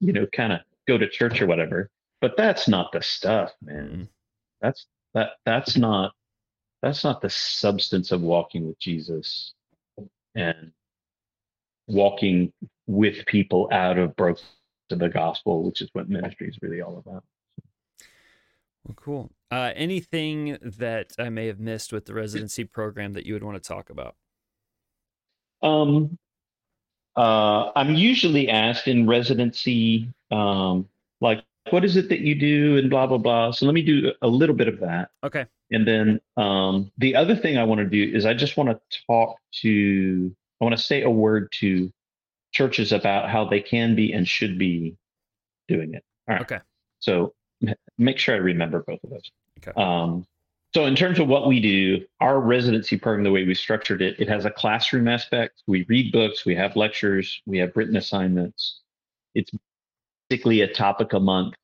you 0.00 0.12
know 0.12 0.26
kind 0.32 0.52
of 0.52 0.60
go 0.86 0.98
to 0.98 1.08
church 1.08 1.40
or 1.40 1.46
whatever 1.46 1.90
but 2.20 2.36
that's 2.36 2.68
not 2.68 2.92
the 2.92 3.02
stuff 3.02 3.52
man 3.62 3.88
mm-hmm. 3.88 4.02
that's 4.60 4.86
that 5.14 5.32
that's 5.44 5.76
not 5.76 6.12
that's 6.82 7.04
not 7.04 7.20
the 7.20 7.30
substance 7.30 8.12
of 8.12 8.20
walking 8.20 8.66
with 8.66 8.78
jesus 8.78 9.54
and 10.34 10.72
walking 11.86 12.52
with 12.86 13.24
people 13.26 13.68
out 13.72 13.98
of 13.98 14.14
broken 14.16 14.42
to 14.88 14.96
the 14.96 15.08
gospel, 15.08 15.62
which 15.64 15.80
is 15.80 15.90
what 15.92 16.08
ministry 16.08 16.48
is 16.48 16.58
really 16.62 16.80
all 16.80 17.02
about. 17.04 17.24
Well, 18.86 18.96
cool. 18.96 19.30
Uh, 19.50 19.72
anything 19.74 20.58
that 20.62 21.12
I 21.18 21.28
may 21.28 21.46
have 21.46 21.58
missed 21.58 21.92
with 21.92 22.06
the 22.06 22.14
residency 22.14 22.64
program 22.64 23.12
that 23.14 23.26
you 23.26 23.34
would 23.34 23.44
want 23.44 23.62
to 23.62 23.68
talk 23.68 23.90
about? 23.90 24.14
Um, 25.62 26.18
uh, 27.16 27.70
I'm 27.74 27.94
usually 27.94 28.48
asked 28.48 28.86
in 28.86 29.06
residency, 29.06 30.12
um, 30.30 30.88
like 31.20 31.42
what 31.70 31.84
is 31.84 31.96
it 31.96 32.08
that 32.10 32.20
you 32.20 32.34
do 32.34 32.76
and 32.76 32.90
blah 32.90 33.06
blah 33.06 33.18
blah. 33.18 33.50
So 33.50 33.66
let 33.66 33.74
me 33.74 33.82
do 33.82 34.12
a 34.22 34.28
little 34.28 34.54
bit 34.54 34.68
of 34.68 34.78
that. 34.80 35.10
Okay. 35.24 35.46
And 35.72 35.86
then 35.86 36.20
um, 36.36 36.92
the 36.98 37.16
other 37.16 37.34
thing 37.34 37.58
I 37.58 37.64
want 37.64 37.80
to 37.80 37.86
do 37.86 38.16
is 38.16 38.24
I 38.24 38.34
just 38.34 38.56
want 38.56 38.68
to 38.68 38.80
talk 39.06 39.36
to 39.62 40.34
I 40.60 40.64
want 40.64 40.76
to 40.76 40.82
say 40.82 41.02
a 41.02 41.10
word 41.10 41.50
to 41.60 41.90
churches 42.52 42.92
about 42.92 43.30
how 43.30 43.44
they 43.44 43.60
can 43.60 43.94
be 43.94 44.12
and 44.12 44.26
should 44.28 44.58
be 44.58 44.96
doing 45.68 45.94
it. 45.94 46.04
All 46.28 46.36
right. 46.36 46.42
Okay. 46.42 46.58
So 47.00 47.34
make 47.98 48.18
sure 48.18 48.34
I 48.34 48.38
remember 48.38 48.82
both 48.86 49.02
of 49.04 49.10
those. 49.10 49.30
Okay. 49.58 49.72
Um, 49.80 50.26
so 50.74 50.84
in 50.84 50.94
terms 50.94 51.18
of 51.18 51.28
what 51.28 51.46
we 51.46 51.60
do, 51.60 52.04
our 52.20 52.38
residency 52.40 52.98
program, 52.98 53.24
the 53.24 53.30
way 53.30 53.44
we 53.44 53.54
structured 53.54 54.02
it, 54.02 54.20
it 54.20 54.28
has 54.28 54.44
a 54.44 54.50
classroom 54.50 55.08
aspect. 55.08 55.62
We 55.66 55.86
read 55.88 56.12
books, 56.12 56.44
we 56.44 56.54
have 56.54 56.76
lectures, 56.76 57.40
we 57.46 57.56
have 57.58 57.72
written 57.74 57.96
assignments. 57.96 58.80
It's 59.34 59.50
basically 60.28 60.60
a 60.60 60.72
topic 60.72 61.14
a 61.14 61.20
month, 61.20 61.54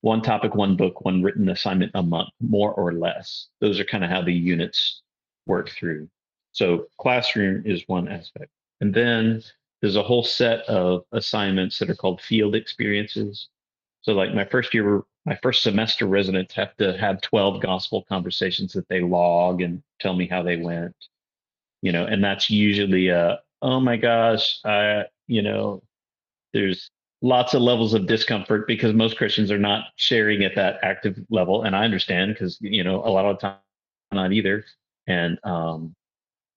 one 0.00 0.22
topic, 0.22 0.54
one 0.54 0.76
book, 0.76 1.04
one 1.04 1.22
written 1.22 1.48
assignment 1.50 1.92
a 1.94 2.02
month, 2.02 2.30
more 2.40 2.72
or 2.72 2.94
less. 2.94 3.46
Those 3.60 3.78
are 3.78 3.84
kind 3.84 4.02
of 4.02 4.10
how 4.10 4.22
the 4.22 4.32
units 4.32 5.02
work 5.46 5.70
through. 5.70 6.08
So 6.52 6.86
classroom 6.98 7.62
is 7.64 7.84
one 7.86 8.08
aspect. 8.08 8.50
And 8.80 8.92
then 8.92 9.42
there's 9.80 9.96
a 9.96 10.02
whole 10.02 10.24
set 10.24 10.60
of 10.62 11.04
assignments 11.12 11.78
that 11.78 11.90
are 11.90 11.94
called 11.94 12.20
field 12.20 12.54
experiences. 12.56 13.48
So 14.02 14.14
like 14.14 14.34
my 14.34 14.44
first 14.44 14.74
year, 14.74 15.02
my 15.28 15.38
first 15.42 15.62
semester 15.62 16.06
residents 16.06 16.54
have 16.54 16.74
to 16.78 16.96
have 16.96 17.20
12 17.20 17.60
gospel 17.60 18.02
conversations 18.08 18.72
that 18.72 18.88
they 18.88 19.00
log 19.00 19.60
and 19.60 19.82
tell 20.00 20.14
me 20.14 20.26
how 20.26 20.42
they 20.42 20.56
went. 20.56 20.96
You 21.82 21.92
know, 21.92 22.06
and 22.06 22.24
that's 22.24 22.48
usually 22.48 23.08
a, 23.08 23.38
oh 23.60 23.78
my 23.78 23.98
gosh, 23.98 24.58
I, 24.64 25.04
you 25.26 25.42
know, 25.42 25.82
there's 26.54 26.90
lots 27.20 27.52
of 27.52 27.60
levels 27.60 27.92
of 27.92 28.06
discomfort 28.06 28.66
because 28.66 28.94
most 28.94 29.18
Christians 29.18 29.50
are 29.50 29.58
not 29.58 29.84
sharing 29.96 30.44
at 30.44 30.54
that 30.54 30.78
active 30.82 31.18
level. 31.28 31.64
And 31.64 31.76
I 31.76 31.84
understand 31.84 32.32
because, 32.32 32.56
you 32.62 32.82
know, 32.82 33.04
a 33.04 33.10
lot 33.10 33.26
of 33.26 33.36
the 33.36 33.48
time 33.48 33.56
not 34.12 34.32
either. 34.32 34.64
And 35.06 35.38
um, 35.44 35.94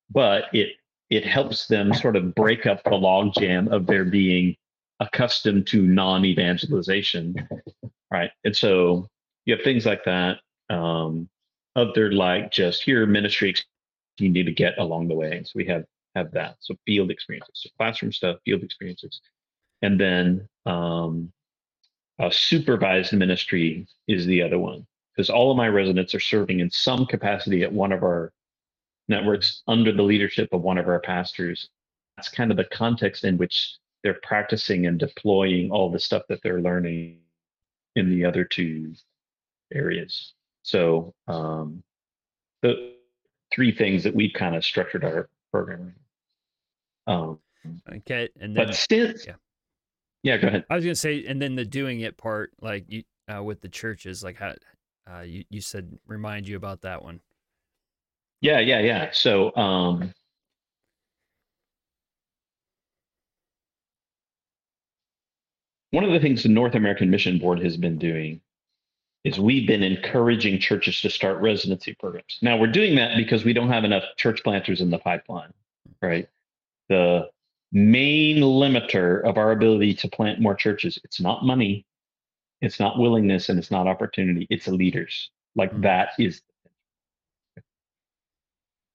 but 0.10 0.46
it 0.54 0.70
it 1.10 1.26
helps 1.26 1.68
them 1.68 1.94
sort 1.94 2.16
of 2.16 2.34
break 2.36 2.66
up 2.66 2.86
the 2.86 2.92
logjam 2.92 3.70
of 3.70 3.86
their 3.86 4.06
being 4.06 4.56
accustomed 5.02 5.68
to 5.68 5.82
non-evangelization, 5.82 7.36
right? 8.12 8.32
And 8.44 8.56
so 8.56 9.08
you 9.46 9.56
have 9.56 9.64
things 9.64 9.86
like 9.86 10.04
that. 10.06 10.38
Um, 10.70 11.30
other 11.76 12.12
like 12.12 12.52
just 12.52 12.84
here 12.84 13.06
ministry 13.06 13.56
you 14.20 14.30
need 14.30 14.46
to 14.46 14.52
get 14.52 14.78
along 14.78 15.08
the 15.08 15.16
way. 15.16 15.42
So 15.44 15.52
we 15.56 15.66
have 15.66 15.86
have 16.16 16.32
that. 16.32 16.58
So 16.60 16.76
field 16.86 17.10
experiences, 17.10 17.54
so 17.56 17.70
classroom 17.78 18.12
stuff, 18.12 18.38
field 18.44 18.64
experiences, 18.64 19.22
and 19.82 20.00
then 20.00 20.48
um, 20.66 21.32
a 22.20 22.32
supervised 22.32 23.14
ministry 23.14 23.88
is 24.08 24.26
the 24.26 24.42
other 24.42 24.60
one 24.60 24.86
because 25.16 25.30
all 25.30 25.52
of 25.52 25.58
my 25.58 25.68
residents 25.70 26.14
are 26.14 26.20
serving 26.20 26.60
in 26.60 26.70
some 26.70 27.06
capacity 27.06 27.64
at 27.64 27.72
one 27.72 27.92
of 27.92 28.04
our 28.04 28.32
networks 29.08 29.64
under 29.68 29.92
the 29.92 30.04
leadership 30.04 30.50
of 30.52 30.62
one 30.62 30.78
of 30.78 30.88
our 30.88 31.00
pastors. 31.00 31.70
That's 32.18 32.30
kind 32.30 32.52
of 32.52 32.58
the 32.58 32.66
context 32.66 33.24
in 33.24 33.38
which 33.38 33.78
they're 34.04 34.20
practicing 34.24 34.86
and 34.86 35.00
deploying 35.00 35.72
all 35.72 35.90
the 35.90 36.00
stuff 36.00 36.24
that 36.30 36.42
they're 36.44 36.62
learning 36.62 37.20
in 37.96 38.10
the 38.10 38.26
other 38.26 38.44
two 38.44 38.94
areas. 39.74 40.34
So 40.64 41.14
um, 41.28 41.84
the 42.62 42.94
three 43.54 43.72
things 43.72 44.04
that 44.04 44.16
we've 44.16 44.34
kind 44.34 44.56
of 44.56 44.64
structured 44.64 45.04
our 45.04 45.30
program. 45.52 45.94
Um, 47.08 47.40
okay, 47.92 48.30
and 48.40 48.56
then, 48.56 48.68
but 48.68 48.76
since 48.76 49.26
yeah. 49.26 49.34
yeah, 50.24 50.38
go 50.38 50.48
ahead. 50.48 50.66
I 50.70 50.76
was 50.76 50.86
gonna 50.86 50.96
say, 50.96 51.26
and 51.26 51.42
then 51.42 51.56
the 51.56 51.66
doing 51.66 52.02
it 52.02 52.18
part, 52.18 52.52
like 52.62 52.86
you 52.88 53.04
uh, 53.34 53.44
with 53.44 53.62
the 53.62 53.70
churches, 53.70 54.24
like 54.24 54.38
how 54.38 54.54
uh, 55.12 55.22
you 55.22 55.44
you 55.50 55.62
said, 55.62 55.98
remind 56.08 56.48
you 56.48 56.56
about 56.56 56.82
that 56.82 57.04
one. 57.04 57.20
Yeah, 58.42 58.60
yeah, 58.60 58.80
yeah. 58.80 59.10
So 59.12 59.56
um 59.56 60.14
one 65.92 66.04
of 66.04 66.12
the 66.12 66.20
things 66.20 66.44
the 66.44 66.50
North 66.50 66.76
American 66.76 67.10
Mission 67.10 67.38
Board 67.38 67.60
has 67.60 67.78
been 67.78 67.98
doing 67.98 68.42
is 69.24 69.40
we've 69.40 69.68
been 69.68 69.84
encouraging 69.84 70.60
churches 70.60 71.00
to 71.02 71.10
start 71.10 71.40
residency 71.42 71.94
programs. 71.94 72.40
Now 72.42 72.58
we're 72.58 72.68
doing 72.68 72.96
that 72.96 73.16
because 73.18 73.46
we 73.46 73.54
don't 73.54 73.70
have 73.70 73.84
enough 73.84 74.04
church 74.18 74.44
planters 74.44 74.82
in 74.82 74.90
the 74.90 74.98
pipeline, 74.98 75.54
right? 76.02 76.28
The 76.90 77.30
main 77.72 78.38
limiter 78.38 79.24
of 79.24 79.38
our 79.38 79.52
ability 79.52 79.94
to 79.96 80.08
plant 80.08 80.42
more 80.42 80.56
churches, 80.56 80.98
it's 81.04 81.22
not 81.22 81.46
money, 81.46 81.86
it's 82.62 82.80
not 82.80 82.98
willingness, 82.98 83.50
and 83.50 83.60
it's 83.60 83.72
not 83.72 83.88
opportunity, 83.88 84.48
it's 84.50 84.68
leaders. 84.68 85.30
Like 85.56 85.72
mm-hmm. 85.72 85.82
that 85.82 86.10
is 86.18 86.42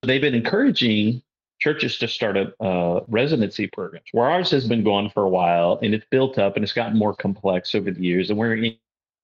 they've 0.03 0.21
been 0.21 0.35
encouraging 0.35 1.23
churches 1.59 1.99
to 1.99 2.09
start 2.09 2.37
a 2.37 2.53
uh, 2.63 3.01
residency 3.09 3.67
programs 3.67 4.07
where 4.13 4.29
ours 4.29 4.51
has 4.51 4.67
been 4.67 4.85
going 4.85 5.09
for 5.11 5.23
a 5.23 5.29
while 5.29 5.79
and 5.83 5.95
it's 5.95 6.07
built 6.11 6.39
up 6.39 6.57
and 6.57 6.65
it's 6.65 6.73
gotten 6.73 6.99
more 6.99 7.15
complex 7.15 7.75
over 7.75 7.91
the 7.91 8.03
years 8.03 8.31
and 8.31 8.39
we're 8.39 8.55
in 8.55 8.77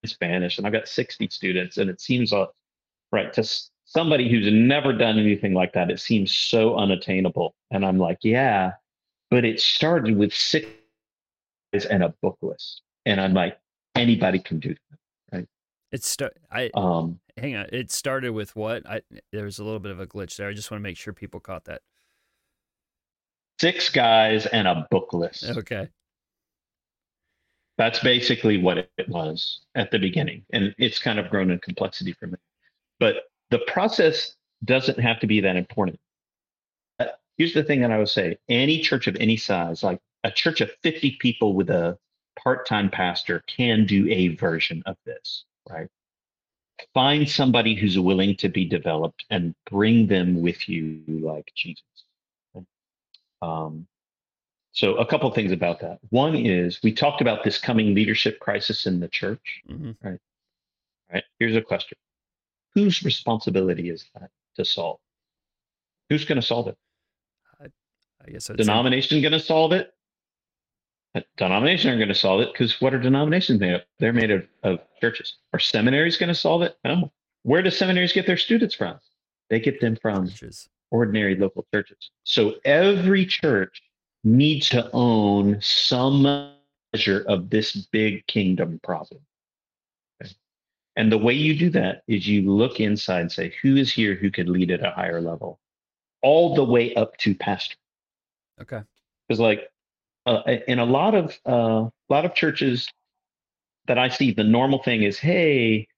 spanish 0.04 0.58
and 0.58 0.66
i've 0.66 0.72
got 0.72 0.88
60 0.88 1.28
students 1.30 1.76
and 1.76 1.88
it 1.88 2.00
seems 2.00 2.32
uh, 2.32 2.46
right 3.12 3.32
to 3.32 3.44
somebody 3.84 4.28
who's 4.30 4.50
never 4.52 4.92
done 4.92 5.18
anything 5.18 5.54
like 5.54 5.72
that 5.74 5.90
it 5.90 6.00
seems 6.00 6.32
so 6.32 6.76
unattainable 6.76 7.54
and 7.70 7.84
i'm 7.84 7.98
like 7.98 8.18
yeah 8.22 8.72
but 9.30 9.44
it 9.44 9.60
started 9.60 10.16
with 10.16 10.32
six 10.32 10.66
and 11.90 12.02
a 12.02 12.14
book 12.22 12.38
list 12.42 12.82
and 13.06 13.20
i'm 13.20 13.34
like 13.34 13.58
anybody 13.94 14.38
can 14.38 14.58
do 14.58 14.70
that 14.70 14.98
right 15.36 15.48
it's 15.92 16.08
st- 16.08 16.32
i 16.50 16.70
um 16.74 17.20
hang 17.36 17.56
on. 17.56 17.66
It 17.72 17.90
started 17.90 18.32
with 18.32 18.54
what? 18.56 18.88
I 18.88 19.02
there 19.32 19.44
was 19.44 19.58
a 19.58 19.64
little 19.64 19.80
bit 19.80 19.92
of 19.92 20.00
a 20.00 20.06
glitch 20.06 20.36
there. 20.36 20.48
I 20.48 20.52
just 20.52 20.70
want 20.70 20.80
to 20.80 20.82
make 20.82 20.96
sure 20.96 21.12
people 21.12 21.40
caught 21.40 21.64
that. 21.64 21.82
Six 23.62 23.90
guys 23.90 24.46
and 24.46 24.66
a 24.66 24.88
book 24.90 25.12
list. 25.12 25.44
Okay. 25.44 25.88
That's 27.78 28.00
basically 28.00 28.58
what 28.58 28.76
it 28.78 29.08
was 29.08 29.60
at 29.76 29.92
the 29.92 30.00
beginning. 30.00 30.44
And 30.52 30.74
it's 30.78 30.98
kind 30.98 31.20
of 31.20 31.30
grown 31.30 31.48
in 31.52 31.60
complexity 31.60 32.12
from 32.12 32.34
it. 32.34 32.40
But 32.98 33.28
the 33.50 33.60
process 33.60 34.34
doesn't 34.64 34.98
have 34.98 35.20
to 35.20 35.28
be 35.28 35.40
that 35.42 35.54
important. 35.54 36.00
Uh, 36.98 37.06
here's 37.38 37.54
the 37.54 37.62
thing 37.62 37.82
that 37.82 37.92
I 37.92 37.98
would 37.98 38.08
say 38.08 38.36
any 38.48 38.80
church 38.80 39.06
of 39.06 39.14
any 39.20 39.36
size, 39.36 39.84
like 39.84 40.00
a 40.24 40.32
church 40.32 40.60
of 40.60 40.72
50 40.82 41.18
people 41.20 41.54
with 41.54 41.70
a 41.70 41.96
part 42.36 42.66
time 42.66 42.90
pastor, 42.90 43.44
can 43.46 43.86
do 43.86 44.10
a 44.10 44.34
version 44.34 44.82
of 44.86 44.96
this, 45.06 45.44
right? 45.70 45.88
find 46.94 47.28
somebody 47.28 47.74
who's 47.74 47.98
willing 47.98 48.36
to 48.36 48.48
be 48.48 48.64
developed 48.64 49.24
and 49.30 49.54
bring 49.70 50.06
them 50.06 50.40
with 50.42 50.68
you 50.68 51.02
like 51.08 51.50
Jesus. 51.54 51.84
Um, 53.42 53.86
so 54.72 54.94
a 54.94 55.04
couple 55.04 55.30
things 55.32 55.52
about 55.52 55.80
that. 55.80 55.98
One 56.08 56.34
is 56.34 56.80
we 56.82 56.92
talked 56.92 57.20
about 57.20 57.44
this 57.44 57.58
coming 57.58 57.94
leadership 57.94 58.38
crisis 58.40 58.86
in 58.86 59.00
the 59.00 59.08
church, 59.08 59.62
mm-hmm. 59.68 59.90
right? 60.02 60.18
Right. 61.12 61.24
Here's 61.38 61.56
a 61.56 61.60
question: 61.60 61.98
Whose 62.74 63.02
responsibility 63.02 63.90
is 63.90 64.06
that 64.14 64.30
to 64.56 64.64
solve? 64.64 64.98
Who's 66.08 66.24
going 66.24 66.40
to 66.40 66.46
solve 66.46 66.68
it? 66.68 66.78
I, 67.60 67.66
I 68.26 68.30
guess 68.30 68.46
denomination 68.46 69.20
going 69.20 69.32
to 69.32 69.40
solve 69.40 69.72
it. 69.72 69.92
Denomination 71.36 71.90
aren't 71.90 71.98
going 71.98 72.08
to 72.08 72.14
solve 72.14 72.40
it 72.40 72.52
because 72.52 72.80
what 72.80 72.94
are 72.94 72.98
denominations 72.98 73.60
made 73.60 73.74
of? 73.74 73.82
They're 73.98 74.14
made 74.14 74.30
of, 74.30 74.46
of 74.62 74.78
churches. 74.98 75.36
Are 75.52 75.58
seminaries 75.58 76.16
going 76.16 76.28
to 76.28 76.34
solve 76.34 76.62
it? 76.62 76.78
No. 76.84 77.12
Where 77.42 77.60
do 77.60 77.70
seminaries 77.70 78.14
get 78.14 78.26
their 78.26 78.38
students 78.38 78.74
from? 78.74 78.98
They 79.50 79.60
get 79.60 79.80
them 79.82 79.96
from 80.00 80.28
churches. 80.28 80.70
Ordinary 80.92 81.34
local 81.34 81.66
churches. 81.74 82.10
So 82.24 82.54
every 82.64 83.26
church 83.26 83.82
needs 84.22 84.68
to 84.68 84.88
own 84.92 85.58
some 85.60 86.52
measure 86.92 87.24
of 87.26 87.50
this 87.50 87.74
big 87.74 88.26
kingdom 88.26 88.78
problem. 88.82 89.20
Okay? 90.22 90.32
And 90.96 91.10
the 91.10 91.18
way 91.18 91.32
you 91.32 91.58
do 91.58 91.70
that 91.70 92.02
is 92.06 92.28
you 92.28 92.50
look 92.50 92.78
inside 92.78 93.20
and 93.22 93.32
say, 93.32 93.54
who 93.62 93.76
is 93.76 93.92
here 93.92 94.14
who 94.14 94.30
could 94.30 94.48
lead 94.48 94.70
at 94.70 94.84
a 94.84 94.90
higher 94.90 95.20
level? 95.20 95.58
All 96.22 96.54
the 96.54 96.64
way 96.64 96.94
up 96.94 97.16
to 97.18 97.34
pastor. 97.34 97.76
Okay. 98.60 98.82
Because 99.26 99.40
like 99.40 99.68
uh, 100.26 100.42
in 100.68 100.78
a 100.78 100.84
lot 100.84 101.14
of 101.14 101.36
a 101.46 101.50
uh, 101.50 101.88
lot 102.08 102.24
of 102.24 102.34
churches 102.34 102.88
that 103.86 103.98
I 103.98 104.08
see, 104.08 104.32
the 104.32 104.44
normal 104.44 104.82
thing 104.82 105.02
is, 105.02 105.18
hey, 105.18 105.88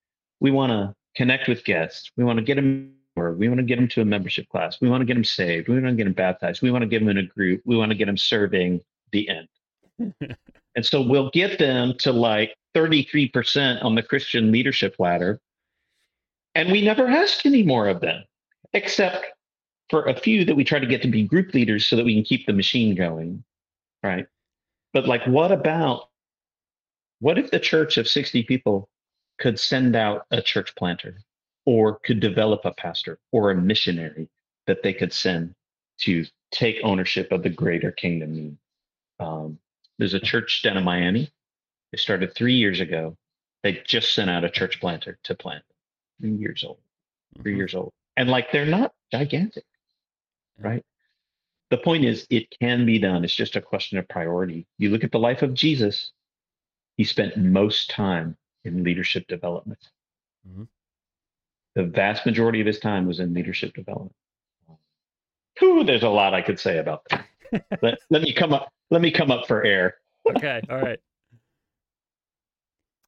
we 0.40 0.50
want 0.50 0.70
to 0.70 0.94
connect 1.14 1.48
with 1.48 1.64
guests. 1.64 2.10
We 2.16 2.24
want 2.24 2.38
to 2.38 2.44
get 2.44 2.54
them, 2.54 2.94
or 3.16 3.32
we 3.32 3.48
want 3.48 3.58
to 3.58 3.64
get 3.64 3.76
them 3.76 3.88
to 3.88 4.00
a 4.00 4.04
membership 4.04 4.48
class. 4.48 4.80
We 4.80 4.88
want 4.88 5.00
to 5.02 5.04
get 5.04 5.14
them 5.14 5.24
saved. 5.24 5.68
We 5.68 5.74
want 5.74 5.86
to 5.86 5.94
get 5.94 6.04
them 6.04 6.12
baptized. 6.12 6.62
We 6.62 6.70
want 6.70 6.82
to 6.82 6.88
get 6.88 7.00
them 7.00 7.08
in 7.08 7.18
a 7.18 7.22
group. 7.22 7.62
We 7.64 7.76
want 7.76 7.90
to 7.90 7.96
get 7.96 8.06
them 8.06 8.16
serving. 8.16 8.80
The 9.12 9.28
end. 9.28 9.48
and 10.74 10.84
so 10.84 11.00
we'll 11.00 11.30
get 11.30 11.58
them 11.58 11.94
to 11.98 12.12
like 12.12 12.56
33% 12.74 13.84
on 13.84 13.94
the 13.94 14.02
Christian 14.02 14.50
leadership 14.50 14.96
ladder. 14.98 15.40
And 16.56 16.72
we 16.72 16.82
never 16.82 17.06
ask 17.06 17.46
any 17.46 17.62
more 17.62 17.86
of 17.86 18.00
them, 18.00 18.24
except 18.72 19.26
for 19.90 20.06
a 20.06 20.18
few 20.18 20.44
that 20.46 20.56
we 20.56 20.64
try 20.64 20.80
to 20.80 20.86
get 20.86 21.02
to 21.02 21.08
be 21.08 21.22
group 21.22 21.54
leaders 21.54 21.86
so 21.86 21.94
that 21.94 22.04
we 22.04 22.14
can 22.14 22.24
keep 22.24 22.46
the 22.46 22.52
machine 22.52 22.96
going 22.96 23.44
right? 24.04 24.26
But 24.92 25.08
like, 25.08 25.26
what 25.26 25.50
about 25.50 26.10
what 27.18 27.38
if 27.38 27.50
the 27.50 27.58
church 27.58 27.96
of 27.96 28.06
60 28.06 28.44
people 28.44 28.88
could 29.38 29.58
send 29.58 29.96
out 29.96 30.26
a 30.30 30.40
church 30.40 30.76
planter 30.76 31.18
or 31.66 31.98
could 32.00 32.20
develop 32.20 32.64
a 32.64 32.72
pastor 32.72 33.18
or 33.32 33.50
a 33.50 33.54
missionary 33.54 34.28
that 34.66 34.82
they 34.82 34.92
could 34.92 35.12
send 35.12 35.54
to 35.98 36.24
take 36.50 36.76
ownership 36.82 37.32
of 37.32 37.42
the 37.42 37.50
greater 37.50 37.92
kingdom 37.92 38.32
need? 38.34 38.56
Um, 39.18 39.58
there's 39.98 40.14
a 40.14 40.20
church 40.20 40.62
down 40.62 40.76
in 40.76 40.84
Miami. 40.84 41.32
They 41.92 41.98
started 41.98 42.34
three 42.34 42.54
years 42.54 42.80
ago. 42.80 43.16
They 43.62 43.82
just 43.86 44.14
sent 44.14 44.28
out 44.28 44.44
a 44.44 44.50
church 44.50 44.80
planter 44.80 45.18
to 45.24 45.34
plant. 45.34 45.64
Three 46.20 46.36
years 46.36 46.64
old. 46.64 46.78
3 47.42 47.52
Mhm. 47.52 47.56
years 47.56 47.74
old. 47.74 47.92
And 48.16 48.28
like 48.28 48.52
they're 48.52 48.66
not 48.66 48.94
gigantic, 49.10 49.64
right? 50.58 50.84
The 51.70 51.78
point 51.78 52.04
is, 52.04 52.26
it 52.30 52.50
can 52.60 52.86
be 52.86 52.98
done. 52.98 53.24
It's 53.24 53.34
just 53.34 53.56
a 53.56 53.60
question 53.60 53.98
of 53.98 54.06
priority. 54.06 54.66
You 54.78 54.90
look 54.90 55.02
at 55.02 55.10
the 55.10 55.18
life 55.18 55.42
of 55.42 55.54
Jesus, 55.54 56.12
he 56.96 57.04
spent 57.04 57.36
most 57.36 57.90
time 57.90 58.36
in 58.64 58.84
leadership 58.84 59.26
development. 59.26 59.90
Mhm. 60.46 60.68
The 61.74 61.84
vast 61.84 62.24
majority 62.26 62.60
of 62.60 62.66
his 62.66 62.78
time 62.78 63.06
was 63.06 63.20
in 63.20 63.34
leadership 63.34 63.74
development. 63.74 64.14
Whew, 65.58 65.84
there's 65.84 66.02
a 66.02 66.08
lot 66.08 66.34
I 66.34 66.42
could 66.42 66.58
say 66.58 66.78
about 66.78 67.02
that. 67.10 67.26
let, 67.82 67.98
let 68.10 68.22
me 68.22 68.32
come 68.32 68.52
up. 68.52 68.68
Let 68.90 69.00
me 69.02 69.10
come 69.10 69.30
up 69.30 69.46
for 69.46 69.64
air. 69.64 69.96
okay 70.28 70.62
all 70.70 70.80
right 70.80 70.98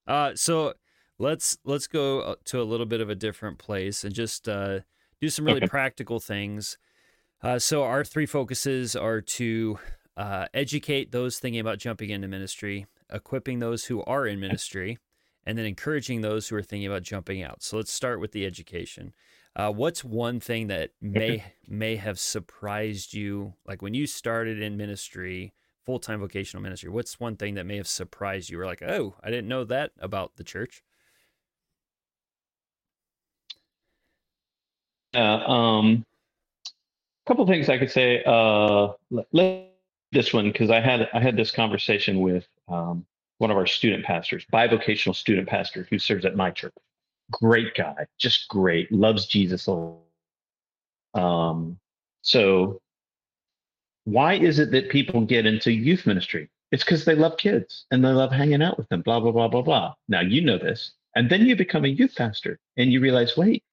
uh 0.07 0.33
so 0.35 0.75
let's 1.19 1.57
let's 1.65 1.87
go 1.87 2.21
uh, 2.21 2.35
to 2.45 2.61
a 2.61 2.65
little 2.65 2.87
bit 2.87 3.01
of 3.01 3.09
a 3.09 3.15
different 3.15 3.59
place 3.59 4.05
and 4.05 4.15
just 4.15 4.49
uh 4.49 4.81
do 5.21 5.29
some 5.29 5.45
really 5.45 5.59
Okay. 5.59 5.67
practical 5.67 6.21
things 6.21 6.77
uh 7.43 7.59
so 7.59 7.83
our 7.85 8.05
three 8.05 8.27
focuses 8.27 8.95
are 8.95 9.21
to 9.21 9.79
uh 10.17 10.47
educate 10.53 11.13
those 11.13 11.39
thinking 11.39 11.61
about 11.61 11.79
jumping 11.79 12.11
into 12.11 12.29
ministry 12.29 12.87
equipping 13.11 13.61
those 13.61 13.87
who 13.87 14.03
are 14.05 14.27
in 14.27 14.41
ministry 14.41 14.99
and 15.47 15.57
then 15.57 15.65
encouraging 15.65 16.21
those 16.21 16.49
who 16.49 16.57
are 16.57 16.63
thinking 16.63 16.89
about 16.89 17.03
jumping 17.03 17.43
out. 17.43 17.63
So 17.63 17.77
let's 17.77 17.93
start 17.93 18.21
with 18.21 18.33
the 18.33 18.45
education. 18.45 19.13
Uh, 19.55 19.71
what's 19.71 20.05
one 20.05 20.41
thing 20.41 20.67
that 20.67 20.91
may 21.01 21.45
may 21.67 21.97
have 21.97 22.19
surprised 22.19 23.15
you? 23.15 23.55
Like 23.67 23.81
when 23.81 23.95
you 23.95 24.07
started 24.07 24.61
in 24.61 24.77
ministry 24.77 25.55
full-time 25.85 26.19
vocational 26.19 26.61
ministry 26.61 26.91
what's 26.91 27.21
one 27.21 27.37
thing 27.37 27.55
that 27.55 27.65
may 27.65 27.77
have 27.77 27.87
surprised 27.87 28.51
you? 28.51 28.61
Or 28.61 28.67
like 28.67 28.83
oh 28.83 29.15
i 29.23 29.31
didn't 29.31 29.47
know 29.47 29.63
that 29.65 29.93
about 30.01 30.37
the 30.37 30.43
church. 30.45 30.83
Uh, 35.15 35.19
um, 35.19 36.05
couple 37.27 37.47
things 37.47 37.69
I 37.69 37.79
could 37.79 37.91
say. 37.91 38.23
Uh, 38.27 38.89
let, 39.11 39.27
let- 39.33 39.73
this 40.13 40.33
one 40.33 40.51
because 40.51 40.71
I 40.71 40.81
had 40.81 41.09
I 41.13 41.21
had 41.21 41.37
this 41.37 41.51
conversation 41.51 42.21
with 42.21 42.47
um, 42.69 43.05
one 43.39 43.51
of 43.51 43.57
our 43.57 43.67
student 43.67 44.05
pastors, 44.05 44.47
bivocational 44.53 45.15
student 45.15 45.49
pastor 45.49 45.87
who 45.91 45.99
serves 45.99 46.25
at 46.25 46.37
my 46.37 46.51
church. 46.51 46.75
Great 47.31 47.75
guy, 47.75 48.07
just 48.19 48.49
great, 48.49 48.91
loves 48.93 49.27
Jesus. 49.27 49.67
a 49.67 49.73
lot. 49.73 50.03
Um, 51.15 51.79
so 52.23 52.81
why 54.05 54.35
is 54.35 54.59
it 54.59 54.71
that 54.71 54.89
people 54.89 55.23
get 55.23 55.47
into 55.47 55.73
youth 55.73 56.07
ministry? 56.07 56.49
It's 56.73 56.85
because 56.85 57.05
they 57.05 57.15
love 57.15 57.37
kids 57.37 57.87
and 57.91 58.05
they 58.05 58.09
love 58.09 58.33
hanging 58.33 58.63
out 58.63 58.79
with 58.79 58.89
them. 58.89 59.03
Blah 59.03 59.21
blah 59.21 59.33
blah 59.33 59.49
blah 59.49 59.63
blah. 59.63 59.95
Now 60.09 60.21
you 60.21 60.41
know 60.41 60.59
this, 60.59 60.93
and 61.15 61.29
then 61.31 61.43
you 61.47 61.57
become 61.57 61.85
a 61.85 61.89
youth 61.89 62.15
pastor 62.17 62.59
and 62.77 62.93
you 62.93 63.01
realize, 63.01 63.37
wait, 63.37 63.65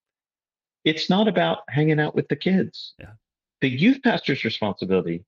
it's 0.86 1.10
not 1.10 1.28
about 1.28 1.60
hanging 1.70 2.00
out 2.00 2.16
with 2.16 2.28
the 2.28 2.36
kids. 2.36 2.94
Yeah. 3.00 3.12
The 3.62 3.70
youth 3.70 4.02
pastor's 4.04 4.44
responsibility 4.44 5.24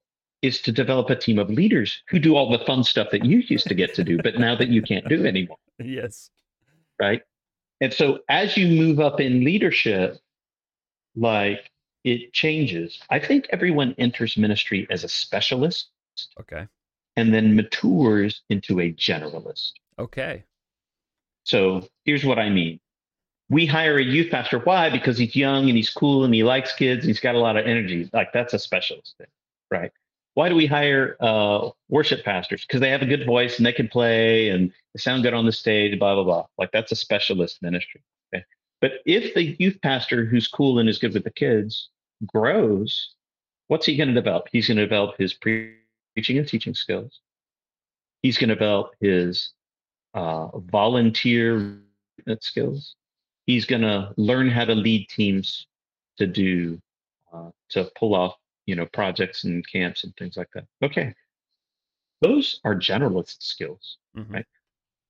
is 0.46 0.62
to 0.62 0.72
develop 0.72 1.10
a 1.10 1.16
team 1.16 1.40
of 1.40 1.50
leaders 1.50 2.02
who 2.10 2.20
do 2.20 2.36
all 2.36 2.50
the 2.50 2.64
fun 2.66 2.84
stuff 2.84 3.08
that 3.12 3.26
you 3.26 3.40
used 3.48 3.68
to 3.68 3.76
get 3.76 3.94
to 3.96 4.04
do, 4.04 4.18
but 4.22 4.40
now 4.40 4.56
that 4.56 4.70
you 4.70 4.82
can't 4.82 5.08
do 5.10 5.26
anymore, 5.26 5.58
yes 5.80 6.30
right? 7.00 7.22
And 7.82 7.94
so 7.94 8.20
as 8.30 8.58
you 8.58 8.68
move 8.68 9.00
up 9.00 9.20
in 9.20 9.44
leadership, 9.44 10.18
like 11.16 11.72
it 12.04 12.34
changes. 12.34 13.00
I 13.10 13.20
think 13.20 13.48
everyone 13.52 13.96
enters 13.98 14.38
ministry 14.38 14.88
as 14.90 15.04
a 15.04 15.10
specialist 15.10 15.90
okay 16.40 16.68
and 17.18 17.34
then 17.34 17.56
matures 17.56 18.42
into 18.50 18.80
a 18.80 18.92
generalist. 18.94 19.74
okay 20.00 20.44
So 21.44 21.88
here's 22.06 22.26
what 22.26 22.40
I 22.40 22.50
mean. 22.50 22.80
We 23.50 23.66
hire 23.66 23.98
a 23.98 24.04
youth 24.04 24.32
pastor. 24.32 24.60
Why? 24.60 24.90
Because 24.90 25.18
he's 25.18 25.36
young 25.36 25.68
and 25.68 25.78
he's 25.78 25.90
cool 25.90 26.24
and 26.24 26.34
he 26.34 26.44
likes 26.44 26.74
kids. 26.74 27.02
And 27.02 27.10
he's 27.10 27.20
got 27.20 27.36
a 27.36 27.40
lot 27.40 27.58
of 27.58 27.66
energy. 27.66 28.10
Like 28.12 28.34
that's 28.34 28.54
a 28.54 28.60
specialist 28.60 29.16
thing, 29.18 29.28
right? 29.70 29.92
Why 30.36 30.50
do 30.50 30.56
we 30.56 30.66
hire 30.66 31.16
uh, 31.22 31.70
worship 31.90 32.24
pastors? 32.24 32.66
Because 32.66 32.82
they 32.82 32.90
have 32.92 33.02
a 33.02 33.06
good 33.06 33.26
voice 33.26 33.58
and 33.58 33.66
they 33.66 33.72
can 33.74 33.88
play 33.88 34.50
and 34.50 34.70
they 34.94 35.00
sound 35.00 35.24
good 35.24 35.34
on 35.34 35.46
the 35.46 35.52
stage. 35.52 35.98
Blah 35.98 36.16
blah 36.16 36.24
blah. 36.24 36.46
Like 36.58 36.72
that's 36.72 36.92
a 36.92 36.96
specialist 36.96 37.62
ministry. 37.62 38.02
Okay. 38.34 38.44
But 38.82 38.94
if 39.06 39.34
the 39.34 39.56
youth 39.60 39.80
pastor 39.82 40.26
who's 40.26 40.48
cool 40.48 40.80
and 40.80 40.90
is 40.90 41.00
good 41.00 41.14
with 41.14 41.24
the 41.24 41.32
kids 41.32 41.90
grows, 42.26 43.14
what's 43.68 43.86
he 43.86 43.96
going 43.96 44.10
to 44.10 44.14
develop? 44.14 44.48
He's 44.52 44.68
going 44.68 44.78
to 44.78 44.86
develop 44.86 45.18
his 45.18 45.34
pre- 45.34 45.76
preaching 46.14 46.38
and 46.38 46.48
teaching 46.48 46.74
skills. 46.74 47.22
He's 48.22 48.38
going 48.38 48.50
to 48.50 48.56
develop 48.56 48.92
his 49.00 49.54
uh, 50.14 50.48
volunteer 50.58 51.78
skills. 52.42 52.96
He's 53.46 53.66
going 53.66 53.84
to 53.84 54.14
learn 54.18 54.50
how 54.50 54.66
to 54.66 54.76
lead 54.76 55.08
teams 55.10 55.68
to 56.18 56.28
do 56.28 56.82
uh, 57.34 57.52
to 57.70 57.90
pull 57.98 58.16
off 58.16 58.36
you 58.66 58.76
know 58.76 58.86
projects 58.88 59.44
and 59.44 59.68
camps 59.68 60.04
and 60.04 60.16
things 60.18 60.38
like 60.38 60.50
that. 60.54 60.66
Okay, 60.84 61.14
those 62.22 62.60
are 62.64 62.76
generalist 62.76 63.42
skills. 63.42 63.98
Mhm. 64.18 64.32
Right. 64.34 64.46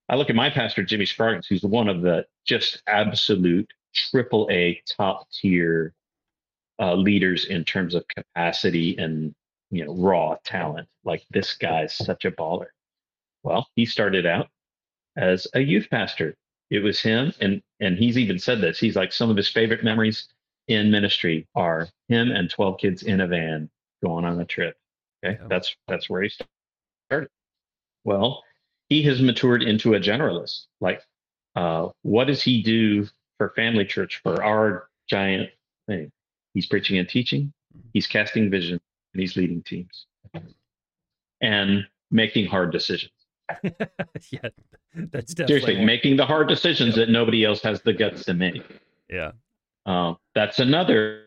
I 0.10 0.16
look 0.16 0.30
at 0.30 0.36
my 0.36 0.50
pastor 0.50 0.84
Jimmy 0.84 1.06
Scroggins, 1.06 1.48
who's 1.48 1.64
one 1.64 1.90
of 1.90 2.02
the 2.02 2.28
just 2.46 2.82
absolute 2.88 3.72
triple 3.94 4.48
A 4.52 4.82
top 4.88 5.30
tier 5.32 5.94
uh, 6.80 6.96
leaders 6.96 7.46
in 7.46 7.64
terms 7.66 7.96
of 7.96 8.08
capacity 8.10 8.98
and 8.98 9.34
you 9.72 9.86
know 9.86 9.96
raw 9.96 10.38
talent. 10.44 10.88
Like 11.04 11.24
this 11.32 11.56
guy's 11.56 11.94
such 11.94 12.26
a 12.26 12.32
baller. 12.32 12.68
Well, 13.44 13.68
he 13.76 13.86
started 13.86 14.26
out 14.26 14.50
as 15.18 15.48
a 15.54 15.62
youth 15.62 15.90
pastor. 15.90 16.36
It 16.72 16.80
was 16.84 17.02
him, 17.02 17.34
and 17.42 17.62
and 17.80 17.98
he's 17.98 18.18
even 18.18 18.40
said 18.40 18.62
this. 18.62 18.80
He's 18.80 18.96
like 18.96 19.14
some 19.14 19.30
of 19.30 19.38
his 19.38 19.50
favorite 19.50 19.84
memories 19.84 20.28
in 20.68 20.90
ministry 20.92 21.48
are 21.56 21.88
him 22.08 22.32
and 22.32 22.50
twelve 22.50 22.78
kids 22.80 23.04
in 23.04 23.22
a 23.22 23.28
van 23.28 23.70
going 24.04 24.26
on 24.26 24.40
a 24.40 24.46
trip. 24.46 24.78
Okay, 25.24 25.38
Yeah. 25.42 25.48
that's 25.48 25.76
that's 25.88 26.10
where 26.10 26.22
he 26.24 26.30
started. 27.10 27.30
Well, 28.04 28.44
he 28.90 29.02
has 29.04 29.22
matured 29.22 29.64
into 29.64 29.96
a 29.96 30.00
generalist. 30.00 30.66
Like, 30.82 31.02
uh, 31.56 31.90
what 32.04 32.26
does 32.28 32.42
he 32.44 32.62
do 32.62 33.08
for 33.38 33.50
Family 33.56 33.86
Church 33.86 34.20
for 34.22 34.44
our 34.44 34.90
giant 35.10 35.50
thing? 35.88 36.12
He's 36.54 36.66
preaching 36.68 36.98
and 37.00 37.08
teaching. 37.10 37.52
He's 37.94 38.08
casting 38.08 38.50
vision, 38.50 38.80
and 39.14 39.22
he's 39.22 39.36
leading 39.36 39.62
teams 39.64 40.06
and 41.42 41.86
making 42.12 42.48
hard 42.48 42.72
decisions. 42.72 43.12
yeah 44.32 44.40
that's 45.12 45.34
definitely 45.36 45.46
Seriously, 45.62 45.86
making 45.86 46.16
the 46.18 46.26
hard 46.26 46.48
decisions 46.48 46.96
that 46.96 47.10
nobody 47.10 47.44
else 47.44 47.62
has 47.62 47.80
the 47.82 47.94
guts 47.94 48.24
to 48.26 48.34
make. 48.34 48.64
yeah 49.10 49.32
Um, 49.86 50.18
that's 50.34 50.60
another 50.60 51.24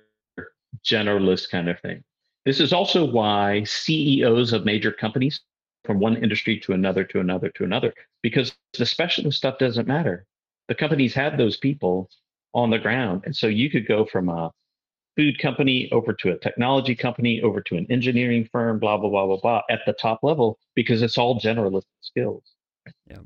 generalist 0.85 1.51
kind 1.51 1.69
of 1.69 1.79
thing. 1.81 2.03
This 2.45 2.61
is 2.61 2.73
also 2.73 3.05
why 3.05 3.65
CEOs 3.65 4.53
of 4.53 4.65
major 4.65 4.93
companies 4.93 5.41
from 5.85 5.99
one 5.99 6.17
industry 6.17 6.59
to 6.61 6.73
another 6.73 7.05
to 7.05 7.21
another 7.21 7.51
to 7.51 7.65
another, 7.65 7.95
because 8.23 8.55
the 8.79 8.87
specialist 8.87 9.39
stuff 9.39 9.59
doesn't 9.59 9.89
matter. 9.89 10.27
The 10.69 10.75
companies 10.75 11.15
have 11.15 11.39
those 11.39 11.57
people 11.57 12.11
on 12.55 12.71
the 12.71 12.79
ground. 12.79 13.23
And 13.25 13.35
so 13.35 13.47
you 13.47 13.71
could 13.71 13.87
go 13.87 14.05
from 14.05 14.29
a 14.29 14.51
food 15.17 15.39
company 15.39 15.89
over 15.93 16.13
to 16.13 16.31
a 16.31 16.39
technology 16.39 16.95
company 16.95 17.41
over 17.43 17.61
to 17.63 17.77
an 17.77 17.87
engineering 17.91 18.49
firm, 18.53 18.79
blah, 18.79 18.97
blah, 18.97 19.11
blah, 19.11 19.27
blah, 19.27 19.41
blah, 19.41 19.63
at 19.71 19.81
the 19.87 19.93
top 19.95 20.21
level, 20.23 20.59
because 20.75 21.03
it's 21.03 21.19
all 21.19 21.41
generalist 21.41 21.87
skills. 22.01 22.45
Yeah. 23.07 23.19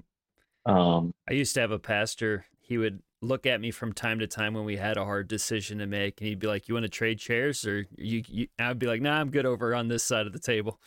Um, 0.64 1.12
I 1.28 1.34
used 1.34 1.54
to 1.54 1.60
have 1.60 1.70
a 1.70 1.78
pastor. 1.78 2.46
He 2.60 2.78
would 2.78 3.02
look 3.22 3.46
at 3.46 3.60
me 3.60 3.70
from 3.70 3.92
time 3.92 4.18
to 4.18 4.26
time 4.26 4.52
when 4.52 4.64
we 4.64 4.76
had 4.76 4.98
a 4.98 5.04
hard 5.04 5.28
decision 5.28 5.78
to 5.78 5.86
make, 5.86 6.20
and 6.20 6.28
he'd 6.28 6.38
be 6.38 6.46
like, 6.46 6.68
"You 6.68 6.74
want 6.74 6.84
to 6.84 6.90
trade 6.90 7.18
chairs?" 7.18 7.66
Or 7.66 7.86
you, 7.96 8.22
you 8.28 8.48
I'd 8.58 8.78
be 8.78 8.86
like, 8.86 9.00
"Nah, 9.00 9.18
I'm 9.18 9.30
good 9.30 9.46
over 9.46 9.74
on 9.74 9.88
this 9.88 10.04
side 10.04 10.26
of 10.26 10.32
the 10.32 10.38
table." 10.38 10.80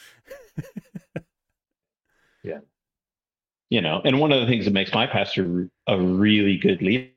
Yeah 2.43 2.59
you 3.69 3.81
know, 3.81 4.01
and 4.05 4.19
one 4.19 4.31
of 4.31 4.39
the 4.39 4.47
things 4.47 4.65
that 4.65 4.73
makes 4.73 4.93
my 4.93 5.07
pastor 5.07 5.69
a 5.88 5.99
really 5.99 6.57
good 6.57 6.81
leader 6.81 7.09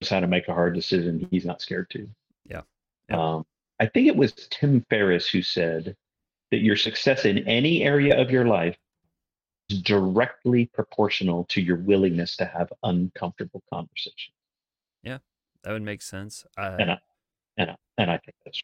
is 0.00 0.08
how 0.08 0.20
to 0.20 0.26
make 0.26 0.48
a 0.48 0.54
hard 0.54 0.74
decision 0.74 1.26
he's 1.30 1.44
not 1.44 1.60
scared 1.60 1.90
to. 1.90 2.08
Yeah. 2.48 2.62
Yeah. 3.08 3.34
Um, 3.34 3.46
I 3.80 3.86
think 3.86 4.06
it 4.06 4.16
was 4.16 4.32
Tim 4.50 4.84
Ferriss 4.88 5.28
who 5.28 5.42
said 5.42 5.96
that 6.50 6.58
your 6.58 6.76
success 6.76 7.24
in 7.24 7.46
any 7.48 7.82
area 7.82 8.20
of 8.20 8.30
your 8.30 8.46
life 8.46 8.76
is 9.68 9.82
directly 9.82 10.66
proportional 10.66 11.44
to 11.46 11.60
your 11.60 11.76
willingness 11.76 12.36
to 12.36 12.44
have 12.44 12.72
uncomfortable 12.82 13.62
conversations. 13.72 14.34
That 15.64 15.72
would 15.72 15.82
make 15.82 16.02
sense. 16.02 16.44
Uh, 16.56 16.76
And 16.78 16.90
I, 16.92 16.98
and 17.58 17.70
I, 17.70 17.76
and 17.98 18.10
I 18.10 18.18
think 18.18 18.34
that's 18.44 18.62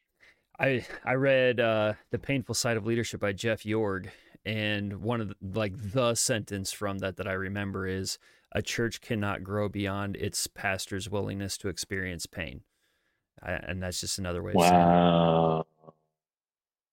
I 0.58 0.86
I 1.04 1.14
read 1.14 1.60
uh, 1.60 1.94
the 2.10 2.18
Painful 2.18 2.54
Side 2.54 2.76
of 2.76 2.86
Leadership 2.86 3.20
by 3.20 3.32
Jeff 3.32 3.62
Iorg, 3.64 4.08
and 4.44 5.02
one 5.02 5.20
of 5.20 5.28
the, 5.28 5.36
like 5.54 5.74
the 5.76 6.14
sentence 6.14 6.72
from 6.72 6.98
that 6.98 7.16
that 7.16 7.28
I 7.28 7.32
remember 7.32 7.86
is 7.86 8.18
a 8.52 8.62
church 8.62 9.00
cannot 9.00 9.42
grow 9.42 9.68
beyond 9.68 10.16
its 10.16 10.46
pastor's 10.46 11.10
willingness 11.10 11.58
to 11.58 11.68
experience 11.68 12.26
pain. 12.26 12.62
I, 13.42 13.52
and 13.52 13.82
that's 13.82 14.00
just 14.00 14.18
another 14.18 14.42
way. 14.42 14.52
Wow. 14.54 15.66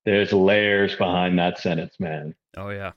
There's 0.05 0.33
layers 0.33 0.95
behind 0.97 1.39
that 1.39 1.59
sentence, 1.59 1.95
man. 1.99 2.35
Oh 2.57 2.69
yeah. 2.69 2.91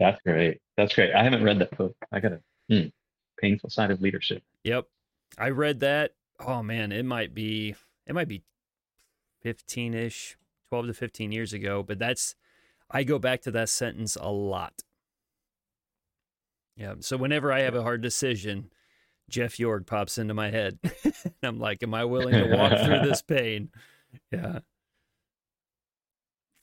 That's 0.00 0.20
great. 0.26 0.60
That's 0.76 0.94
great. 0.94 1.14
I 1.14 1.22
haven't 1.22 1.44
read 1.44 1.60
that 1.60 1.76
book. 1.78 1.94
I 2.10 2.18
got 2.18 2.32
a 2.32 2.40
hmm, 2.68 2.88
painful 3.38 3.70
side 3.70 3.92
of 3.92 4.00
leadership. 4.00 4.42
Yep. 4.64 4.86
I 5.38 5.50
read 5.50 5.80
that. 5.80 6.12
Oh 6.40 6.62
man, 6.62 6.92
it 6.92 7.04
might 7.04 7.34
be 7.34 7.74
it 8.06 8.14
might 8.14 8.28
be 8.28 8.42
15ish, 9.44 10.36
12 10.68 10.86
to 10.88 10.94
15 10.94 11.32
years 11.32 11.52
ago, 11.52 11.82
but 11.82 11.98
that's 11.98 12.34
I 12.90 13.04
go 13.04 13.18
back 13.18 13.42
to 13.42 13.50
that 13.52 13.68
sentence 13.68 14.16
a 14.16 14.30
lot. 14.30 14.82
Yeah. 16.76 16.94
So 17.00 17.16
whenever 17.16 17.52
I 17.52 17.60
have 17.60 17.74
a 17.74 17.82
hard 17.82 18.02
decision, 18.02 18.70
Jeff 19.28 19.56
Iorg 19.56 19.86
pops 19.86 20.18
into 20.18 20.34
my 20.34 20.50
head. 20.50 20.78
I'm 21.42 21.58
like, 21.58 21.82
am 21.82 21.94
I 21.94 22.04
willing 22.04 22.34
to 22.34 22.56
walk 22.56 22.78
through 22.78 23.08
this 23.08 23.22
pain? 23.26 23.70
Yeah. 24.30 24.60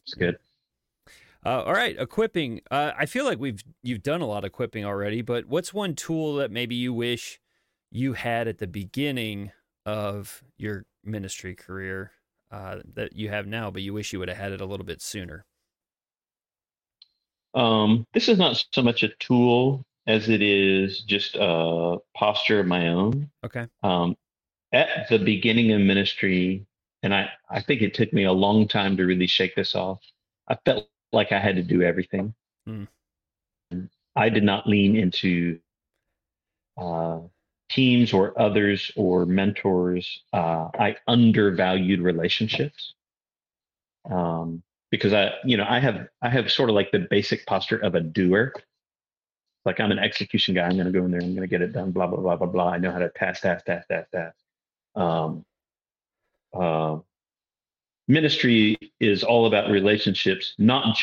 It's 0.06 0.14
good. 0.16 0.38
Uh, 1.46 1.64
all 1.64 1.74
right, 1.74 1.96
equipping. 1.98 2.62
Uh, 2.70 2.92
I 2.98 3.06
feel 3.06 3.24
like 3.24 3.40
we've 3.40 3.64
you've 3.82 4.04
done 4.04 4.22
a 4.22 4.26
lot 4.26 4.40
of 4.40 4.48
equipping 4.48 4.84
already, 4.84 5.22
but 5.22 5.46
what's 5.46 5.74
one 5.74 5.96
tool 5.96 6.36
that 6.36 6.52
maybe 6.52 6.76
you 6.76 6.94
wish 6.94 7.40
you 7.92 8.14
had 8.14 8.48
at 8.48 8.58
the 8.58 8.68
beginning 8.68 9.52
of 9.86 10.44
your 10.58 10.86
ministry 11.04 11.56
career 11.56 12.12
uh, 12.52 12.78
that 12.94 13.16
you 13.16 13.30
have 13.30 13.48
now, 13.48 13.72
but 13.72 13.82
you 13.82 13.94
wish 13.94 14.14
you 14.14 14.20
would 14.20 14.30
have 14.30 14.38
had 14.38 14.52
it 14.52 14.62
a 14.62 14.66
little 14.66 14.86
bit 14.86 15.02
sooner? 15.02 15.46
Um, 17.54 18.06
this 18.14 18.30
is 18.30 18.38
not 18.38 18.64
so 18.72 18.82
much 18.82 19.04
a 19.04 19.10
tool 19.20 19.84
as 20.08 20.30
it 20.30 20.42
is 20.42 21.02
just 21.02 21.36
a 21.40 21.98
posture 22.16 22.60
of 22.60 22.68
my 22.68 22.90
own. 22.90 23.30
Okay. 23.46 23.68
Um, 23.84 24.16
at 24.72 25.08
the 25.10 25.18
beginning 25.18 25.72
of 25.72 25.82
ministry, 25.82 26.66
and 27.02 27.14
I, 27.14 27.30
I 27.50 27.62
think 27.62 27.82
it 27.82 27.94
took 27.94 28.14
me 28.14 28.26
a 28.26 28.32
long 28.32 28.68
time 28.68 28.98
to 28.98 29.06
really 29.06 29.28
shake 29.28 29.56
this 29.56 29.74
off. 29.74 30.00
I 30.48 30.58
felt 30.66 30.88
like 31.12 31.32
I 31.32 31.40
had 31.40 31.56
to 31.56 31.64
do 31.64 31.82
everything. 31.82 32.34
Mm. 32.68 32.88
I 34.16 34.30
did 34.30 34.44
not 34.44 34.68
lean 34.68 34.96
into 34.96 35.60
uh, 36.78 37.20
teams 37.70 38.14
or 38.14 38.40
others 38.40 38.92
or 38.96 39.26
mentors. 39.26 40.24
Uh, 40.34 40.70
I 40.78 40.96
undervalued 41.08 42.02
relationships 42.02 42.94
um, 44.10 44.64
because 44.92 45.14
I, 45.14 45.34
you 45.46 45.58
know, 45.58 45.66
I 45.68 45.80
have 45.80 46.08
I 46.22 46.30
have 46.30 46.52
sort 46.52 46.70
of 46.70 46.76
like 46.76 46.92
the 46.92 47.08
basic 47.10 47.46
posture 47.46 47.78
of 47.78 47.96
a 47.96 48.02
doer. 48.02 48.54
Like 49.66 49.80
I'm 49.80 49.92
an 49.92 50.00
execution 50.00 50.56
guy. 50.56 50.64
I'm 50.66 50.76
going 50.76 50.86
to 50.86 50.92
go 50.92 51.06
in 51.06 51.12
there. 51.12 51.22
I'm 51.22 51.36
going 51.36 51.42
to 51.42 51.48
get 51.48 51.62
it 51.62 51.74
done. 51.74 51.92
Blah 51.92 52.08
blah 52.08 52.20
blah 52.20 52.36
blah 52.36 52.48
blah. 52.48 52.70
I 52.70 52.78
know 52.78 52.92
how 52.92 53.00
to 53.00 53.10
task, 53.10 53.44
task, 53.44 53.66
task, 53.66 53.88
task, 53.88 54.10
task. 54.12 54.36
Um, 54.96 55.46
uh, 56.54 56.98
ministry 58.08 58.78
is 59.00 59.24
all 59.24 59.46
about 59.46 59.70
relationships, 59.70 60.56
not 60.58 60.98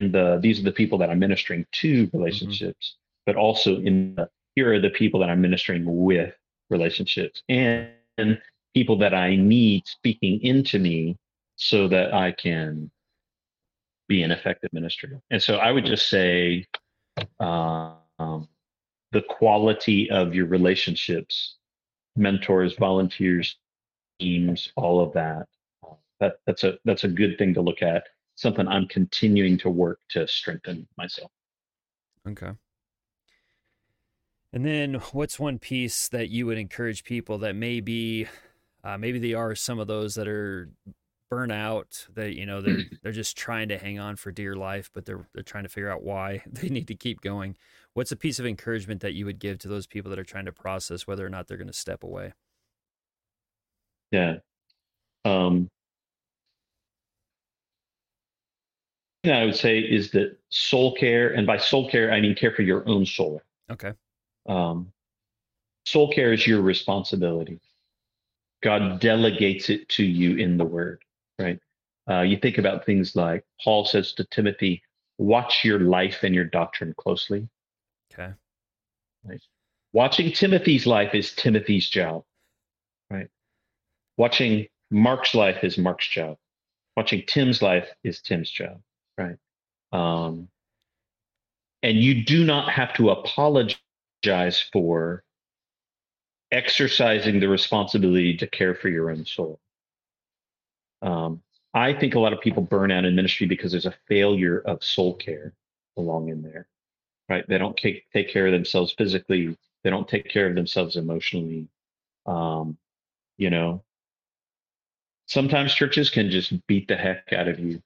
the 0.00 0.38
these 0.42 0.60
are 0.60 0.64
the 0.64 0.72
people 0.72 0.98
that 0.98 1.10
I'm 1.10 1.18
ministering 1.18 1.66
to 1.72 2.06
mm-hmm. 2.06 2.16
relationships, 2.16 2.94
mm-hmm. 2.94 3.32
but 3.32 3.36
also 3.36 3.76
in 3.76 4.14
the 4.16 4.28
here 4.58 4.72
are 4.72 4.80
the 4.80 4.90
people 4.90 5.20
that 5.20 5.30
I'm 5.30 5.40
ministering 5.40 5.84
with 5.86 6.34
relationships 6.68 7.42
and, 7.48 7.90
and 8.18 8.40
people 8.74 8.98
that 8.98 9.14
I 9.14 9.36
need 9.36 9.86
speaking 9.86 10.42
into 10.42 10.80
me 10.80 11.16
so 11.54 11.86
that 11.86 12.12
I 12.12 12.32
can 12.32 12.90
be 14.08 14.24
an 14.24 14.32
effective 14.32 14.72
minister. 14.72 15.20
And 15.30 15.40
so 15.40 15.58
I 15.58 15.70
would 15.70 15.84
just 15.84 16.10
say 16.10 16.66
uh, 17.38 17.92
um, 18.18 18.48
the 19.12 19.22
quality 19.22 20.10
of 20.10 20.34
your 20.34 20.46
relationships, 20.46 21.54
mentors, 22.16 22.74
volunteers, 22.74 23.56
teams, 24.18 24.72
all 24.74 25.00
of 25.00 25.12
that. 25.12 25.46
That 26.18 26.40
that's 26.46 26.64
a 26.64 26.78
that's 26.84 27.04
a 27.04 27.08
good 27.08 27.38
thing 27.38 27.54
to 27.54 27.60
look 27.60 27.80
at. 27.80 28.02
Something 28.34 28.66
I'm 28.66 28.88
continuing 28.88 29.56
to 29.58 29.70
work 29.70 30.00
to 30.10 30.26
strengthen 30.26 30.88
myself. 30.96 31.30
Okay. 32.26 32.50
And 34.52 34.64
then, 34.64 34.94
what's 35.12 35.38
one 35.38 35.58
piece 35.58 36.08
that 36.08 36.30
you 36.30 36.46
would 36.46 36.58
encourage 36.58 37.04
people 37.04 37.38
that 37.38 37.54
maybe, 37.54 38.28
uh, 38.84 38.98
maybe 38.98 39.18
they 39.18 39.34
are 39.34 39.54
some 39.54 39.78
of 39.78 39.86
those 39.86 40.14
that 40.14 40.28
are 40.28 40.70
burnout 41.30 42.06
that 42.14 42.34
you 42.34 42.46
know 42.46 42.60
they're 42.62 42.78
they're 43.02 43.12
just 43.12 43.36
trying 43.36 43.68
to 43.68 43.78
hang 43.78 43.98
on 43.98 44.16
for 44.16 44.32
dear 44.32 44.54
life, 44.54 44.90
but 44.92 45.04
they're 45.04 45.26
they're 45.34 45.42
trying 45.42 45.64
to 45.64 45.68
figure 45.68 45.90
out 45.90 46.02
why 46.02 46.42
they 46.50 46.68
need 46.68 46.88
to 46.88 46.94
keep 46.94 47.20
going. 47.20 47.56
What's 47.94 48.12
a 48.12 48.16
piece 48.16 48.38
of 48.38 48.46
encouragement 48.46 49.00
that 49.00 49.14
you 49.14 49.24
would 49.26 49.38
give 49.38 49.58
to 49.60 49.68
those 49.68 49.86
people 49.86 50.10
that 50.10 50.18
are 50.18 50.24
trying 50.24 50.44
to 50.46 50.52
process 50.52 51.06
whether 51.06 51.26
or 51.26 51.30
not 51.30 51.48
they're 51.48 51.56
going 51.56 51.66
to 51.66 51.72
step 51.72 52.04
away? 52.04 52.32
Yeah. 54.10 54.36
Um, 55.24 55.68
I 59.24 59.44
would 59.44 59.56
say 59.56 59.80
is 59.80 60.10
that 60.12 60.38
soul 60.48 60.94
care, 60.94 61.30
and 61.34 61.46
by 61.46 61.58
soul 61.58 61.90
care, 61.90 62.12
I 62.12 62.20
mean 62.20 62.34
care 62.34 62.52
for 62.52 62.62
your 62.62 62.88
own 62.88 63.04
soul. 63.04 63.42
Okay. 63.70 63.92
Um, 64.48 64.92
soul 65.84 66.10
care 66.10 66.32
is 66.32 66.46
your 66.46 66.62
responsibility. 66.62 67.60
God 68.62 69.00
delegates 69.00 69.70
it 69.70 69.88
to 69.90 70.04
you 70.04 70.36
in 70.36 70.56
the 70.56 70.64
word, 70.64 71.04
right? 71.38 71.60
Uh, 72.10 72.22
you 72.22 72.38
think 72.38 72.58
about 72.58 72.84
things 72.84 73.14
like 73.14 73.44
Paul 73.62 73.84
says 73.84 74.12
to 74.14 74.24
Timothy, 74.24 74.82
watch 75.18 75.62
your 75.62 75.80
life 75.80 76.22
and 76.22 76.34
your 76.34 76.46
doctrine 76.46 76.94
closely. 76.96 77.48
Okay. 78.12 78.32
Right. 79.24 79.40
Watching 79.92 80.32
Timothy's 80.32 80.86
life 80.86 81.14
is 81.14 81.34
Timothy's 81.34 81.88
job, 81.88 82.24
right? 83.10 83.28
Watching 84.16 84.66
Mark's 84.90 85.34
life 85.34 85.62
is 85.62 85.78
Mark's 85.78 86.08
job. 86.08 86.38
Watching 86.96 87.22
Tim's 87.26 87.62
life 87.62 87.88
is 88.02 88.20
Tim's 88.20 88.50
job, 88.50 88.80
right? 89.16 89.36
Um, 89.92 90.48
and 91.82 91.96
you 91.96 92.24
do 92.24 92.44
not 92.44 92.72
have 92.72 92.92
to 92.94 93.10
apologize 93.10 93.76
apologize 93.78 93.87
for 94.72 95.24
exercising 96.50 97.40
the 97.40 97.48
responsibility 97.48 98.36
to 98.36 98.46
care 98.46 98.74
for 98.74 98.88
your 98.88 99.10
own 99.10 99.24
soul. 99.24 99.60
Um, 101.02 101.42
I 101.74 101.92
think 101.92 102.14
a 102.14 102.20
lot 102.20 102.32
of 102.32 102.40
people 102.40 102.62
burn 102.62 102.90
out 102.90 103.04
in 103.04 103.14
ministry 103.14 103.46
because 103.46 103.72
there's 103.72 103.86
a 103.86 103.94
failure 104.08 104.60
of 104.60 104.82
soul 104.82 105.14
care 105.14 105.52
along 105.96 106.28
in 106.30 106.42
there, 106.42 106.66
right? 107.28 107.46
They 107.48 107.58
don't 107.58 107.76
take, 107.76 108.10
take 108.12 108.30
care 108.30 108.46
of 108.46 108.52
themselves 108.52 108.92
physically. 108.96 109.56
They 109.84 109.90
don't 109.90 110.08
take 110.08 110.28
care 110.28 110.48
of 110.48 110.54
themselves 110.54 110.96
emotionally. 110.96 111.68
Um, 112.26 112.78
you 113.36 113.50
know, 113.50 113.84
sometimes 115.26 115.74
churches 115.74 116.10
can 116.10 116.30
just 116.30 116.66
beat 116.66 116.88
the 116.88 116.96
heck 116.96 117.32
out 117.32 117.48
of 117.48 117.60
you 117.60 117.82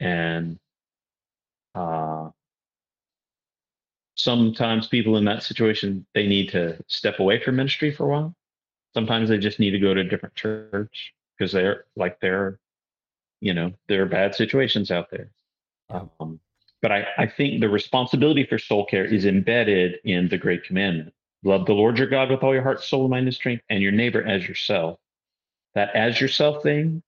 and 0.00 0.58
uh, 1.74 2.30
sometimes 4.14 4.86
people 4.86 5.16
in 5.16 5.24
that 5.24 5.42
situation 5.42 6.06
they 6.14 6.26
need 6.26 6.50
to 6.50 6.82
step 6.86 7.18
away 7.18 7.42
from 7.42 7.56
ministry 7.56 7.92
for 7.92 8.04
a 8.04 8.08
while. 8.08 8.34
Sometimes 8.94 9.28
they 9.28 9.38
just 9.38 9.58
need 9.58 9.72
to 9.72 9.78
go 9.78 9.94
to 9.94 10.00
a 10.00 10.04
different 10.04 10.34
church 10.34 11.14
because 11.36 11.52
they're 11.52 11.84
like 11.96 12.20
they're 12.20 12.58
you 13.40 13.54
know 13.54 13.72
there 13.88 14.02
are 14.02 14.06
bad 14.06 14.34
situations 14.34 14.90
out 14.90 15.10
there. 15.10 15.30
Um, 15.90 16.40
but 16.80 16.92
I, 16.92 17.06
I 17.18 17.26
think 17.26 17.60
the 17.60 17.68
responsibility 17.68 18.44
for 18.44 18.58
soul 18.58 18.84
care 18.86 19.04
is 19.04 19.26
embedded 19.26 19.98
in 20.04 20.28
the 20.28 20.38
great 20.38 20.64
commandment. 20.64 21.12
Love 21.42 21.66
the 21.66 21.72
lord 21.74 21.98
your 21.98 22.06
god 22.06 22.30
with 22.30 22.42
all 22.42 22.54
your 22.54 22.62
heart 22.62 22.82
soul 22.82 23.08
mind 23.08 23.26
and 23.26 23.34
strength 23.34 23.64
and 23.68 23.82
your 23.82 23.92
neighbor 23.92 24.22
as 24.22 24.46
yourself. 24.46 24.98
That 25.74 25.94
as 25.94 26.20
yourself 26.20 26.62
thing 26.62 27.02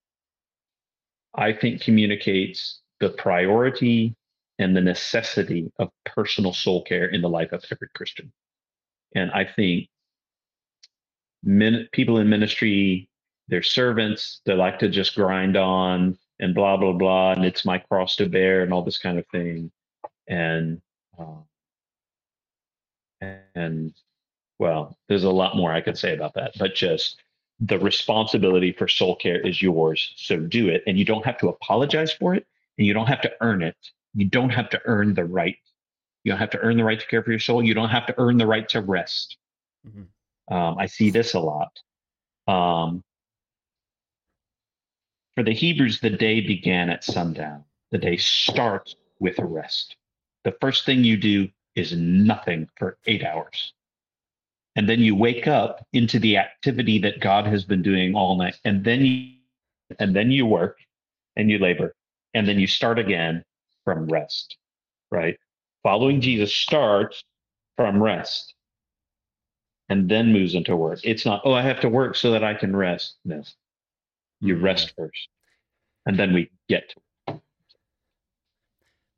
i 1.36 1.52
think 1.52 1.80
communicates 1.80 2.80
the 3.00 3.10
priority 3.10 4.16
and 4.58 4.76
the 4.76 4.80
necessity 4.80 5.70
of 5.78 5.90
personal 6.04 6.52
soul 6.52 6.82
care 6.82 7.06
in 7.06 7.22
the 7.22 7.28
life 7.28 7.52
of 7.52 7.64
every 7.70 7.88
Christian. 7.94 8.32
And 9.14 9.30
I 9.32 9.44
think 9.44 9.88
min- 11.42 11.88
people 11.92 12.18
in 12.18 12.28
ministry, 12.28 13.08
they're 13.48 13.62
servants, 13.62 14.40
they 14.46 14.54
like 14.54 14.78
to 14.80 14.88
just 14.88 15.14
grind 15.14 15.56
on 15.56 16.18
and 16.40 16.54
blah, 16.54 16.76
blah, 16.76 16.92
blah, 16.92 17.32
and 17.32 17.44
it's 17.44 17.64
my 17.64 17.78
cross 17.78 18.16
to 18.16 18.28
bear 18.28 18.62
and 18.62 18.72
all 18.72 18.82
this 18.82 18.98
kind 18.98 19.18
of 19.18 19.26
thing. 19.28 19.70
And, 20.28 20.80
uh, 21.18 21.40
and 23.54 23.94
well, 24.58 24.96
there's 25.08 25.24
a 25.24 25.30
lot 25.30 25.56
more 25.56 25.72
I 25.72 25.80
could 25.80 25.98
say 25.98 26.14
about 26.14 26.34
that, 26.34 26.52
but 26.58 26.74
just 26.74 27.22
the 27.60 27.78
responsibility 27.78 28.72
for 28.72 28.88
soul 28.88 29.16
care 29.16 29.40
is 29.40 29.62
yours. 29.62 30.12
So 30.16 30.38
do 30.38 30.68
it. 30.68 30.82
And 30.86 30.98
you 30.98 31.04
don't 31.04 31.24
have 31.24 31.38
to 31.38 31.48
apologize 31.48 32.12
for 32.12 32.34
it 32.34 32.46
and 32.76 32.86
you 32.86 32.92
don't 32.92 33.06
have 33.06 33.22
to 33.22 33.32
earn 33.40 33.62
it 33.62 33.76
you 34.16 34.24
don't 34.24 34.50
have 34.50 34.70
to 34.70 34.80
earn 34.86 35.14
the 35.14 35.24
right. 35.24 35.58
You 36.24 36.32
don't 36.32 36.38
have 36.38 36.50
to 36.50 36.60
earn 36.60 36.78
the 36.78 36.84
right 36.84 36.98
to 36.98 37.06
care 37.06 37.22
for 37.22 37.30
your 37.30 37.38
soul. 37.38 37.62
You 37.62 37.74
don't 37.74 37.90
have 37.90 38.06
to 38.06 38.14
earn 38.18 38.38
the 38.38 38.46
right 38.46 38.68
to 38.70 38.80
rest. 38.80 39.36
Mm-hmm. 39.86 40.54
Um, 40.54 40.78
I 40.78 40.86
see 40.86 41.10
this 41.10 41.34
a 41.34 41.40
lot. 41.40 41.78
Um, 42.48 43.04
for 45.36 45.44
the 45.44 45.52
Hebrews, 45.52 46.00
the 46.00 46.10
day 46.10 46.40
began 46.40 46.88
at 46.88 47.04
sundown. 47.04 47.64
The 47.90 47.98
day 47.98 48.16
starts 48.16 48.96
with 49.20 49.38
a 49.38 49.44
rest. 49.44 49.96
The 50.44 50.56
first 50.60 50.86
thing 50.86 51.04
you 51.04 51.18
do 51.18 51.48
is 51.74 51.92
nothing 51.92 52.68
for 52.78 52.96
eight 53.06 53.22
hours. 53.22 53.74
And 54.76 54.88
then 54.88 55.00
you 55.00 55.14
wake 55.14 55.46
up 55.46 55.84
into 55.92 56.18
the 56.18 56.38
activity 56.38 56.98
that 57.00 57.20
God 57.20 57.46
has 57.46 57.64
been 57.64 57.82
doing 57.82 58.14
all 58.14 58.36
night. 58.36 58.58
And 58.64 58.82
then 58.82 59.04
you, 59.04 59.32
and 59.98 60.16
then 60.16 60.30
you 60.30 60.46
work 60.46 60.78
and 61.36 61.50
you 61.50 61.58
labor. 61.58 61.94
And 62.32 62.48
then 62.48 62.58
you 62.58 62.66
start 62.66 62.98
again 62.98 63.44
from 63.86 64.06
rest, 64.08 64.58
right? 65.10 65.38
Following 65.82 66.20
Jesus 66.20 66.52
starts 66.52 67.24
from 67.76 68.02
rest 68.02 68.52
and 69.88 70.10
then 70.10 70.32
moves 70.32 70.54
into 70.54 70.76
work. 70.76 70.98
It's 71.04 71.24
not, 71.24 71.42
oh, 71.44 71.52
I 71.52 71.62
have 71.62 71.80
to 71.80 71.88
work 71.88 72.16
so 72.16 72.32
that 72.32 72.44
I 72.44 72.52
can 72.52 72.76
rest. 72.76 73.14
No, 73.24 73.42
you 74.40 74.56
rest 74.56 74.92
first. 74.98 75.28
And 76.04 76.18
then 76.18 76.34
we 76.34 76.50
get 76.68 76.90
to 76.90 76.96
work. 77.28 77.40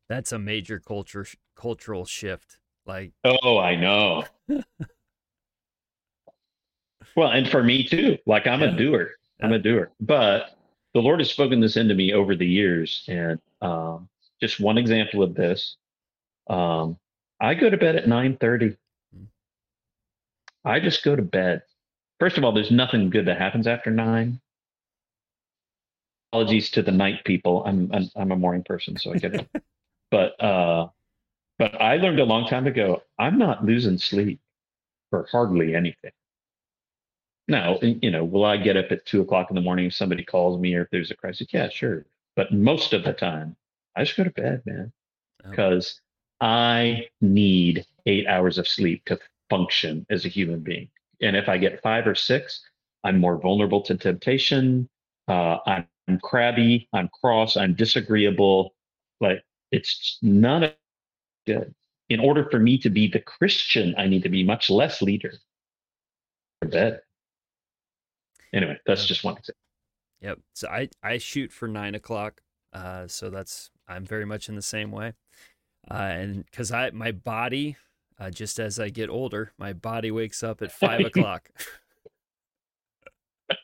That's 0.07 0.31
a 0.31 0.39
major 0.39 0.79
culture 0.79 1.25
cultural 1.55 2.05
shift. 2.05 2.59
Like, 2.85 3.11
oh, 3.23 3.57
I 3.57 3.75
know. 3.75 4.23
well, 7.15 7.29
and 7.29 7.49
for 7.49 7.63
me 7.63 7.87
too. 7.87 8.17
Like, 8.25 8.47
I'm 8.47 8.61
yeah. 8.61 8.73
a 8.73 8.77
doer. 8.77 9.11
I'm 9.41 9.53
a 9.53 9.59
doer. 9.59 9.91
But 9.99 10.57
the 10.93 11.01
Lord 11.01 11.19
has 11.19 11.29
spoken 11.29 11.59
this 11.59 11.77
into 11.77 11.93
me 11.93 12.13
over 12.13 12.35
the 12.35 12.47
years, 12.47 13.03
and 13.07 13.39
um, 13.61 14.09
just 14.41 14.59
one 14.59 14.77
example 14.77 15.23
of 15.23 15.35
this. 15.35 15.75
Um, 16.49 16.97
I 17.39 17.53
go 17.53 17.69
to 17.69 17.77
bed 17.77 17.95
at 17.95 18.07
nine 18.07 18.37
thirty. 18.37 18.75
Hmm. 19.13 19.23
I 20.65 20.79
just 20.79 21.03
go 21.03 21.15
to 21.15 21.21
bed. 21.21 21.63
First 22.19 22.37
of 22.37 22.43
all, 22.43 22.51
there's 22.51 22.71
nothing 22.71 23.09
good 23.09 23.25
that 23.25 23.37
happens 23.37 23.67
after 23.67 23.91
nine. 23.91 24.41
Apologies 26.31 26.69
to 26.71 26.81
the 26.81 26.91
night 26.91 27.23
people. 27.23 27.63
I'm 27.65 27.91
I'm, 27.93 28.09
I'm 28.15 28.31
a 28.31 28.35
morning 28.35 28.63
person, 28.63 28.97
so 28.97 29.13
I 29.13 29.17
get 29.17 29.35
it. 29.35 29.49
but 30.11 30.41
uh, 30.43 30.87
but 31.57 31.79
I 31.79 31.97
learned 31.97 32.19
a 32.19 32.25
long 32.25 32.47
time 32.47 32.67
ago, 32.67 33.03
I'm 33.17 33.37
not 33.37 33.65
losing 33.65 33.97
sleep 33.97 34.39
for 35.09 35.27
hardly 35.31 35.75
anything. 35.75 36.11
Now, 37.49 37.79
you 37.81 38.11
know, 38.11 38.23
will 38.23 38.45
I 38.45 38.57
get 38.57 38.77
up 38.77 38.91
at 38.91 39.05
two 39.05 39.21
o'clock 39.21 39.49
in 39.49 39.55
the 39.55 39.61
morning 39.61 39.87
if 39.87 39.93
somebody 39.95 40.23
calls 40.23 40.59
me 40.59 40.75
or 40.75 40.83
if 40.83 40.89
there's 40.91 41.09
a 41.09 41.15
crisis? 41.15 41.47
Yeah, 41.51 41.67
sure. 41.69 42.05
But 42.35 42.53
most 42.53 42.93
of 42.93 43.03
the 43.03 43.11
time, 43.11 43.55
I 43.99 44.05
just 44.05 44.15
go 44.15 44.23
to 44.23 44.29
bed, 44.29 44.61
man, 44.65 44.93
because 45.49 45.99
oh. 46.39 46.45
I 46.47 47.07
need 47.19 47.85
eight 48.05 48.27
hours 48.27 48.57
of 48.57 48.65
sleep 48.65 49.03
to 49.05 49.19
function 49.49 50.05
as 50.09 50.23
a 50.23 50.29
human 50.29 50.61
being. 50.61 50.89
And 51.21 51.35
if 51.35 51.49
I 51.49 51.57
get 51.57 51.81
five 51.81 52.07
or 52.07 52.15
six, 52.15 52.61
I'm 53.03 53.19
more 53.19 53.37
vulnerable 53.37 53.81
to 53.81 53.97
temptation. 53.97 54.87
Uh, 55.27 55.57
I'm 55.67 55.85
crabby. 56.23 56.87
I'm 56.93 57.09
cross. 57.21 57.57
I'm 57.57 57.73
disagreeable. 57.73 58.73
Like 59.19 59.43
it's 59.73 60.17
none 60.21 60.63
of 60.63 60.73
good. 61.45 61.75
In 62.07 62.21
order 62.21 62.47
for 62.49 62.57
me 62.57 62.77
to 62.77 62.89
be 62.89 63.09
the 63.09 63.19
Christian, 63.19 63.93
I 63.97 64.07
need 64.07 64.23
to 64.23 64.29
be 64.29 64.45
much 64.45 64.69
less 64.69 65.01
leader. 65.01 65.33
Bed. 66.65 67.01
Anyway, 68.53 68.77
that's 68.85 69.05
just 69.05 69.25
one 69.25 69.35
example. 69.35 69.59
Yep. 70.21 70.39
So 70.53 70.69
I 70.69 70.87
I 71.03 71.17
shoot 71.17 71.51
for 71.51 71.67
nine 71.67 71.95
o'clock. 71.95 72.39
Uh, 72.71 73.07
so 73.07 73.29
that's 73.29 73.71
I'm 73.89 74.05
very 74.05 74.25
much 74.25 74.47
in 74.47 74.55
the 74.55 74.61
same 74.61 74.91
way. 74.91 75.13
Uh, 75.89 75.95
and 75.95 76.45
because 76.45 76.71
I 76.71 76.91
my 76.91 77.11
body, 77.11 77.77
uh, 78.19 78.29
just 78.29 78.59
as 78.59 78.79
I 78.79 78.89
get 78.89 79.09
older, 79.09 79.53
my 79.57 79.73
body 79.73 80.11
wakes 80.11 80.43
up 80.43 80.61
at 80.61 80.71
five 80.71 81.01
o'clock. 81.05 81.49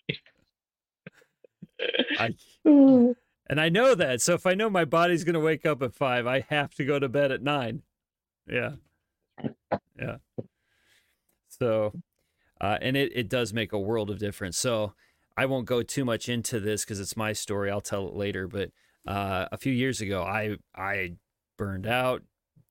I, 2.20 2.34
and 3.48 3.62
I 3.62 3.70
know 3.70 3.96
that. 3.96 4.22
So 4.22 4.34
if 4.34 4.46
I 4.46 4.54
know 4.54 4.70
my 4.70 4.86
body's 4.86 5.24
going 5.24 5.36
to 5.36 5.40
wake 5.40 5.66
up 5.66 5.82
at 5.84 5.94
five, 5.94 6.26
I 6.26 6.42
have 6.50 6.74
to 6.76 6.86
go 6.86 7.00
to 7.00 7.10
bed 7.10 7.32
at 7.32 7.44
nine. 7.44 7.84
Yeah. 8.50 8.72
Yeah. 10.00 10.18
So, 11.50 11.94
uh, 12.60 12.78
and 12.82 12.98
it, 12.98 13.12
it 13.16 13.30
does 13.30 13.54
make 13.54 13.74
a 13.74 13.80
world 13.80 14.10
of 14.10 14.20
difference. 14.20 14.58
So 14.58 14.94
I 15.38 15.46
won't 15.46 15.66
go 15.66 15.84
too 15.84 16.06
much 16.06 16.30
into 16.30 16.60
this 16.60 16.84
because 16.84 17.00
it's 17.00 17.18
my 17.18 17.34
story. 17.34 17.70
I'll 17.70 17.82
tell 17.82 18.08
it 18.08 18.16
later. 18.16 18.48
But 18.48 18.72
uh, 19.08 19.48
a 19.52 19.58
few 19.58 19.74
years 19.74 20.02
ago, 20.02 20.24
I, 20.24 20.58
I 20.76 21.14
burned 21.58 21.88
out, 21.88 22.24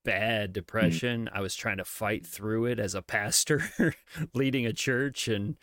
bad 0.05 0.53
depression. 0.53 1.27
Mm. 1.27 1.37
I 1.37 1.41
was 1.41 1.55
trying 1.57 1.79
to 1.79 1.85
fight 1.85 2.27
through 2.27 2.67
it 2.67 2.79
as 2.79 2.95
a 2.95 3.03
pastor 3.03 3.65
leading 4.35 4.67
a 4.67 4.73
church, 4.73 5.29
and 5.29 5.57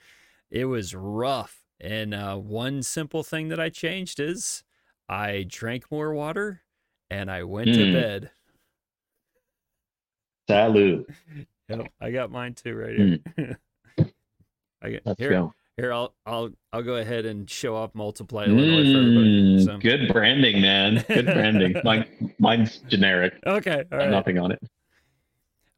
it 0.49 0.65
was 0.65 0.95
rough. 0.95 1.59
And 1.80 2.13
uh, 2.13 2.36
one 2.36 2.84
simple 2.84 3.24
thing 3.24 3.49
that 3.49 3.59
I 3.59 3.69
changed 3.69 4.19
is 4.19 4.63
I 5.09 5.45
drank 5.47 5.91
more 5.91 6.13
water 6.13 6.61
and 7.09 7.30
I 7.30 7.43
went 7.43 7.69
mm. 7.69 7.76
to 7.76 7.86
hmm. 7.86 7.93
bed. 7.93 8.32
Salute. 10.49 11.09
Yep, 11.69 11.88
I 12.01 12.11
got 12.11 12.32
mine 12.32 12.53
too 12.53 12.76
right 12.76 12.93
here. 12.93 13.19
Mm. 13.38 13.55
I 14.82 14.89
get, 14.89 15.05
Let's 15.05 15.22
here, 15.22 15.30
go. 15.30 15.53
Here, 15.82 15.91
I'll 15.93 16.13
I'll 16.27 16.51
I'll 16.71 16.84
go 16.84 16.97
ahead 16.97 17.25
and 17.25 17.49
show 17.49 17.75
off 17.75 17.95
multiply 17.95 18.45
Illinois 18.45 18.84
mm, 18.84 18.93
for 18.93 18.99
everybody. 18.99 19.65
So. 19.65 19.77
Good 19.79 20.13
branding, 20.13 20.61
man. 20.61 21.03
Good 21.07 21.25
branding. 21.25 21.75
Mine, 21.84 22.05
mine's 22.38 22.77
generic. 22.88 23.34
Okay, 23.47 23.84
all 23.91 23.97
right. 23.97 24.09
Nothing 24.11 24.38
on 24.38 24.51
it. 24.51 24.61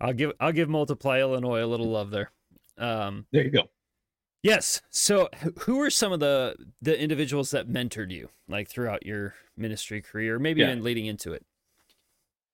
I'll 0.01 0.11
give 0.11 0.33
I'll 0.41 0.51
give 0.51 0.67
multiply 0.67 1.21
Illinois 1.21 1.63
a 1.63 1.65
little 1.65 1.89
love 1.89 2.11
there. 2.11 2.31
Um, 2.77 3.27
there 3.31 3.45
you 3.45 3.51
go. 3.51 3.63
Yes. 4.41 4.81
So, 4.89 5.29
who 5.59 5.79
are 5.79 5.89
some 5.89 6.11
of 6.11 6.19
the 6.19 6.57
the 6.81 7.01
individuals 7.01 7.51
that 7.51 7.69
mentored 7.69 8.11
you, 8.11 8.27
like 8.49 8.67
throughout 8.67 9.05
your 9.05 9.35
ministry 9.55 10.01
career, 10.01 10.37
maybe 10.37 10.59
yeah. 10.59 10.71
even 10.71 10.83
leading 10.83 11.05
into 11.05 11.31
it? 11.31 11.45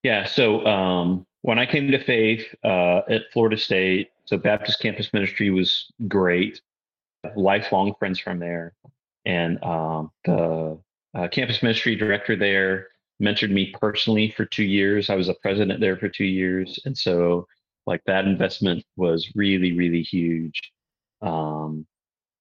Yeah. 0.03 0.27
So, 0.27 0.63
um, 0.67 1.25
when 1.41 1.57
I 1.57 1.65
came 1.65 1.89
to 1.89 2.03
faith 2.03 2.45
uh, 2.63 3.01
at 3.09 3.23
Florida 3.33 3.57
State, 3.57 4.11
so 4.25 4.37
Baptist 4.37 4.79
Campus 4.79 5.11
Ministry 5.13 5.49
was 5.49 5.91
great. 6.07 6.61
Lifelong 7.35 7.93
friends 7.99 8.19
from 8.19 8.39
there, 8.39 8.73
and 9.25 9.61
um, 9.63 10.11
the 10.25 10.79
uh, 11.13 11.27
campus 11.27 11.61
ministry 11.61 11.95
director 11.95 12.35
there 12.35 12.87
mentored 13.21 13.51
me 13.51 13.73
personally 13.79 14.31
for 14.35 14.45
two 14.45 14.63
years. 14.63 15.09
I 15.09 15.15
was 15.15 15.27
a 15.27 15.33
president 15.33 15.81
there 15.81 15.97
for 15.97 16.09
two 16.09 16.25
years, 16.25 16.79
and 16.85 16.97
so 16.97 17.45
like 17.85 18.01
that 18.05 18.25
investment 18.25 18.85
was 18.95 19.31
really, 19.35 19.73
really 19.73 20.01
huge. 20.01 20.61
Um, 21.21 21.85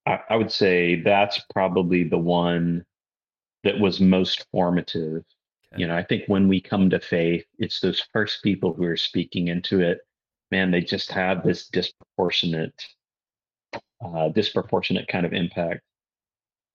I, 0.07 0.21
I 0.31 0.37
would 0.37 0.53
say 0.53 1.01
that's 1.03 1.41
probably 1.53 2.05
the 2.05 2.19
one 2.19 2.85
that 3.65 3.79
was 3.79 4.01
most 4.01 4.47
formative. 4.53 5.25
Okay. 5.73 5.83
You 5.83 5.87
know, 5.87 5.97
I 5.97 6.03
think 6.03 6.25
when 6.27 6.49
we 6.49 6.61
come 6.61 6.89
to 6.91 7.01
faith, 7.01 7.45
it's 7.59 7.81
those 7.81 8.01
first 8.13 8.43
people 8.43 8.73
who 8.73 8.85
are 8.85 8.97
speaking 8.97 9.49
into 9.49 9.81
it. 9.81 9.99
Man, 10.51 10.71
they 10.71 10.81
just 10.81 11.11
have 11.13 11.43
this 11.43 11.69
disproportionate, 11.69 12.87
uh, 14.05 14.29
disproportionate 14.29 15.09
kind 15.09 15.27
of 15.27 15.33
impact. 15.33 15.83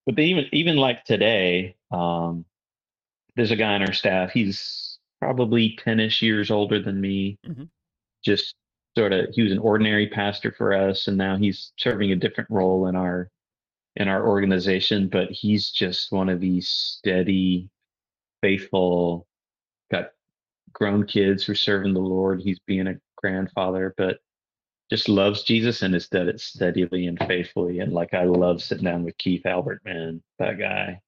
But 0.05 0.15
they 0.15 0.26
even 0.26 0.45
even 0.51 0.78
like 0.78 1.05
today, 1.05 1.76
um, 1.91 2.45
there's 3.36 3.51
a 3.51 3.55
guy 3.55 3.74
on 3.74 3.82
our 3.82 3.93
staff. 3.93 4.32
He's 4.32 4.99
probably 5.21 5.78
10ish 5.86 6.21
years 6.21 6.51
older 6.51 6.82
than 6.82 6.99
me. 6.99 7.39
Mm-hmm. 7.47 7.63
Just 8.24 8.55
sort 8.97 9.13
of 9.13 9.28
he 9.34 9.41
was 9.41 9.51
an 9.51 9.59
ordinary 9.59 10.07
pastor 10.07 10.53
for 10.57 10.74
us 10.74 11.07
and 11.07 11.17
now 11.17 11.38
he's 11.38 11.71
serving 11.78 12.11
a 12.11 12.15
different 12.15 12.49
role 12.49 12.88
in 12.88 12.95
our 12.95 13.30
in 13.95 14.07
our 14.07 14.28
organization 14.28 15.07
but 15.07 15.30
he's 15.32 15.71
just 15.71 16.11
one 16.11 16.30
of 16.30 16.39
these 16.39 16.67
steady 16.69 17.69
faithful 18.41 19.26
got 19.91 20.09
grown 20.74 21.05
kids 21.05 21.43
who 21.43 21.53
are 21.53 21.55
serving 21.55 21.93
the 21.93 21.99
lord 21.99 22.41
he's 22.41 22.59
being 22.67 22.88
a 22.88 22.95
grandfather 23.17 23.93
but 23.97 24.19
just 24.93 25.09
loves 25.09 25.43
jesus 25.43 25.81
and 25.81 25.93
has 25.93 26.07
done 26.07 26.29
it 26.29 26.39
steadily 26.39 27.07
and 27.07 27.19
faithfully 27.19 27.79
and 27.79 27.93
like 27.93 28.13
i 28.13 28.23
love 28.23 28.61
sitting 28.61 28.85
down 28.85 29.03
with 29.03 29.17
keith 29.17 29.45
albert 29.45 29.81
man 29.85 30.21
that 30.39 30.57
guy 30.57 30.99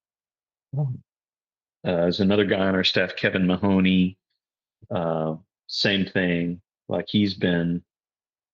uh, 0.78 0.84
there's 1.82 2.20
another 2.20 2.44
guy 2.44 2.58
on 2.58 2.74
our 2.74 2.84
staff 2.84 3.14
kevin 3.16 3.46
mahoney 3.46 4.16
uh, 4.90 5.34
same 5.68 6.04
thing 6.04 6.60
like 6.88 7.06
he's 7.08 7.34
been 7.34 7.82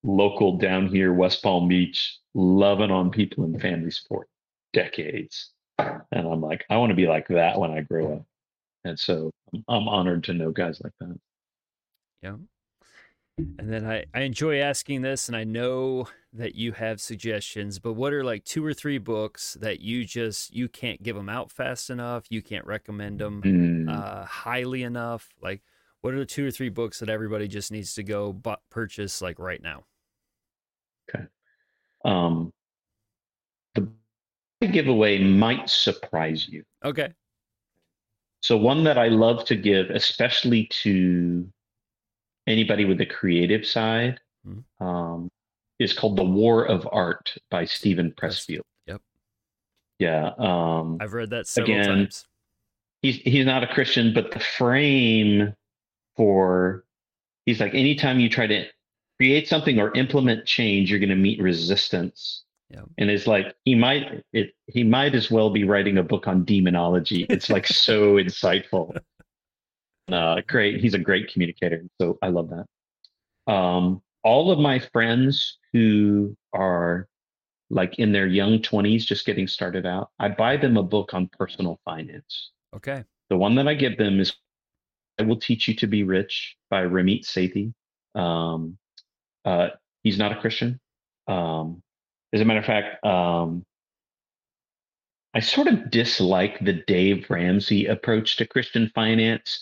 local 0.03 0.57
down 0.57 0.87
here, 0.87 1.13
West 1.13 1.41
Palm 1.41 1.67
Beach, 1.67 2.19
loving 2.33 2.91
on 2.91 3.09
people 3.09 3.45
in 3.45 3.59
family 3.59 3.91
sport 3.91 4.27
decades. 4.73 5.51
And 5.79 6.01
I'm 6.11 6.41
like, 6.41 6.65
I 6.69 6.77
want 6.77 6.91
to 6.91 6.95
be 6.95 7.07
like 7.07 7.27
that 7.29 7.59
when 7.59 7.71
I 7.71 7.81
grow 7.81 8.17
up. 8.17 8.25
And 8.83 8.99
so 8.99 9.31
I'm 9.67 9.87
honored 9.87 10.25
to 10.25 10.33
know 10.33 10.51
guys 10.51 10.81
like 10.83 10.93
that. 10.99 11.19
Yeah. 12.21 12.35
And 13.37 13.71
then 13.71 13.85
I, 13.85 14.05
I 14.13 14.21
enjoy 14.21 14.59
asking 14.59 15.01
this, 15.01 15.27
and 15.27 15.35
I 15.35 15.43
know 15.43 16.07
that 16.33 16.53
you 16.53 16.71
have 16.73 17.01
suggestions, 17.01 17.79
but 17.79 17.93
what 17.93 18.13
are 18.13 18.23
like 18.23 18.43
two 18.43 18.63
or 18.63 18.73
three 18.73 18.99
books 18.99 19.57
that 19.59 19.79
you 19.79 20.05
just 20.05 20.53
you 20.53 20.67
can't 20.67 21.01
give 21.01 21.15
them 21.15 21.29
out 21.29 21.51
fast 21.51 21.89
enough, 21.89 22.25
you 22.29 22.43
can't 22.43 22.65
recommend 22.65 23.19
them 23.19 23.41
mm. 23.41 23.89
uh, 23.89 24.25
highly 24.25 24.83
enough? 24.83 25.29
Like, 25.41 25.61
what 26.01 26.13
are 26.13 26.19
the 26.19 26.25
two 26.25 26.45
or 26.45 26.51
three 26.51 26.69
books 26.69 26.99
that 26.99 27.09
everybody 27.09 27.47
just 27.47 27.71
needs 27.71 27.95
to 27.95 28.03
go 28.03 28.33
bu- 28.33 28.55
purchase 28.69 29.21
like 29.21 29.39
right 29.39 29.61
now? 29.61 29.83
Okay. 31.09 31.25
Um, 32.05 32.53
the 33.73 33.87
giveaway 34.67 35.19
might 35.19 35.69
surprise 35.69 36.47
you. 36.47 36.63
Okay. 36.85 37.11
So 38.41 38.57
one 38.57 38.83
that 38.83 38.97
I 38.97 39.07
love 39.07 39.45
to 39.45 39.55
give, 39.55 39.89
especially 39.89 40.65
to 40.83 41.47
anybody 42.47 42.85
with 42.85 42.97
the 42.97 43.05
creative 43.05 43.65
side, 43.65 44.19
mm-hmm. 44.47 44.85
um, 44.85 45.29
is 45.79 45.93
called 45.93 46.17
"The 46.17 46.23
War 46.23 46.65
of 46.65 46.87
Art" 46.91 47.35
by 47.49 47.65
Steven 47.65 48.11
Pressfield. 48.11 48.61
Yep. 48.87 49.01
Yeah. 49.99 50.31
Um, 50.37 50.97
I've 51.01 51.13
read 51.13 51.29
that 51.31 51.47
several 51.47 51.79
again, 51.79 51.87
times. 51.87 52.25
He's 53.01 53.17
he's 53.17 53.45
not 53.45 53.63
a 53.63 53.67
Christian, 53.67 54.13
but 54.13 54.31
the 54.31 54.39
frame 54.39 55.53
for 56.15 56.85
he's 57.45 57.59
like 57.59 57.73
anytime 57.73 58.19
you 58.19 58.29
try 58.29 58.47
to 58.47 58.65
create 59.17 59.47
something 59.47 59.79
or 59.79 59.93
implement 59.93 60.45
change, 60.45 60.89
you're 60.89 60.99
going 60.99 61.09
to 61.09 61.15
meet 61.15 61.41
resistance. 61.41 62.43
Yeah. 62.69 62.81
And 62.97 63.09
it's 63.09 63.27
like 63.27 63.55
he 63.65 63.75
might 63.75 64.23
it 64.33 64.55
he 64.67 64.83
might 64.83 65.13
as 65.15 65.29
well 65.29 65.49
be 65.49 65.63
writing 65.63 65.97
a 65.97 66.03
book 66.03 66.27
on 66.27 66.43
demonology. 66.43 67.25
It's 67.29 67.49
like 67.49 67.67
so 67.67 68.13
insightful. 68.23 68.97
Uh, 70.11 70.41
great. 70.47 70.79
He's 70.79 70.93
a 70.93 70.99
great 70.99 71.31
communicator. 71.31 71.83
So 71.99 72.17
I 72.21 72.27
love 72.27 72.49
that. 72.49 73.51
Um, 73.51 74.01
all 74.23 74.51
of 74.51 74.59
my 74.59 74.79
friends 74.79 75.57
who 75.73 76.35
are 76.53 77.07
like 77.69 77.99
in 77.99 78.11
their 78.11 78.27
young 78.27 78.59
20s, 78.59 79.05
just 79.05 79.25
getting 79.25 79.47
started 79.47 79.85
out, 79.85 80.09
I 80.19 80.29
buy 80.29 80.57
them 80.57 80.77
a 80.77 80.83
book 80.83 81.13
on 81.13 81.29
personal 81.37 81.79
finance. 81.85 82.51
Okay. 82.75 83.03
The 83.29 83.37
one 83.37 83.55
that 83.55 83.67
I 83.67 83.73
give 83.73 83.97
them 83.97 84.19
is 84.19 84.33
I 85.19 85.23
Will 85.23 85.37
Teach 85.37 85.67
You 85.67 85.75
to 85.75 85.87
Be 85.87 86.03
Rich 86.03 86.55
by 86.69 86.83
Ramit 86.83 87.25
Sethi. 87.25 87.73
Um, 88.19 88.77
uh, 89.45 89.69
he's 90.03 90.17
not 90.17 90.31
a 90.31 90.39
Christian. 90.39 90.79
Um, 91.27 91.81
as 92.31 92.41
a 92.41 92.45
matter 92.45 92.59
of 92.59 92.65
fact, 92.65 93.03
um, 93.05 93.63
I 95.33 95.39
sort 95.39 95.67
of 95.67 95.89
dislike 95.89 96.59
the 96.63 96.83
Dave 96.85 97.29
Ramsey 97.29 97.87
approach 97.87 98.37
to 98.37 98.45
Christian 98.45 98.91
finance 98.93 99.59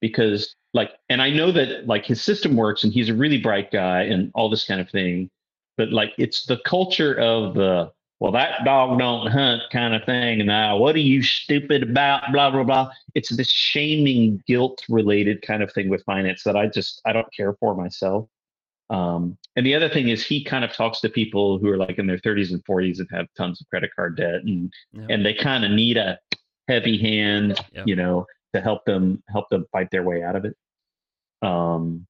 because, 0.00 0.54
like, 0.74 0.92
and 1.08 1.20
I 1.22 1.30
know 1.30 1.52
that 1.52 1.86
like 1.86 2.04
his 2.04 2.22
system 2.22 2.56
works 2.56 2.84
and 2.84 2.92
he's 2.92 3.08
a 3.08 3.14
really 3.14 3.38
bright 3.38 3.70
guy 3.70 4.02
and 4.02 4.30
all 4.34 4.48
this 4.50 4.64
kind 4.64 4.80
of 4.80 4.90
thing, 4.90 5.30
but 5.76 5.90
like 5.90 6.12
it's 6.18 6.46
the 6.46 6.58
culture 6.64 7.18
of 7.18 7.54
the 7.54 7.90
well, 8.20 8.32
that 8.32 8.64
dog 8.64 8.98
don't 8.98 9.30
hunt 9.30 9.62
kind 9.70 9.94
of 9.94 10.04
thing. 10.04 10.40
And 10.40 10.48
now, 10.48 10.76
what 10.76 10.96
are 10.96 11.00
you 11.00 11.22
stupid 11.22 11.84
about? 11.84 12.32
Blah 12.32 12.50
blah 12.50 12.64
blah. 12.64 12.90
It's 13.14 13.34
this 13.34 13.50
shaming, 13.50 14.42
guilt 14.46 14.82
related 14.88 15.42
kind 15.42 15.62
of 15.62 15.72
thing 15.72 15.88
with 15.88 16.02
finance 16.04 16.42
that 16.42 16.56
I 16.56 16.66
just 16.66 17.00
I 17.06 17.12
don't 17.12 17.32
care 17.32 17.54
for 17.60 17.76
myself. 17.76 18.28
Um, 18.90 19.36
and 19.54 19.66
the 19.66 19.74
other 19.74 19.88
thing 19.88 20.08
is 20.08 20.24
he 20.24 20.42
kind 20.42 20.64
of 20.64 20.72
talks 20.72 21.00
to 21.00 21.08
people 21.08 21.58
who 21.58 21.68
are 21.68 21.76
like 21.76 21.98
in 21.98 22.06
their 22.06 22.18
30s 22.18 22.52
and 22.52 22.64
40s 22.64 23.00
and 23.00 23.08
have 23.12 23.26
tons 23.36 23.60
of 23.60 23.68
credit 23.68 23.90
card 23.94 24.16
debt 24.16 24.42
and 24.44 24.72
and 25.10 25.24
they 25.24 25.34
kind 25.34 25.64
of 25.64 25.70
need 25.70 25.96
a 25.96 26.18
heavy 26.68 26.98
hand, 26.98 27.60
you 27.86 27.94
know, 27.96 28.26
to 28.54 28.60
help 28.60 28.84
them 28.84 29.22
help 29.28 29.48
them 29.50 29.66
fight 29.72 29.90
their 29.90 30.02
way 30.02 30.22
out 30.22 30.36
of 30.36 30.44
it. 30.44 30.56
Um, 31.42 32.06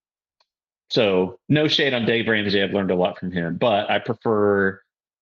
so 0.90 1.38
no 1.48 1.68
shade 1.68 1.94
on 1.94 2.06
Dave 2.06 2.28
Ramsey. 2.28 2.62
I've 2.62 2.72
learned 2.72 2.90
a 2.90 2.96
lot 2.96 3.18
from 3.18 3.30
him, 3.30 3.56
but 3.58 3.90
I 3.90 3.98
prefer 3.98 4.80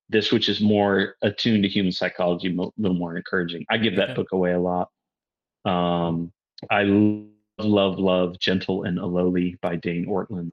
this, 0.09 0.31
which 0.31 0.49
is 0.49 0.61
more 0.61 1.17
attuned 1.23 1.65
to 1.65 1.69
human 1.69 1.93
psychology, 1.93 2.49
a 2.49 2.71
little 2.77 2.97
more 2.97 3.17
encouraging. 3.17 3.65
I 3.69 3.79
give 3.79 3.97
that 3.97 4.11
okay. 4.11 4.15
book 4.15 4.33
away 4.33 4.53
a 4.53 4.61
lot. 4.61 4.91
Um, 5.65 6.33
I 6.71 6.85
love, 6.85 7.27
love, 7.59 7.99
love 7.99 8.39
Gentle 8.39 8.85
and 8.85 8.97
Lowly 8.97 9.59
by 9.61 9.77
Dane 9.77 10.07
Ortlund. 10.07 10.53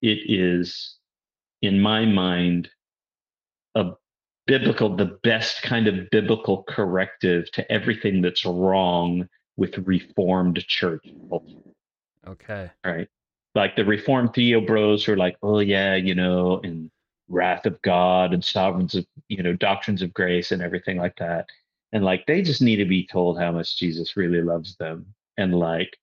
It 0.00 0.20
is, 0.30 0.96
in 1.60 1.80
my 1.80 2.06
mind, 2.06 2.70
a 3.74 3.92
biblical, 4.46 4.96
the 4.96 5.18
best 5.22 5.62
kind 5.62 5.86
of 5.86 6.08
biblical 6.10 6.62
corrective 6.62 7.50
to 7.52 7.70
everything 7.70 8.22
that's 8.22 8.46
wrong 8.46 9.28
with 9.56 9.78
Reformed 9.78 10.64
church 10.66 11.06
culture. 11.28 11.56
Okay. 12.26 12.70
Right. 12.84 13.08
Like 13.54 13.76
the 13.76 13.84
Reformed 13.84 14.34
Theo 14.34 14.60
bros 14.60 15.04
who 15.04 15.12
are 15.12 15.16
like, 15.16 15.36
oh 15.42 15.60
yeah, 15.60 15.94
you 15.94 16.14
know, 16.14 16.60
and 16.64 16.90
wrath 17.28 17.66
of 17.66 17.80
God 17.82 18.34
and 18.34 18.44
sovereigns 18.44 18.94
of, 18.94 19.06
you 19.28 19.42
know, 19.42 19.54
doctrines 19.54 20.02
of 20.02 20.12
grace 20.12 20.50
and 20.50 20.60
everything 20.60 20.96
like 20.96 21.16
that. 21.16 21.46
And 21.92 22.04
like 22.04 22.26
they 22.26 22.42
just 22.42 22.62
need 22.62 22.76
to 22.76 22.84
be 22.84 23.06
told 23.06 23.38
how 23.38 23.52
much 23.52 23.78
Jesus 23.78 24.16
really 24.16 24.42
loves 24.42 24.76
them. 24.76 25.06
And 25.36 25.54
like, 25.54 25.96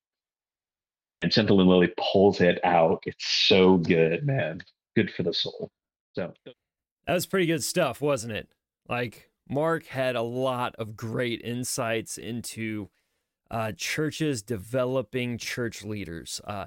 and 1.21 1.31
Gentle 1.31 1.59
and 1.59 1.69
Lowly 1.69 1.93
pulls 1.97 2.41
it 2.41 2.59
out. 2.63 3.03
It's 3.05 3.25
so 3.25 3.77
good, 3.77 4.25
man. 4.25 4.63
Good 4.95 5.11
for 5.11 5.23
the 5.23 5.33
soul. 5.33 5.69
So 6.13 6.33
that 6.45 7.13
was 7.13 7.25
pretty 7.25 7.45
good 7.45 7.63
stuff, 7.63 8.01
wasn't 8.01 8.33
it? 8.33 8.49
Like 8.87 9.29
Mark 9.49 9.87
had 9.87 10.15
a 10.15 10.21
lot 10.21 10.75
of 10.77 10.95
great 10.95 11.41
insights 11.41 12.17
into 12.17 12.89
uh, 13.51 13.73
churches 13.73 14.41
developing 14.41 15.37
church 15.37 15.83
leaders 15.83 16.39
uh, 16.45 16.65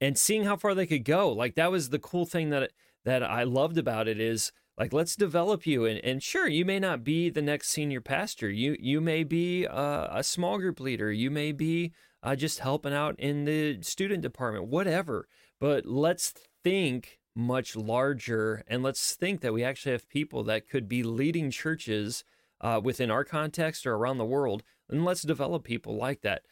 and 0.00 0.16
seeing 0.16 0.44
how 0.44 0.56
far 0.56 0.74
they 0.74 0.86
could 0.86 1.04
go. 1.04 1.30
Like 1.30 1.56
that 1.56 1.72
was 1.72 1.90
the 1.90 1.98
cool 1.98 2.24
thing 2.24 2.50
that 2.50 2.70
that 3.04 3.22
I 3.22 3.42
loved 3.42 3.76
about 3.76 4.08
it 4.08 4.18
is 4.20 4.52
like 4.78 4.92
let's 4.92 5.16
develop 5.16 5.66
you. 5.66 5.84
And, 5.84 5.98
and 6.04 6.22
sure 6.22 6.48
you 6.48 6.64
may 6.64 6.78
not 6.78 7.04
be 7.04 7.30
the 7.30 7.42
next 7.42 7.68
senior 7.68 8.00
pastor. 8.00 8.48
You 8.48 8.76
you 8.78 9.00
may 9.00 9.24
be 9.24 9.64
a, 9.64 10.08
a 10.12 10.22
small 10.22 10.58
group 10.58 10.78
leader. 10.78 11.10
You 11.10 11.30
may 11.30 11.50
be 11.50 11.92
uh, 12.22 12.36
just 12.36 12.60
helping 12.60 12.94
out 12.94 13.18
in 13.18 13.44
the 13.44 13.82
student 13.82 14.22
department 14.22 14.68
whatever. 14.68 15.26
But 15.60 15.84
let's 15.84 16.32
think 16.62 17.18
much 17.34 17.74
larger 17.74 18.62
and 18.68 18.84
let's 18.84 19.16
think 19.16 19.40
that 19.40 19.52
we 19.52 19.64
actually 19.64 19.92
have 19.92 20.08
people 20.08 20.44
that 20.44 20.68
could 20.68 20.88
be 20.88 21.02
leading 21.02 21.50
churches 21.50 22.22
uh, 22.60 22.80
within 22.82 23.10
our 23.10 23.24
context 23.24 23.84
or 23.84 23.94
around 23.94 24.18
the 24.18 24.24
world 24.24 24.62
and 24.88 25.04
let's 25.04 25.22
develop 25.22 25.64
people 25.64 25.96
like 25.96 26.22
that 26.22 26.42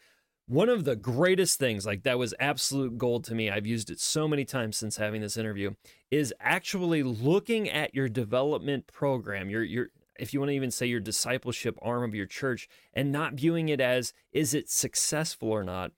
one 0.47 0.69
of 0.69 0.83
the 0.83 0.95
greatest 0.95 1.57
things, 1.57 1.85
like 1.85 2.03
that 2.03 2.19
was 2.19 2.33
absolute 2.39 2.97
gold 2.97 3.23
to 3.25 3.35
me, 3.35 3.49
I've 3.49 3.65
used 3.65 3.89
it 3.89 3.99
so 3.99 4.27
many 4.27 4.43
times 4.43 4.77
since 4.77 4.97
having 4.97 5.21
this 5.21 5.37
interview, 5.37 5.71
is 6.11 6.33
actually 6.39 7.01
looking 7.01 7.69
at 7.69 7.95
your 7.95 8.09
development 8.09 8.87
program, 8.87 9.49
your 9.49 9.63
your 9.63 9.87
if 10.19 10.33
you 10.33 10.39
want 10.39 10.51
to 10.51 10.55
even 10.55 10.69
say 10.69 10.85
your 10.85 10.99
discipleship 10.99 11.77
arm 11.81 12.03
of 12.03 12.13
your 12.13 12.25
church, 12.25 12.67
and 12.93 13.11
not 13.11 13.33
viewing 13.33 13.69
it 13.69 13.79
as 13.79 14.13
is 14.31 14.53
it 14.53 14.69
successful 14.69 15.49
or 15.49 15.63
not, 15.63 15.91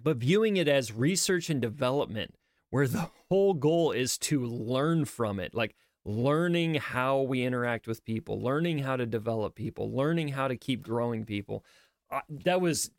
but 0.00 0.16
viewing 0.16 0.56
it 0.56 0.68
as 0.68 0.92
research 0.92 1.50
and 1.50 1.60
development, 1.60 2.34
where 2.70 2.86
the 2.86 3.10
whole 3.28 3.52
goal 3.52 3.90
is 3.90 4.16
to 4.16 4.44
learn 4.44 5.04
from 5.04 5.40
it. 5.40 5.54
Like 5.54 5.74
learning 6.04 6.74
how 6.74 7.20
we 7.20 7.44
interact 7.44 7.86
with 7.86 8.04
people, 8.04 8.40
learning 8.40 8.78
how 8.78 8.96
to 8.96 9.06
develop 9.06 9.54
people, 9.54 9.94
learning 9.94 10.28
how 10.28 10.48
to 10.48 10.56
keep 10.56 10.82
growing 10.82 11.24
people. 11.24 11.64
Uh, 12.10 12.20
that 12.28 12.60
was 12.60 12.90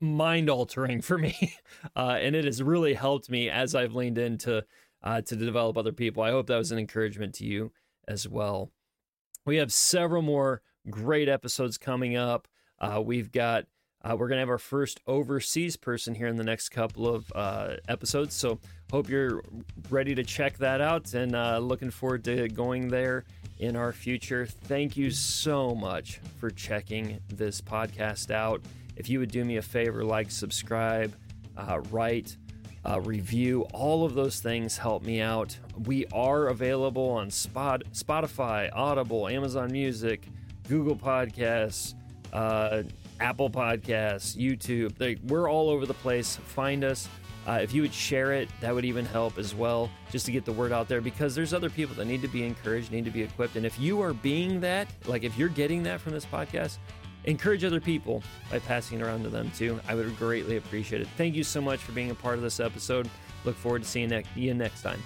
mind 0.00 0.50
altering 0.50 1.00
for 1.02 1.18
me, 1.18 1.54
uh, 1.94 2.18
and 2.20 2.36
it 2.36 2.44
has 2.44 2.62
really 2.62 2.94
helped 2.94 3.30
me 3.30 3.48
as 3.48 3.74
I've 3.74 3.94
leaned 3.94 4.18
into 4.18 4.64
uh, 5.02 5.20
to 5.22 5.36
develop 5.36 5.76
other 5.76 5.92
people. 5.92 6.22
I 6.22 6.30
hope 6.30 6.46
that 6.48 6.56
was 6.56 6.72
an 6.72 6.78
encouragement 6.78 7.34
to 7.36 7.44
you 7.44 7.72
as 8.08 8.28
well. 8.28 8.70
We 9.44 9.56
have 9.56 9.72
several 9.72 10.22
more 10.22 10.62
great 10.90 11.28
episodes 11.28 11.78
coming 11.78 12.16
up. 12.16 12.48
Uh, 12.78 13.00
we've 13.04 13.32
got 13.32 13.66
uh, 14.06 14.14
we're 14.14 14.28
gonna 14.28 14.40
have 14.40 14.48
our 14.48 14.58
first 14.58 15.00
overseas 15.06 15.76
person 15.76 16.14
here 16.14 16.28
in 16.28 16.36
the 16.36 16.44
next 16.44 16.68
couple 16.68 17.12
of 17.12 17.32
uh, 17.34 17.74
episodes. 17.88 18.34
So 18.34 18.60
hope 18.90 19.08
you're 19.08 19.42
ready 19.90 20.14
to 20.14 20.22
check 20.22 20.58
that 20.58 20.80
out 20.80 21.12
and 21.14 21.34
uh, 21.34 21.58
looking 21.58 21.90
forward 21.90 22.22
to 22.24 22.48
going 22.48 22.88
there 22.88 23.24
in 23.58 23.74
our 23.74 23.92
future. 23.92 24.46
Thank 24.46 24.96
you 24.96 25.10
so 25.10 25.74
much 25.74 26.20
for 26.38 26.50
checking 26.50 27.18
this 27.28 27.60
podcast 27.60 28.30
out. 28.30 28.62
If 28.96 29.10
you 29.10 29.18
would 29.18 29.32
do 29.32 29.44
me 29.44 29.56
a 29.56 29.62
favor, 29.62 30.04
like, 30.04 30.30
subscribe, 30.30 31.14
uh, 31.56 31.80
write, 31.90 32.36
uh, 32.88 33.00
review, 33.00 33.62
all 33.72 34.04
of 34.04 34.14
those 34.14 34.38
things 34.38 34.78
help 34.78 35.02
me 35.02 35.20
out. 35.20 35.58
We 35.84 36.06
are 36.12 36.48
available 36.48 37.08
on 37.10 37.30
Spot, 37.30 37.82
Spotify, 37.92 38.70
Audible, 38.72 39.26
Amazon 39.26 39.72
Music, 39.72 40.28
Google 40.68 40.96
Podcasts, 40.96 41.94
uh, 42.32 42.84
Apple 43.20 43.50
Podcasts, 43.50 44.36
YouTube. 44.36 44.96
They, 44.96 45.16
we're 45.26 45.50
all 45.50 45.70
over 45.70 45.86
the 45.86 45.94
place. 45.94 46.36
Find 46.36 46.84
us. 46.84 47.08
Uh, 47.46 47.60
if 47.62 47.72
you 47.72 47.82
would 47.82 47.94
share 47.94 48.32
it, 48.32 48.48
that 48.60 48.74
would 48.74 48.84
even 48.84 49.04
help 49.04 49.38
as 49.38 49.54
well, 49.54 49.88
just 50.10 50.26
to 50.26 50.32
get 50.32 50.44
the 50.44 50.52
word 50.52 50.72
out 50.72 50.88
there 50.88 51.00
because 51.00 51.32
there's 51.34 51.54
other 51.54 51.70
people 51.70 51.94
that 51.94 52.06
need 52.06 52.20
to 52.20 52.28
be 52.28 52.44
encouraged, 52.44 52.90
need 52.90 53.04
to 53.04 53.10
be 53.10 53.22
equipped. 53.22 53.54
And 53.54 53.64
if 53.64 53.78
you 53.78 54.02
are 54.02 54.12
being 54.12 54.60
that, 54.60 54.88
like 55.06 55.22
if 55.22 55.38
you're 55.38 55.48
getting 55.48 55.84
that 55.84 56.00
from 56.00 56.12
this 56.12 56.26
podcast, 56.26 56.78
encourage 57.24 57.62
other 57.64 57.80
people 57.80 58.22
by 58.50 58.58
passing 58.58 58.98
it 58.98 59.02
around 59.04 59.22
to 59.22 59.28
them 59.28 59.52
too. 59.56 59.78
I 59.88 59.94
would 59.94 60.16
greatly 60.16 60.56
appreciate 60.56 61.02
it. 61.02 61.08
Thank 61.16 61.36
you 61.36 61.44
so 61.44 61.60
much 61.60 61.80
for 61.80 61.92
being 61.92 62.10
a 62.10 62.14
part 62.16 62.34
of 62.34 62.42
this 62.42 62.58
episode. 62.58 63.08
Look 63.44 63.56
forward 63.56 63.82
to 63.82 63.88
seeing 63.88 64.24
you 64.34 64.54
next 64.54 64.82
time. 64.82 65.00